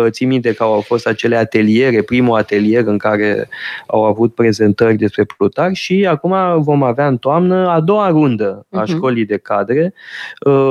Țin 0.08 0.28
minte 0.28 0.54
că 0.54 0.62
au 0.62 0.80
fost 0.80 1.06
acele 1.06 1.36
ateliere, 1.36 2.02
primul 2.02 2.38
atelier 2.38 2.86
în 2.86 2.98
care 2.98 3.48
au 3.86 4.04
avut 4.04 4.34
prezentări 4.34 4.96
despre 4.96 5.24
Plutar 5.24 5.74
și 5.74 6.06
acum 6.06 6.62
vom 6.62 6.82
avea 6.82 7.06
în 7.06 7.16
toamnă 7.16 7.68
a 7.68 7.80
doua 7.80 8.08
rundă 8.08 8.66
a 8.70 8.82
uh-huh. 8.82 8.86
școlii 8.86 9.24
de 9.24 9.36
cadre 9.36 9.94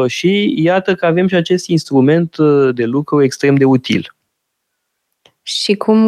și 0.08 0.54
iată 0.58 0.96
că 0.96 1.06
avem 1.06 1.28
și 1.28 1.36
acest 1.36 1.68
instrument 1.68 2.36
de 2.72 2.84
lucru 2.84 3.24
extrem 3.24 3.56
de 3.56 3.66
util. 3.66 4.16
Și 5.42 5.76
cum 5.76 6.00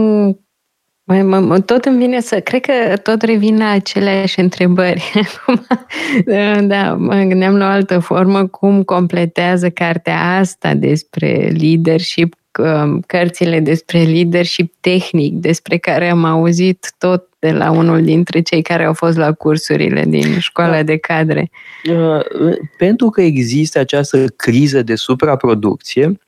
mai, 1.03 1.23
mă, 1.23 1.59
tot 1.59 1.85
îmi 1.85 1.97
vine 1.97 2.19
să... 2.19 2.39
Cred 2.39 2.61
că 2.61 2.97
tot 2.97 3.21
revin 3.21 3.57
la 3.57 3.69
aceleași 3.69 4.39
întrebări. 4.39 5.11
da, 6.61 6.93
mă 6.93 7.15
gândeam 7.15 7.57
la 7.57 7.65
o 7.65 7.69
altă 7.69 7.99
formă. 7.99 8.47
Cum 8.47 8.83
completează 8.83 9.69
cartea 9.69 10.37
asta 10.37 10.73
despre 10.73 11.53
leadership 11.59 12.35
um, 12.59 12.99
cărțile 12.99 13.59
despre 13.59 14.03
leadership 14.03 14.73
tehnic, 14.79 15.33
despre 15.33 15.77
care 15.77 16.09
am 16.09 16.23
auzit 16.23 16.93
tot 16.97 17.27
de 17.39 17.51
la 17.51 17.71
unul 17.71 18.03
dintre 18.03 18.41
cei 18.41 18.61
care 18.61 18.83
au 18.83 18.93
fost 18.93 19.17
la 19.17 19.31
cursurile 19.31 20.03
din 20.07 20.39
școala 20.39 20.75
da. 20.75 20.83
de 20.83 20.97
cadre. 20.97 21.49
Uh, 21.89 22.55
pentru 22.77 23.09
că 23.09 23.21
există 23.21 23.79
această 23.79 24.27
criză 24.27 24.81
de 24.81 24.95
supraproducție, 24.95 26.05
Uh, 26.05 26.22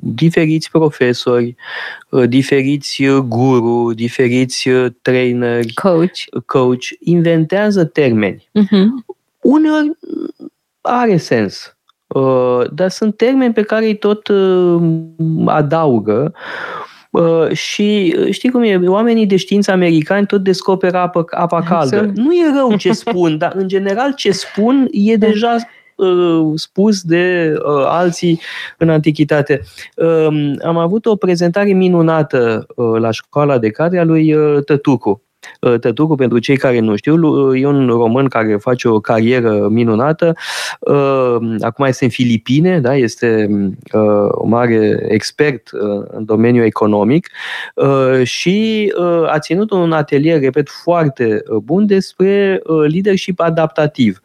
diferiți 0.00 0.70
profesori, 0.70 1.56
uh, 2.10 2.28
diferiți 2.28 3.04
guru, 3.26 3.92
diferiți 3.94 4.68
uh, 4.68 4.86
traineri, 5.02 5.72
coach, 5.72 6.44
coach 6.46 6.84
inventează 7.00 7.84
termeni. 7.84 8.50
Uh-huh. 8.60 9.14
Uneori 9.40 9.90
are 10.80 11.16
sens. 11.16 11.76
dar 12.70 12.88
sunt 12.88 13.16
termeni 13.16 13.52
pe 13.52 13.62
care 13.62 13.86
îi 13.86 13.96
tot 13.96 14.28
adaugă 15.46 16.32
și 17.52 18.16
știi 18.30 18.50
cum 18.50 18.62
e, 18.62 18.76
oamenii 18.76 19.26
de 19.26 19.36
știință 19.36 19.70
americani 19.70 20.26
tot 20.26 20.42
descoperă 20.42 20.98
apă, 20.98 21.24
apa 21.30 21.62
caldă. 21.62 22.12
Nu 22.14 22.32
e 22.32 22.52
rău 22.54 22.76
ce 22.76 22.92
spun, 22.92 23.38
dar 23.38 23.52
în 23.54 23.68
general 23.68 24.14
ce 24.14 24.30
spun 24.30 24.88
e 24.90 25.16
da. 25.16 25.26
deja 25.26 25.54
uh, 25.54 25.77
spus 26.54 27.02
de 27.02 27.54
uh, 27.56 27.84
alții 27.86 28.40
în 28.78 28.88
antichitate. 28.90 29.60
Uh, 29.96 30.54
am 30.64 30.76
avut 30.76 31.06
o 31.06 31.16
prezentare 31.16 31.72
minunată 31.72 32.66
uh, 32.74 33.00
la 33.00 33.10
școala 33.10 33.58
de 33.58 33.70
cadre 33.70 33.98
a 33.98 34.04
lui 34.04 34.34
uh, 34.34 34.64
Tătucu 34.64 35.10
Uh, 35.10 35.27
Tătucu, 35.80 36.14
pentru 36.14 36.38
cei 36.38 36.56
care 36.56 36.80
nu 36.80 36.96
știu, 36.96 37.26
uh, 37.26 37.60
e 37.62 37.66
un 37.66 37.86
român 37.86 38.26
care 38.28 38.56
face 38.56 38.88
o 38.88 39.00
carieră 39.00 39.68
minunată. 39.70 40.34
Uh, 40.80 41.36
acum 41.60 41.84
este 41.84 42.04
în 42.04 42.10
Filipine, 42.10 42.80
da? 42.80 42.96
este 42.96 43.46
un 44.34 44.48
mare 44.48 45.06
expert 45.08 45.70
în 46.08 46.24
domeniul 46.24 46.64
economic 46.64 47.28
și 48.22 48.92
a 49.26 49.38
ținut 49.38 49.70
un 49.70 49.92
atelier, 49.92 50.40
repet, 50.40 50.68
foarte 50.68 51.42
bun 51.62 51.86
despre 51.86 52.62
leadership 52.88 53.40
adaptativ 53.40 54.20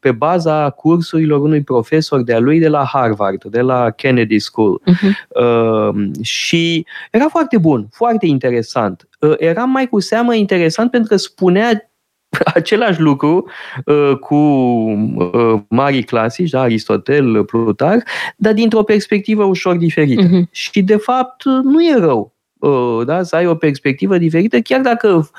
pe 0.00 0.12
baza 0.12 0.70
cursurilor 0.70 1.40
unui 1.40 1.62
profesor 1.62 2.22
de-a 2.22 2.38
lui 2.38 2.58
de 2.58 2.68
la 2.68 2.84
Harvard, 2.84 3.44
de 3.44 3.60
la 3.60 3.90
Kennedy 3.90 4.38
School. 4.38 4.80
Uh-huh. 4.80 6.22
Și 6.22 6.86
era 7.10 7.28
foarte 7.28 7.58
bun, 7.58 7.86
foarte 7.92 8.26
interesant. 8.26 9.08
Era 9.38 9.64
mai 9.64 9.88
cu 9.88 10.00
seamă 10.00 10.34
interesant 10.34 10.90
pentru 10.90 11.08
că 11.08 11.16
spunea 11.16 11.90
același 12.54 13.00
lucru 13.00 13.48
uh, 13.84 14.18
cu 14.20 14.34
uh, 14.34 15.60
marii 15.68 16.02
clasici, 16.02 16.50
da, 16.50 16.60
Aristotel, 16.60 17.44
Plutar, 17.44 18.02
dar 18.36 18.52
dintr-o 18.52 18.82
perspectivă 18.82 19.44
ușor 19.44 19.76
diferită. 19.76 20.26
Uh-huh. 20.26 20.50
Și, 20.50 20.82
de 20.82 20.96
fapt, 20.96 21.44
nu 21.44 21.84
e 21.84 21.94
rău 21.98 22.34
uh, 22.58 23.06
da, 23.06 23.22
să 23.22 23.36
ai 23.36 23.46
o 23.46 23.54
perspectivă 23.54 24.18
diferită, 24.18 24.60
chiar 24.60 24.80
dacă 24.80 25.30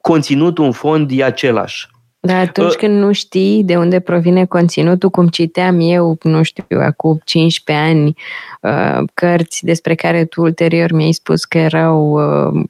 conținutul 0.00 0.64
în 0.64 0.72
fond 0.72 1.10
e 1.14 1.24
același. 1.24 1.88
Dar 2.20 2.40
atunci 2.40 2.72
uh, 2.72 2.78
când 2.78 2.98
nu 2.98 3.12
știi 3.12 3.64
de 3.64 3.76
unde 3.76 4.00
provine 4.00 4.44
conținutul, 4.44 5.10
cum 5.10 5.28
citeam 5.28 5.80
eu, 5.80 6.18
nu 6.22 6.42
știu, 6.42 6.64
acum 6.80 7.20
15 7.24 7.86
ani, 7.86 8.16
uh, 8.62 9.04
cărți 9.14 9.64
despre 9.64 9.94
care 9.94 10.24
tu 10.24 10.42
ulterior 10.42 10.92
mi-ai 10.92 11.12
spus 11.12 11.44
că 11.44 11.58
erau 11.58 12.10
uh, 12.10 12.64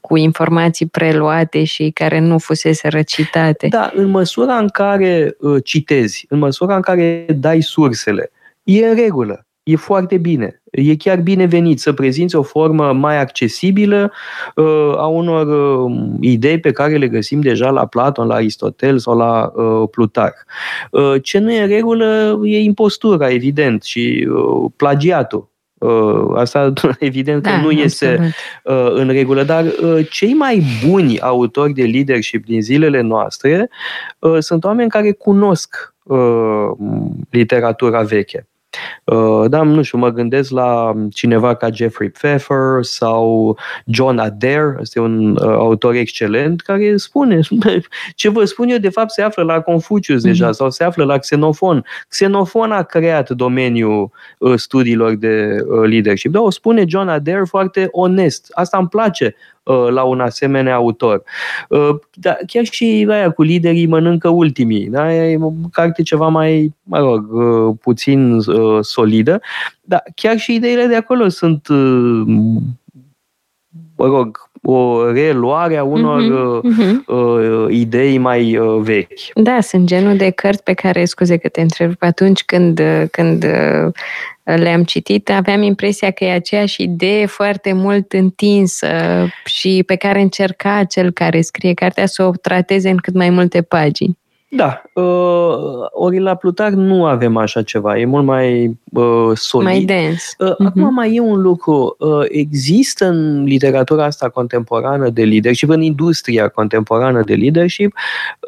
cu 0.00 0.16
informații 0.16 0.86
preluate 0.86 1.64
și 1.64 1.90
care 1.90 2.18
nu 2.18 2.38
fusese 2.38 2.88
recitate. 2.88 3.68
Da, 3.68 3.90
în 3.94 4.08
măsura 4.08 4.56
în 4.56 4.68
care 4.68 5.36
uh, 5.40 5.64
citezi, 5.64 6.26
în 6.28 6.38
măsura 6.38 6.74
în 6.74 6.80
care 6.80 7.26
dai 7.36 7.60
sursele, 7.60 8.30
e 8.62 8.86
în 8.86 8.94
regulă, 8.94 9.46
e 9.62 9.76
foarte 9.76 10.16
bine. 10.16 10.62
E 10.70 10.96
chiar 10.96 11.20
binevenit 11.20 11.80
să 11.80 11.92
prezinți 11.92 12.36
o 12.36 12.42
formă 12.42 12.92
mai 12.92 13.20
accesibilă 13.20 14.12
uh, 14.54 14.94
a 14.96 15.06
unor 15.06 15.46
uh, 15.84 15.98
idei 16.20 16.60
pe 16.60 16.70
care 16.70 16.96
le 16.96 17.08
găsim 17.08 17.40
deja 17.40 17.70
la 17.70 17.86
Platon, 17.86 18.26
la 18.26 18.34
Aristotel 18.34 18.98
sau 18.98 19.16
la 19.16 19.52
uh, 19.54 19.88
Plutarh. 19.90 20.36
Uh, 20.90 21.14
ce 21.22 21.38
nu 21.38 21.52
e 21.52 21.62
în 21.62 21.68
regulă 21.68 22.40
e 22.44 22.58
impostura, 22.58 23.30
evident, 23.30 23.82
și 23.82 24.28
uh, 24.30 24.70
plagiatul. 24.76 25.48
Uh, 25.78 26.32
asta 26.34 26.72
evident 26.98 27.42
că 27.42 27.50
da, 27.50 27.60
nu 27.60 27.70
este 27.70 28.06
absolut. 28.06 28.94
Uh, 28.94 29.00
în 29.00 29.08
regulă, 29.08 29.42
dar 29.42 29.64
uh, 29.64 30.06
cei 30.10 30.34
mai 30.34 30.62
buni 30.88 31.20
autori 31.20 31.72
de 31.72 31.84
leadership 31.84 32.44
din 32.44 32.62
zilele 32.62 33.00
noastre 33.00 33.70
sunt 34.38 34.64
oameni 34.64 34.90
care 34.90 35.12
cunosc 35.12 35.94
literatura 37.30 38.02
veche. 38.02 38.46
Uh, 39.04 39.44
da, 39.48 39.62
nu 39.62 39.82
știu, 39.82 39.98
mă 39.98 40.10
gândesc 40.10 40.50
la 40.50 40.92
cineva 41.12 41.54
ca 41.54 41.70
Jeffrey 41.70 42.10
Pfeffer 42.10 42.78
sau 42.80 43.56
John 43.84 44.18
Adair, 44.18 44.76
este 44.80 45.00
un 45.00 45.30
uh, 45.30 45.42
autor 45.42 45.94
excelent, 45.94 46.60
care 46.60 46.96
spune, 46.96 47.40
ce 48.14 48.28
vă 48.28 48.44
spun 48.44 48.68
eu, 48.68 48.78
de 48.78 48.88
fapt, 48.88 49.10
se 49.10 49.22
află 49.22 49.42
la 49.42 49.60
Confucius 49.60 50.22
deja, 50.22 50.48
mm-hmm. 50.48 50.52
sau 50.52 50.70
se 50.70 50.84
află 50.84 51.04
la 51.04 51.18
Xenofon. 51.18 51.84
Xenofon 52.08 52.72
a 52.72 52.82
creat 52.82 53.30
domeniul 53.30 54.10
uh, 54.38 54.58
studiilor 54.58 55.14
de 55.14 55.56
leadership. 55.84 56.32
Da, 56.32 56.40
o 56.40 56.50
spune 56.50 56.84
John 56.86 57.08
Adair 57.08 57.46
foarte 57.46 57.88
onest. 57.90 58.50
Asta 58.54 58.78
îmi 58.78 58.88
place 58.88 59.34
Uh, 59.34 59.55
la 59.90 60.02
un 60.02 60.20
asemenea 60.20 60.74
autor. 60.74 61.22
Uh, 61.68 61.88
dar 62.12 62.38
chiar 62.46 62.64
și 62.64 63.06
aia 63.10 63.30
cu 63.30 63.42
liderii 63.42 63.86
mănâncă 63.86 64.28
ultimii. 64.28 64.88
Da? 64.88 65.14
E 65.14 65.38
o 65.40 65.52
carte 65.72 66.02
ceva 66.02 66.28
mai, 66.28 66.74
mă 66.82 66.98
rog, 66.98 67.32
uh, 67.32 67.74
puțin 67.80 68.38
solidă, 68.80 69.40
dar 69.80 70.02
chiar 70.14 70.36
și 70.36 70.54
ideile 70.54 70.86
de 70.86 70.96
acolo 70.96 71.28
sunt 71.28 71.68
mă 73.96 74.06
rog, 74.06 74.48
o 74.62 75.10
reluare 75.12 75.76
a 75.76 75.84
unor 75.84 76.22
uh-huh, 76.22 76.68
uh-huh. 76.70 77.04
Uh, 77.06 77.66
idei 77.68 78.18
mai 78.18 78.56
uh, 78.56 78.82
vechi. 78.82 79.32
Da, 79.34 79.60
sunt 79.60 79.86
genul 79.86 80.16
de 80.16 80.30
cărți 80.30 80.62
pe 80.62 80.72
care, 80.72 81.04
scuze 81.04 81.36
că 81.36 81.48
te 81.48 81.60
întrerup, 81.60 82.02
atunci 82.02 82.44
când, 82.44 82.80
când 83.10 83.44
uh, 83.44 83.92
le-am 84.54 84.84
citit, 84.84 85.30
aveam 85.30 85.62
impresia 85.62 86.10
că 86.10 86.24
e 86.24 86.32
aceeași 86.32 86.82
idee 86.82 87.26
foarte 87.26 87.72
mult 87.72 88.12
întinsă 88.12 88.88
și 89.44 89.82
pe 89.86 89.96
care 89.96 90.20
încerca 90.20 90.84
cel 90.84 91.10
care 91.10 91.40
scrie 91.40 91.74
cartea 91.74 92.06
să 92.06 92.22
o 92.22 92.30
trateze 92.30 92.90
în 92.90 92.96
cât 92.96 93.14
mai 93.14 93.30
multe 93.30 93.62
pagini. 93.62 94.18
Da, 94.48 94.82
uh, 94.94 95.86
ori 95.90 96.18
la 96.18 96.34
Plutar 96.34 96.70
nu 96.70 97.04
avem 97.04 97.36
așa 97.36 97.62
ceva, 97.62 97.98
e 97.98 98.04
mult 98.04 98.24
mai 98.24 98.78
uh, 98.92 99.30
solid. 99.34 99.66
Mai 99.66 99.80
dens. 99.80 100.34
Uh, 100.38 100.52
uh-huh. 100.52 100.66
Acum 100.66 100.94
mai 100.94 101.14
e 101.14 101.20
un 101.20 101.40
lucru, 101.40 101.96
uh, 101.98 102.24
există 102.28 103.06
în 103.06 103.44
literatura 103.44 104.04
asta 104.04 104.28
contemporană 104.28 105.08
de 105.08 105.24
leadership, 105.24 105.68
în 105.68 105.82
industria 105.82 106.48
contemporană 106.48 107.22
de 107.22 107.34
leadership, 107.34 107.94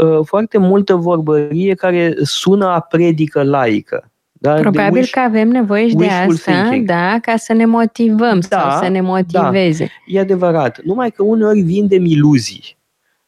uh, 0.05 0.19
foarte 0.25 0.59
multă 0.59 0.95
vorbărie 0.95 1.75
care 1.75 2.15
sună 2.23 2.67
a 2.67 2.81
predică 2.81 3.43
laică. 3.43 4.11
Da? 4.41 4.55
Probabil 4.55 5.01
wish, 5.01 5.11
că 5.11 5.21
avem 5.21 5.49
nevoie 5.49 5.89
și 5.89 5.95
de 5.95 6.07
asta, 6.07 6.53
thinking. 6.53 6.87
da, 6.87 7.19
ca 7.23 7.37
să 7.37 7.53
ne 7.53 7.65
motivăm 7.65 8.41
da, 8.49 8.61
sau 8.61 8.83
să 8.83 8.89
ne 8.89 9.01
motiveze. 9.01 9.85
Da, 9.85 9.91
e 10.07 10.21
adevărat. 10.21 10.81
Numai 10.83 11.11
că 11.11 11.23
uneori 11.23 11.61
vindem 11.61 12.05
iluzii. 12.05 12.77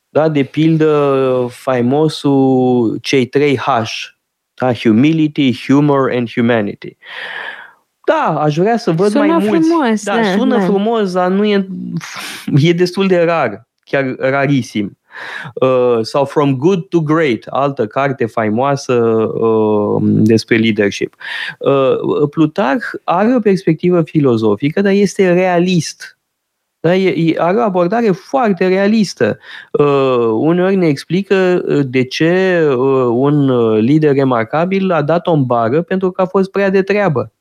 Da? 0.08 0.28
De 0.28 0.42
pildă, 0.42 1.46
faimosul 1.50 2.98
cei 3.02 3.26
trei 3.26 3.56
H, 3.56 3.68
da? 4.54 4.72
Humility, 4.72 5.64
Humor 5.66 6.10
and 6.14 6.30
Humanity. 6.30 6.96
Da, 8.06 8.40
aș 8.40 8.56
vrea 8.56 8.76
să 8.76 8.90
văd 8.90 9.10
sună 9.10 9.24
mai 9.24 9.46
mulți. 9.48 9.68
Frumos, 9.68 10.04
da, 10.04 10.16
da, 10.16 10.22
sună 10.22 10.56
da. 10.56 10.64
frumos, 10.64 11.12
dar 11.12 11.30
nu 11.30 11.44
e, 11.44 11.66
e 12.68 12.72
destul 12.72 13.06
de 13.06 13.22
rar, 13.22 13.68
chiar 13.84 14.14
rarisim. 14.18 14.98
Uh, 15.54 15.98
sau 16.02 16.24
From 16.24 16.56
Good 16.56 16.88
to 16.88 17.00
Great, 17.00 17.44
altă 17.50 17.86
carte 17.86 18.26
faimoasă 18.26 18.94
uh, 18.94 20.02
despre 20.02 20.56
leadership. 20.56 21.14
Uh, 21.58 22.28
Plutarh 22.30 22.84
are 23.04 23.34
o 23.34 23.40
perspectivă 23.40 24.02
filozofică, 24.02 24.80
dar 24.80 24.92
este 24.92 25.32
realist. 25.32 26.18
Da? 26.80 26.96
E, 26.96 27.34
are 27.38 27.56
o 27.56 27.60
abordare 27.60 28.10
foarte 28.10 28.68
realistă. 28.68 29.38
Uh, 29.72 30.28
uneori 30.32 30.76
ne 30.76 30.86
explică 30.86 31.64
uh, 31.66 31.86
de 31.86 32.04
ce 32.04 32.62
uh, 32.68 32.76
un 33.10 33.72
lider 33.78 34.14
remarcabil 34.14 34.90
a 34.90 35.02
dat 35.02 35.26
o 35.26 35.36
bară 35.36 35.82
pentru 35.82 36.10
că 36.10 36.22
a 36.22 36.26
fost 36.26 36.50
prea 36.50 36.70
de 36.70 36.82
treabă. 36.82 37.32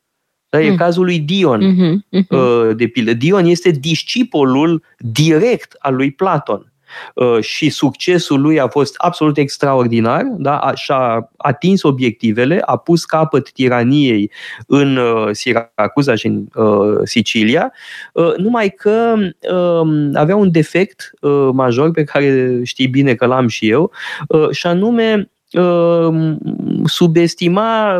Da? 0.49 0.61
E 0.61 0.69
mm. 0.69 0.75
cazul 0.75 1.03
lui 1.03 1.19
Dion, 1.19 1.61
mm-hmm, 1.61 2.19
mm-hmm. 2.19 2.75
de 2.75 2.87
pildă. 2.87 3.13
Dion 3.13 3.45
este 3.45 3.69
discipolul 3.69 4.83
direct 4.97 5.75
al 5.79 5.95
lui 5.95 6.11
Platon. 6.11 6.68
Uh, 7.13 7.39
și 7.39 7.69
succesul 7.69 8.41
lui 8.41 8.59
a 8.59 8.67
fost 8.67 8.95
absolut 8.97 9.37
extraordinar, 9.37 10.23
da? 10.37 10.71
și-a 10.75 11.29
atins 11.37 11.83
obiectivele, 11.83 12.61
a 12.65 12.77
pus 12.77 13.05
capăt 13.05 13.51
tiraniei 13.51 14.31
în 14.67 14.97
uh, 14.97 15.29
Siracuza 15.31 16.15
și 16.15 16.25
în 16.25 16.45
uh, 16.53 16.99
Sicilia, 17.03 17.73
numai 18.37 18.69
că 18.69 19.15
um, 19.51 20.11
avea 20.13 20.35
un 20.35 20.51
defect 20.51 21.11
major 21.51 21.91
pe 21.91 22.03
care 22.03 22.59
știi 22.63 22.87
bine 22.87 23.15
că 23.15 23.25
l-am 23.25 23.47
și 23.47 23.69
eu, 23.69 23.91
și 24.51 24.67
anume 24.67 25.31
subestima 26.85 27.97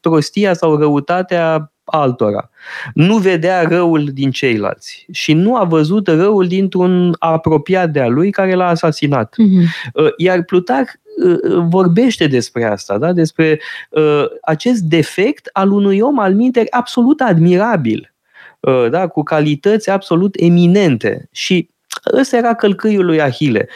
prostia 0.00 0.54
sau 0.54 0.76
răutatea 0.76 1.72
altora. 1.90 2.50
Nu 2.94 3.16
vedea 3.16 3.62
răul 3.62 4.04
din 4.04 4.30
ceilalți 4.30 5.06
și 5.12 5.32
nu 5.32 5.56
a 5.56 5.64
văzut 5.64 6.08
răul 6.08 6.46
dintr-un 6.46 7.16
apropiat 7.18 7.90
de 7.90 8.00
a 8.00 8.08
lui 8.08 8.30
care 8.30 8.54
l-a 8.54 8.68
asasinat. 8.68 9.34
Mm-hmm. 9.34 10.08
Iar 10.16 10.42
Plutarh 10.42 10.90
uh, 10.90 10.98
uh, 11.18 11.64
vorbește 11.68 12.26
despre 12.26 12.64
asta, 12.64 12.98
da? 12.98 13.12
despre 13.12 13.60
uh, 13.90 14.24
acest 14.42 14.80
defect 14.80 15.48
al 15.52 15.72
unui 15.72 16.00
om 16.00 16.18
al 16.18 16.34
minteri 16.34 16.70
absolut 16.70 17.20
admirabil, 17.20 18.14
uh, 18.60 18.90
da? 18.90 19.06
cu 19.06 19.22
calități 19.22 19.90
absolut 19.90 20.34
eminente. 20.38 21.28
Și 21.32 21.68
ăsta 22.12 22.36
era 22.36 22.54
călcâiul 22.54 23.04
lui 23.04 23.20
Ahile. 23.20 23.68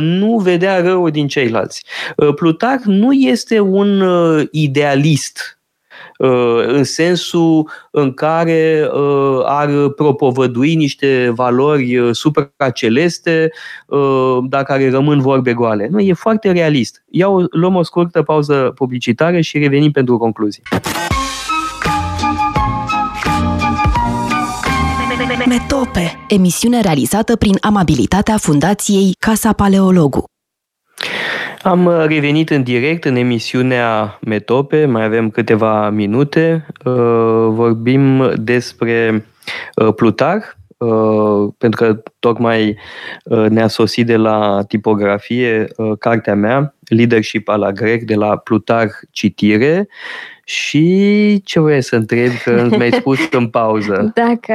nu 0.00 0.38
vedea 0.38 0.80
rău 0.80 1.10
din 1.10 1.28
ceilalți. 1.28 1.84
Plutarh 2.34 2.82
nu 2.84 3.12
este 3.12 3.60
un 3.60 4.02
idealist 4.50 5.55
în 6.66 6.84
sensul 6.84 7.70
în 7.90 8.14
care 8.14 8.88
ar 9.44 9.88
propovădui 9.88 10.74
niște 10.74 11.32
valori 11.34 12.14
supraceleste, 12.14 13.50
dar 14.48 14.62
care 14.62 14.90
rămân 14.90 15.20
vorbe 15.20 15.52
goale. 15.52 15.88
Nu, 15.90 16.00
e 16.00 16.12
foarte 16.12 16.52
realist. 16.52 17.04
Iau, 17.10 17.46
luăm 17.50 17.74
o 17.74 17.82
scurtă 17.82 18.22
pauză 18.22 18.72
publicitară 18.74 19.40
și 19.40 19.58
revenim 19.58 19.90
pentru 19.90 20.16
concluzii. 20.16 20.62
Metope, 25.46 26.24
emisiune 26.28 26.80
realizată 26.80 27.36
prin 27.36 27.56
amabilitatea 27.60 28.36
Fundației 28.36 29.16
Casa 29.18 29.52
Paleologu. 29.52 30.24
Am 31.66 32.06
revenit 32.06 32.50
în 32.50 32.62
direct 32.62 33.04
în 33.04 33.16
emisiunea 33.16 34.18
Metope, 34.20 34.84
mai 34.84 35.04
avem 35.04 35.30
câteva 35.30 35.90
minute. 35.90 36.66
Uh, 36.84 37.46
vorbim 37.48 38.32
despre 38.36 39.26
uh, 39.74 39.94
Plutar, 39.94 40.56
uh, 40.76 41.52
pentru 41.58 41.84
că 41.84 42.02
tocmai 42.18 42.76
ne-a 43.48 43.68
sosit 43.68 44.06
de 44.06 44.16
la 44.16 44.64
tipografie 44.68 45.66
cartea 45.98 46.34
mea, 46.34 46.74
Leadership 46.88 47.48
la 47.48 47.72
grec, 47.72 48.02
de 48.02 48.14
la 48.14 48.36
Plutar 48.36 48.88
Citire, 49.10 49.88
și 50.44 51.40
ce 51.44 51.60
vrei 51.60 51.82
să 51.82 51.96
întreb, 51.96 52.30
că 52.44 52.66
mi-ai 52.76 52.92
spus 52.92 53.18
în 53.30 53.48
pauză? 53.48 54.12
Dacă 54.14 54.54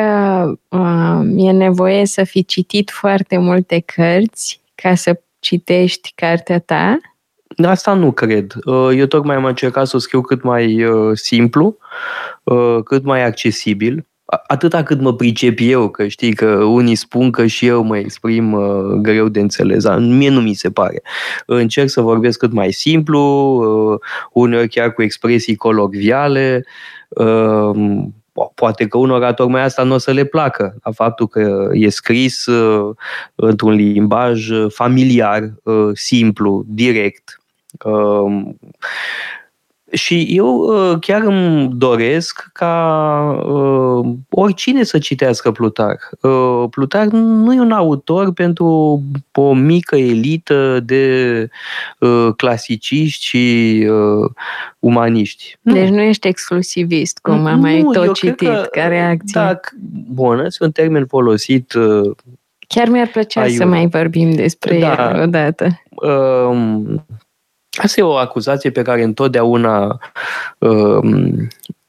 uh, 0.68 1.22
e 1.36 1.52
nevoie 1.52 2.06
să 2.06 2.24
fi 2.24 2.46
citit 2.46 2.90
foarte 2.90 3.38
multe 3.38 3.84
cărți 3.86 4.62
ca 4.76 4.96
să 4.96 5.22
citești 5.42 6.12
cartea 6.16 6.60
ta? 6.60 6.98
Asta 7.64 7.94
nu 7.94 8.12
cred. 8.12 8.54
Uh, 8.66 8.90
eu 8.96 9.06
tocmai 9.06 9.36
am 9.36 9.46
încercat 9.46 9.88
să 9.88 9.96
o 9.96 10.00
scriu 10.00 10.22
cât 10.22 10.44
mai 10.44 10.84
uh, 10.84 11.18
simplu, 11.18 11.78
uh, 12.44 12.78
cât 12.84 13.04
mai 13.04 13.26
accesibil, 13.26 14.06
atâta 14.48 14.84
cât 14.84 15.02
mă 15.02 15.14
pricep 15.14 15.58
eu, 15.62 15.90
că 15.90 16.08
știi 16.08 16.34
că 16.34 16.64
unii 16.64 16.96
spun 16.96 17.32
că 17.32 17.46
și 17.46 17.66
eu 17.66 17.84
mă 17.84 17.98
exprim 17.98 18.54
uh, 18.54 18.84
greu 19.02 19.28
de 19.28 19.40
înțeles, 19.40 19.84
dar 19.84 20.00
mie 20.00 20.30
nu 20.30 20.42
mi 20.42 20.54
se 20.54 20.72
pare. 20.72 21.02
Încerc 21.46 21.90
să 21.90 22.02
vorbesc 22.02 22.40
cât 22.40 22.52
mai 22.52 22.72
simplu, 22.72 23.20
uh, 23.92 24.00
uneori 24.32 24.68
chiar 24.68 24.94
cu 24.94 25.02
expresii 25.02 25.56
colocviale, 25.56 26.66
uh, 27.10 28.04
poate 28.56 28.88
că 28.88 28.98
unora 28.98 29.34
tocmai 29.34 29.62
asta 29.62 29.84
nu 29.84 29.94
o 29.94 29.98
să 29.98 30.12
le 30.12 30.24
placă, 30.24 30.76
la 30.84 30.92
faptul 30.92 31.28
că 31.28 31.70
e 31.74 31.90
scris 31.90 32.46
uh, 32.46 32.96
într-un 33.36 33.72
limbaj 33.74 34.50
familiar, 34.70 35.52
uh, 35.64 35.90
simplu, 35.94 36.64
direct. 36.68 37.42
Uh, 37.84 38.44
și 39.92 40.28
eu 40.30 40.58
uh, 40.58 41.00
chiar 41.00 41.22
îmi 41.22 41.70
doresc 41.74 42.50
ca 42.54 43.44
uh, 43.46 44.06
oricine 44.30 44.84
să 44.84 44.98
citească 44.98 45.52
Plutar. 45.52 45.98
Uh, 46.22 46.64
Plutar 46.70 47.06
nu 47.08 47.54
e 47.54 47.60
un 47.60 47.72
autor 47.72 48.34
pentru 48.34 49.02
o 49.34 49.54
mică 49.54 49.96
elită 49.96 50.80
de 50.80 51.48
clasiciști 52.36 53.26
și 53.26 53.88
umaniști. 54.80 55.58
Deci 55.62 55.90
nu 55.90 56.02
ești 56.02 56.28
exclusivist, 56.28 57.20
cum 57.22 57.46
am 57.46 57.60
mai 57.60 57.86
tot 57.94 58.14
citit 58.14 58.48
că, 58.48 58.68
ca 58.72 58.88
reacție. 58.88 59.42
Da, 59.42 59.60
bun, 60.08 60.40
este 60.46 60.64
un 60.64 60.72
termen 60.72 61.06
folosit 61.06 61.74
Chiar 62.68 62.88
mi-ar 62.88 63.08
plăcea 63.08 63.42
aiurea. 63.42 63.66
să 63.66 63.72
mai 63.72 63.88
vorbim 63.88 64.32
despre 64.32 64.80
da, 64.80 65.12
el 65.14 65.22
odată. 65.22 65.82
Uh, 65.90 66.82
Asta 67.78 68.00
e 68.02 68.04
o 68.04 68.16
acuzație 68.16 68.70
pe 68.70 68.82
care 68.82 69.04
întotdeauna 69.04 70.00
uh, 70.58 71.34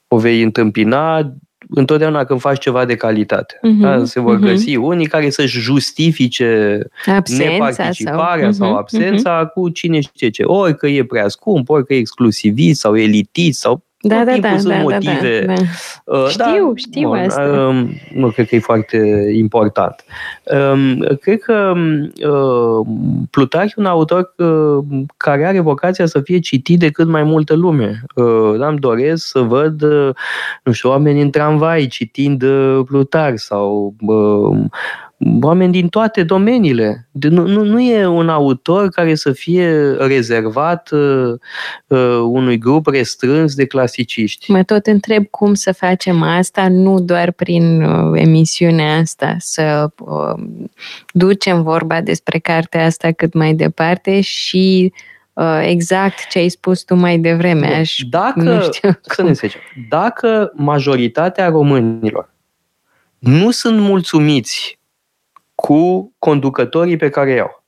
o 0.07 0.17
vei 0.17 0.41
întâmpina 0.41 1.33
întotdeauna 1.69 2.23
când 2.23 2.39
faci 2.39 2.59
ceva 2.59 2.85
de 2.85 2.95
calitate. 2.95 3.57
Uh-huh, 3.57 3.81
da? 3.81 4.05
Se 4.05 4.19
vor 4.19 4.37
uh-huh. 4.37 4.41
găsi 4.41 4.75
unii 4.75 5.07
care 5.07 5.29
să-și 5.29 5.59
justifice 5.59 6.79
absența 7.05 7.51
neparticiparea 7.51 8.51
sau, 8.51 8.67
sau 8.67 8.77
absența 8.77 9.45
uh-huh. 9.45 9.53
cu 9.53 9.69
cine 9.69 9.99
știe 9.99 10.29
ce. 10.29 10.43
Ori 10.43 10.77
că 10.77 10.87
e 10.87 11.05
prea 11.05 11.27
scump, 11.27 11.69
ori 11.69 11.85
că 11.85 11.93
e 11.93 11.97
exclusivist 11.97 12.79
sau 12.79 12.97
elitist 12.97 13.59
sau 13.59 13.85
da, 14.07 14.17
tot 14.17 14.25
da, 14.25 14.31
timpul 14.31 14.49
da, 14.49 14.57
sunt 14.57 14.73
da, 14.73 14.79
motive. 14.79 15.45
Da, 15.45 15.53
da. 15.53 15.61
Uh, 16.03 16.27
știu, 16.27 16.43
da, 16.43 16.71
știu 16.75 17.07
bun, 17.07 17.17
asta. 17.17 17.41
Um, 17.41 17.89
nu 18.13 18.29
cred 18.29 18.47
că 18.47 18.55
e 18.55 18.59
foarte 18.59 19.29
important. 19.33 20.05
Um, 20.43 21.17
cred 21.21 21.39
că 21.39 21.73
uh, 22.29 22.87
Plutarh 23.31 23.69
e 23.69 23.73
un 23.75 23.85
autor 23.85 24.33
uh, 24.37 24.83
care 25.17 25.45
are 25.45 25.59
vocația 25.59 26.05
să 26.05 26.19
fie 26.19 26.39
citit 26.39 26.79
de 26.79 26.89
cât 26.89 27.07
mai 27.07 27.23
multă 27.23 27.55
lume. 27.55 28.03
Uh, 28.15 28.57
da, 28.57 28.67
îmi 28.67 28.79
doresc 28.79 29.27
să 29.27 29.39
văd, 29.39 29.81
uh, 29.81 30.09
nu 30.63 30.71
știu, 30.71 30.89
oameni 30.89 31.21
în 31.21 31.29
tramvai 31.29 31.87
citind 31.87 32.41
uh, 32.41 32.79
Plutarh 32.85 33.35
sau 33.35 33.95
uh, 33.99 34.57
oameni 35.41 35.71
din 35.71 35.87
toate 35.87 36.23
domeniile. 36.23 37.07
De, 37.11 37.27
nu, 37.27 37.47
nu, 37.47 37.63
nu 37.63 37.79
e 37.81 38.05
un 38.05 38.29
autor 38.29 38.89
care 38.89 39.15
să 39.15 39.31
fie 39.31 39.91
rezervat 39.91 40.91
uh, 40.91 41.33
uh, 41.87 42.19
unui 42.25 42.57
grup 42.57 42.87
restrâns 42.87 43.55
de 43.55 43.65
clasiciști. 43.65 44.51
Mă 44.51 44.63
tot 44.63 44.85
întreb 44.85 45.25
cum 45.25 45.53
să 45.53 45.71
facem 45.71 46.21
asta, 46.21 46.67
nu 46.67 46.99
doar 46.99 47.31
prin 47.31 47.81
uh, 47.81 48.21
emisiunea 48.21 48.97
asta, 48.97 49.35
să 49.39 49.89
uh, 49.99 50.43
ducem 51.11 51.63
vorba 51.63 52.01
despre 52.01 52.39
cartea 52.39 52.85
asta 52.85 53.11
cât 53.11 53.33
mai 53.33 53.53
departe 53.53 54.21
și 54.21 54.93
uh, 55.33 55.61
exact 55.65 56.27
ce 56.29 56.39
ai 56.39 56.49
spus 56.49 56.81
tu 56.81 56.95
mai 56.95 57.17
devreme. 57.17 57.67
Aș, 57.67 57.97
dacă, 58.09 58.41
nu 58.41 58.61
știu 58.61 58.99
să 59.01 59.23
ne 59.23 59.31
zicem, 59.31 59.61
dacă 59.89 60.51
majoritatea 60.55 61.49
românilor 61.49 62.31
nu 63.19 63.51
sunt 63.51 63.79
mulțumiți 63.79 64.79
cu 65.67 66.13
conducătorii 66.19 66.97
pe 66.97 67.09
care 67.09 67.31
iau. 67.31 67.63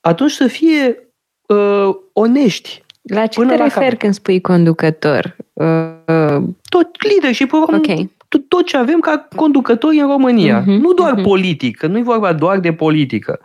Atunci 0.00 0.30
să 0.30 0.46
fie 0.46 1.08
uh, 1.46 1.94
onești. 2.12 2.84
La 3.02 3.26
ce 3.26 3.40
te 3.40 3.54
referi 3.54 3.90
la 3.90 3.96
când 3.96 4.14
spui 4.14 4.40
conducător? 4.40 5.36
Uh, 5.52 6.42
tot 6.68 7.02
leadership 7.08 7.52
okay. 7.52 8.10
tot, 8.28 8.48
tot 8.48 8.66
ce 8.66 8.76
avem 8.76 9.00
ca 9.00 9.28
conducători 9.36 9.98
în 9.98 10.06
România. 10.06 10.62
Uh-huh, 10.62 10.80
nu 10.80 10.92
doar 10.92 11.18
uh-huh. 11.18 11.22
politic, 11.22 11.76
că 11.76 11.86
nu 11.86 11.98
e 11.98 12.02
vorba 12.02 12.32
doar 12.32 12.58
de 12.58 12.72
politică. 12.72 13.40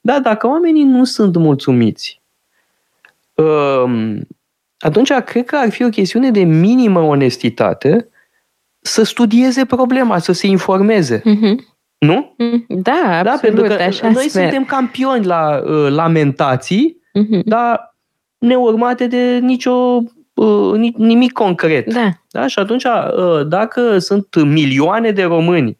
Dar 0.00 0.20
dacă 0.20 0.46
oamenii 0.46 0.84
nu 0.84 1.04
sunt 1.04 1.36
mulțumiți, 1.36 2.22
uh, 3.34 4.16
atunci 4.78 5.12
cred 5.12 5.44
că 5.44 5.56
ar 5.56 5.70
fi 5.70 5.84
o 5.84 5.88
chestiune 5.88 6.30
de 6.30 6.42
minimă 6.42 7.00
onestitate 7.00 8.08
să 8.80 9.02
studieze 9.02 9.64
problema, 9.64 10.18
să 10.18 10.32
se 10.32 10.46
informeze. 10.46 11.20
Uh-huh. 11.20 11.73
Nu? 11.98 12.34
Mm, 12.38 12.64
da, 12.68 13.20
da 13.22 13.30
absolut, 13.30 13.40
pentru 13.54 13.76
că 13.76 13.82
așa 13.82 14.10
noi 14.10 14.28
sper. 14.28 14.42
suntem 14.42 14.64
campioni 14.64 15.24
la 15.24 15.62
uh, 15.64 15.90
lamentații, 15.90 17.00
uh-huh. 17.18 17.42
dar 17.44 17.96
neurmate 18.38 19.06
de 19.06 19.38
nicio 19.38 20.02
uh, 20.34 20.92
nimic 20.96 21.32
concret. 21.32 21.92
Da. 21.92 22.08
da? 22.30 22.46
Și 22.46 22.58
atunci, 22.58 22.84
uh, 22.84 23.46
dacă 23.46 23.98
sunt 23.98 24.42
milioane 24.44 25.10
de 25.10 25.22
români 25.22 25.78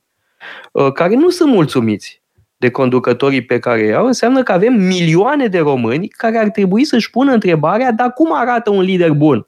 uh, 0.72 0.92
care 0.92 1.14
nu 1.14 1.28
sunt 1.28 1.52
mulțumiți 1.52 2.22
de 2.56 2.70
conducătorii 2.70 3.44
pe 3.44 3.58
care 3.58 3.92
au, 3.92 4.06
înseamnă 4.06 4.42
că 4.42 4.52
avem 4.52 4.72
milioane 4.72 5.46
de 5.46 5.58
români 5.58 6.08
care 6.08 6.38
ar 6.38 6.48
trebui 6.48 6.84
să-și 6.84 7.10
pună 7.10 7.32
întrebarea, 7.32 7.92
dar 7.92 8.12
cum 8.12 8.32
arată 8.32 8.70
un 8.70 8.80
lider 8.80 9.10
bun? 9.10 9.46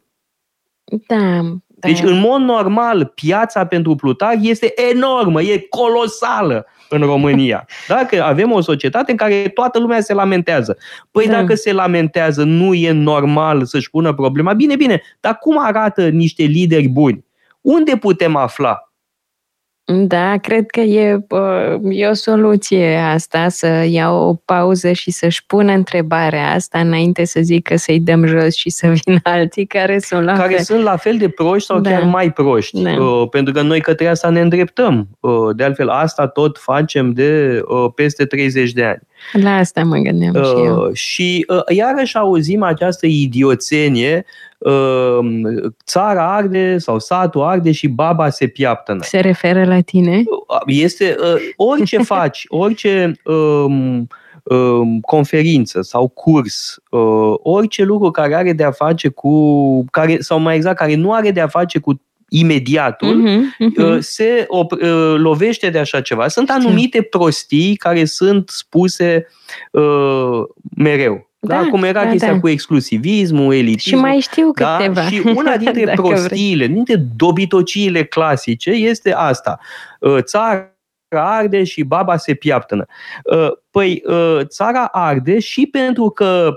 Da, 1.06 1.40
deci, 1.78 2.00
în 2.02 2.18
mod 2.18 2.40
normal, 2.40 3.04
piața 3.14 3.66
pentru 3.66 3.94
Plutar 3.94 4.34
este 4.40 4.72
enormă, 4.92 5.42
e 5.42 5.66
colosală 5.68 6.66
în 6.88 7.00
România. 7.00 7.66
Dacă 7.88 8.22
avem 8.22 8.52
o 8.52 8.60
societate 8.60 9.10
în 9.10 9.16
care 9.16 9.50
toată 9.54 9.78
lumea 9.78 10.00
se 10.00 10.14
lamentează. 10.14 10.76
Păi 11.10 11.26
da. 11.26 11.32
dacă 11.32 11.54
se 11.54 11.72
lamentează, 11.72 12.44
nu 12.44 12.74
e 12.74 12.90
normal 12.90 13.64
să-și 13.64 13.90
pună 13.90 14.14
problema. 14.14 14.52
Bine, 14.52 14.76
bine, 14.76 15.02
dar 15.20 15.38
cum 15.38 15.58
arată 15.58 16.08
niște 16.08 16.42
lideri 16.42 16.88
buni? 16.88 17.24
Unde 17.60 17.96
putem 17.96 18.36
afla? 18.36 18.85
Da, 19.88 20.36
cred 20.36 20.70
că 20.70 20.80
e, 20.80 21.24
e 21.90 22.06
o 22.06 22.14
soluție 22.14 22.96
asta, 22.96 23.48
să 23.48 23.66
ia 23.88 24.10
o 24.10 24.34
pauză 24.34 24.92
și 24.92 25.10
să-și 25.10 25.46
pună 25.46 25.72
întrebarea 25.72 26.52
asta 26.52 26.78
înainte 26.78 27.24
să 27.24 27.40
zică 27.42 27.76
să-i 27.76 28.00
dăm 28.00 28.26
jos 28.26 28.54
și 28.54 28.70
să 28.70 28.86
vină 29.04 29.18
alții 29.22 29.66
care 29.66 29.98
sunt 29.98 30.24
la 30.24 30.36
care 30.36 30.54
fel. 30.54 30.64
sunt 30.64 30.82
la 30.82 30.96
fel 30.96 31.16
de 31.16 31.28
proști 31.28 31.66
sau 31.66 31.80
da. 31.80 31.90
chiar 31.90 32.02
mai 32.02 32.32
proști. 32.32 32.82
Da. 32.82 32.90
Uh, 32.90 33.28
pentru 33.30 33.52
că 33.52 33.62
noi 33.62 33.80
către 33.80 34.06
asta 34.06 34.28
ne 34.28 34.40
îndreptăm. 34.40 35.08
Uh, 35.20 35.56
de 35.56 35.64
altfel, 35.64 35.88
asta 35.88 36.26
tot 36.26 36.58
facem 36.58 37.12
de 37.12 37.60
uh, 37.66 37.92
peste 37.94 38.24
30 38.24 38.72
de 38.72 38.84
ani. 38.84 39.02
La 39.32 39.56
asta 39.56 39.84
mă 39.84 39.96
gândeam 39.96 40.34
uh, 40.34 40.44
și 40.44 40.64
eu. 40.64 40.90
Și 40.92 41.44
uh, 41.48 41.76
iarăși 41.76 42.16
auzim 42.16 42.62
această 42.62 43.06
idioțenie 43.06 44.24
uh, 44.24 44.55
țara 45.84 46.34
arde 46.34 46.78
sau 46.78 46.98
satul 46.98 47.42
arde 47.42 47.72
și 47.72 47.88
baba 47.88 48.28
se 48.28 48.46
piaptă. 48.46 48.96
Se 49.00 49.20
referă 49.20 49.64
la 49.64 49.80
tine? 49.80 50.22
Este 50.66 51.16
uh, 51.20 51.34
orice 51.56 51.98
faci, 52.14 52.44
orice 52.48 53.12
um, 53.24 54.08
conferință 55.00 55.82
sau 55.82 56.08
curs, 56.08 56.78
orice 57.42 57.82
lucru 57.84 58.10
care 58.10 58.34
are 58.34 58.52
de 58.52 58.64
a 58.64 58.70
face 58.70 59.08
cu, 59.08 59.84
care, 59.90 60.16
sau 60.20 60.38
mai 60.38 60.56
exact, 60.56 60.76
care 60.76 60.94
nu 60.94 61.12
are 61.12 61.30
de 61.30 61.40
a 61.40 61.46
face 61.46 61.78
cu 61.78 62.00
imediatul, 62.28 63.22
uh-huh, 63.22 63.66
uh-huh. 63.70 63.98
se 63.98 64.46
op- 64.48 64.82
uh, 64.82 65.14
lovește 65.16 65.70
de 65.70 65.78
așa 65.78 66.00
ceva. 66.00 66.28
Sunt 66.28 66.50
anumite 66.50 67.02
prostii 67.02 67.76
care 67.76 68.04
sunt 68.04 68.48
spuse 68.48 69.26
uh, 69.70 70.42
mereu. 70.76 71.30
Da, 71.46 71.62
da, 71.62 71.68
cum 71.68 71.82
era 71.82 72.04
da, 72.04 72.10
chestia 72.10 72.32
da. 72.32 72.40
cu 72.40 72.48
exclusivismul, 72.48 73.54
elitismul. 73.54 73.98
Și 73.98 74.06
mai 74.06 74.20
știu 74.20 74.50
da? 74.54 74.76
câteva. 74.76 75.02
Și 75.02 75.22
una 75.34 75.56
dintre 75.64 75.92
prostiile, 75.94 76.64
vrei. 76.64 76.74
dintre 76.74 76.96
dobitociile 77.16 78.04
clasice 78.04 78.70
este 78.70 79.12
asta. 79.12 79.58
Uh, 80.00 80.18
țara 80.20 80.70
arde 81.08 81.64
și 81.64 81.82
baba 81.82 82.16
se 82.16 82.34
piaptănă. 82.34 82.86
Uh, 83.22 83.48
păi, 83.70 84.02
uh, 84.06 84.40
țara 84.44 84.84
arde 84.84 85.38
și 85.38 85.66
pentru 85.66 86.10
că 86.10 86.50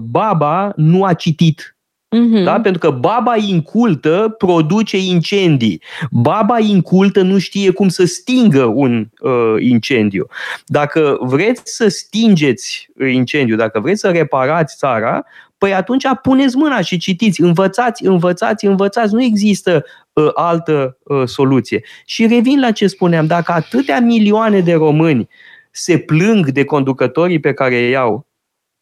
baba 0.00 0.72
nu 0.76 1.04
a 1.04 1.12
citit 1.12 1.76
Uh-huh. 2.16 2.44
Da? 2.44 2.60
Pentru 2.60 2.90
că 2.90 2.96
baba 2.96 3.36
incultă 3.36 4.34
produce 4.38 4.98
incendii. 4.98 5.82
Baba 6.10 6.58
incultă 6.58 7.22
nu 7.22 7.38
știe 7.38 7.70
cum 7.70 7.88
să 7.88 8.04
stingă 8.04 8.64
un 8.64 9.08
uh, 9.20 9.54
incendiu. 9.58 10.26
Dacă 10.66 11.18
vreți 11.20 11.62
să 11.64 11.88
stingeți 11.88 12.88
incendiu, 13.12 13.56
dacă 13.56 13.80
vreți 13.80 14.00
să 14.00 14.08
reparați 14.08 14.76
țara, 14.76 15.24
păi 15.58 15.74
atunci 15.74 16.04
puneți 16.22 16.56
mâna 16.56 16.80
și 16.80 16.96
citiți, 16.98 17.40
învățați, 17.40 18.06
învățați, 18.06 18.66
învățați. 18.66 19.14
Nu 19.14 19.22
există 19.22 19.84
uh, 20.12 20.28
altă 20.34 20.98
uh, 21.02 21.22
soluție. 21.24 21.82
Și 22.04 22.26
revin 22.26 22.60
la 22.60 22.70
ce 22.70 22.86
spuneam, 22.86 23.26
dacă 23.26 23.52
atâtea 23.52 24.00
milioane 24.00 24.60
de 24.60 24.74
români 24.74 25.28
se 25.70 25.98
plâng 25.98 26.50
de 26.50 26.64
conducătorii 26.64 27.40
pe 27.40 27.52
care 27.52 27.78
îi 27.78 27.90
iau, 27.90 28.26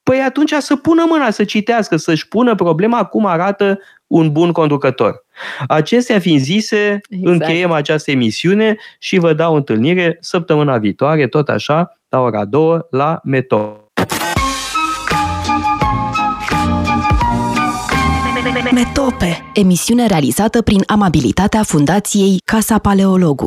Păi 0.08 0.20
atunci 0.20 0.52
să 0.58 0.76
pună 0.76 1.04
mâna, 1.08 1.30
să 1.30 1.44
citească, 1.44 1.96
să-și 1.96 2.28
pună 2.28 2.54
problema 2.54 3.04
cum 3.04 3.26
arată 3.26 3.78
un 4.06 4.32
bun 4.32 4.52
conducător. 4.52 5.24
Acestea 5.66 6.18
fiind 6.18 6.40
zise, 6.40 7.00
exact. 7.08 7.40
încheiem 7.40 7.70
această 7.70 8.10
emisiune 8.10 8.76
și 8.98 9.18
vă 9.18 9.32
dau 9.32 9.54
întâlnire 9.54 10.16
săptămâna 10.20 10.78
viitoare, 10.78 11.26
tot 11.26 11.48
așa, 11.48 11.98
la 12.08 12.20
ora 12.20 12.44
2, 12.44 12.78
la 12.90 13.20
Meto. 13.24 13.90
Metope, 18.72 19.50
emisiune 19.54 20.06
realizată 20.06 20.62
prin 20.62 20.82
amabilitatea 20.86 21.62
Fundației 21.62 22.40
Casa 22.44 22.78
Paleologu. 22.78 23.46